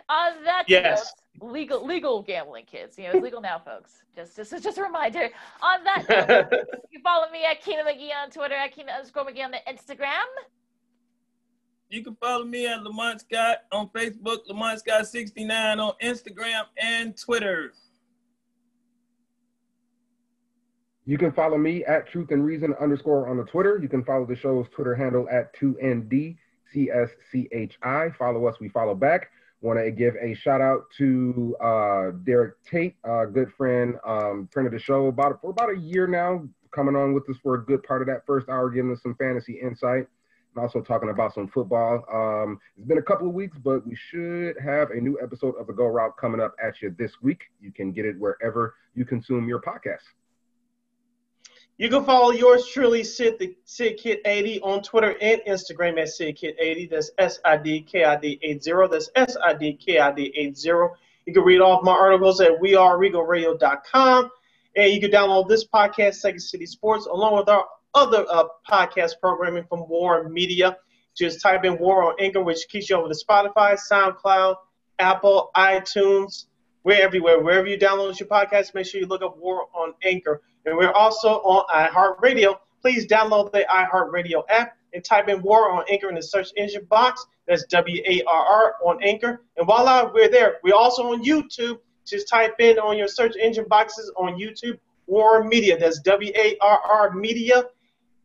[0.10, 1.14] On that Yes.
[1.42, 2.98] Legal legal gambling kids.
[2.98, 4.04] You know, it's legal now, folks.
[4.16, 5.30] Just just just a reminder.
[5.62, 6.48] On that note,
[6.92, 10.26] you follow me at Keena McGee on Twitter, at Keena underscore McGee on the Instagram.
[11.90, 17.18] You can follow me at Lamont Scott on Facebook, Lamont Scott 69 on Instagram and
[17.18, 17.74] Twitter.
[21.06, 23.80] You can follow me at Truth and Reason underscore on the Twitter.
[23.82, 28.16] You can follow the show's Twitter handle at 2NDCSCHI.
[28.16, 29.32] Follow us, we follow back.
[29.62, 34.66] Want to give a shout out to uh, Derek Tate, a good friend, um, friend
[34.66, 37.66] of the show, about for about a year now, coming on with us for a
[37.66, 40.08] good part of that first hour, giving us some fantasy insight
[40.56, 42.04] and also talking about some football.
[42.12, 45.68] Um, it's been a couple of weeks, but we should have a new episode of
[45.68, 47.44] the Go Route coming up at you this week.
[47.60, 50.08] You can get it wherever you consume your podcasts.
[51.80, 56.10] You can follow yours truly, Sid the Sid Kid 80 on Twitter and Instagram at
[56.10, 56.88] Sid Kid 80.
[56.88, 58.88] That's S I D K I D 80.
[58.92, 60.68] That's S I D K I D 80.
[61.26, 64.30] You can read all of my articles at weareregalradio.com.
[64.76, 69.14] And you can download this podcast, Second City Sports, along with our other uh, podcast
[69.22, 70.76] programming from War Media.
[71.16, 74.56] Just type in War on Anchor, which keeps you over to Spotify, SoundCloud,
[75.00, 76.48] Apple, iTunes.
[76.84, 77.40] We're everywhere.
[77.42, 80.42] Wherever you download your podcast, make sure you look up War on Anchor.
[80.66, 82.58] And we're also on iHeartRadio.
[82.82, 86.86] Please download the iHeartRadio app and type in War on Anchor in the search engine
[86.86, 87.26] box.
[87.48, 89.42] That's W A R R on Anchor.
[89.58, 90.58] And voila, we're there.
[90.64, 91.80] We're also on YouTube.
[92.06, 95.78] Just type in on your search engine boxes on YouTube War Media.
[95.78, 97.66] That's W A R R Media.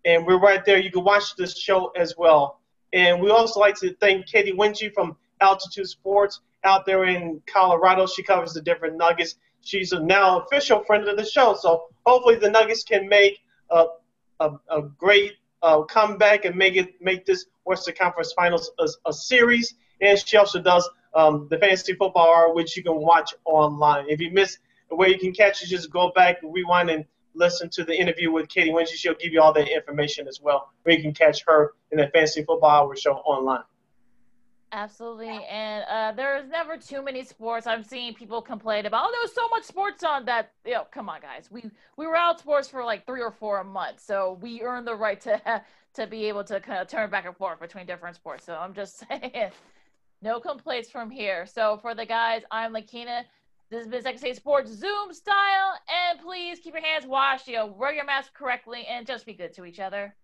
[0.04, 0.78] And we're right there.
[0.78, 2.60] You can watch this show as well.
[2.92, 8.06] And we also like to thank Katie Winge from Altitude Sports out there in Colorado.
[8.06, 9.36] She covers the Denver Nuggets.
[9.64, 11.56] She's a now official friend of the show.
[11.58, 13.86] So hopefully the Nuggets can make a,
[14.40, 15.32] a, a great
[15.62, 19.74] uh, comeback and make it make this Western Conference Finals a, a series.
[20.00, 24.06] And she also does um, the Fantasy Football Hour, which you can watch online.
[24.08, 24.58] If you miss
[24.88, 27.04] where you can catch it, just go back, rewind, and
[27.34, 28.88] listen to the interview with Katie Winge.
[28.88, 32.08] She'll give you all that information as well, where you can catch her in the
[32.08, 33.62] Fantasy Football Hour show online.
[34.72, 37.66] Absolutely, and uh, there's never too many sports.
[37.66, 40.50] I'm seeing people complain about, oh, there's so much sports on that.
[40.64, 41.48] You know, come on, guys.
[41.50, 44.86] We we were out sports for like three or four a month, so we earned
[44.86, 45.62] the right to
[45.94, 48.44] to be able to kind of turn back and forth between different sports.
[48.44, 49.50] So I'm just saying,
[50.22, 51.46] no complaints from here.
[51.46, 53.24] So for the guys, I'm Lakina.
[53.70, 57.48] This has been Second City Sports Zoom style, and please keep your hands washed.
[57.48, 60.14] You know, wear your mask correctly, and just be good to each other.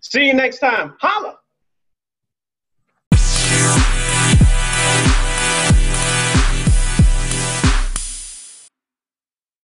[0.00, 0.94] See you next time.
[1.00, 1.38] Holla.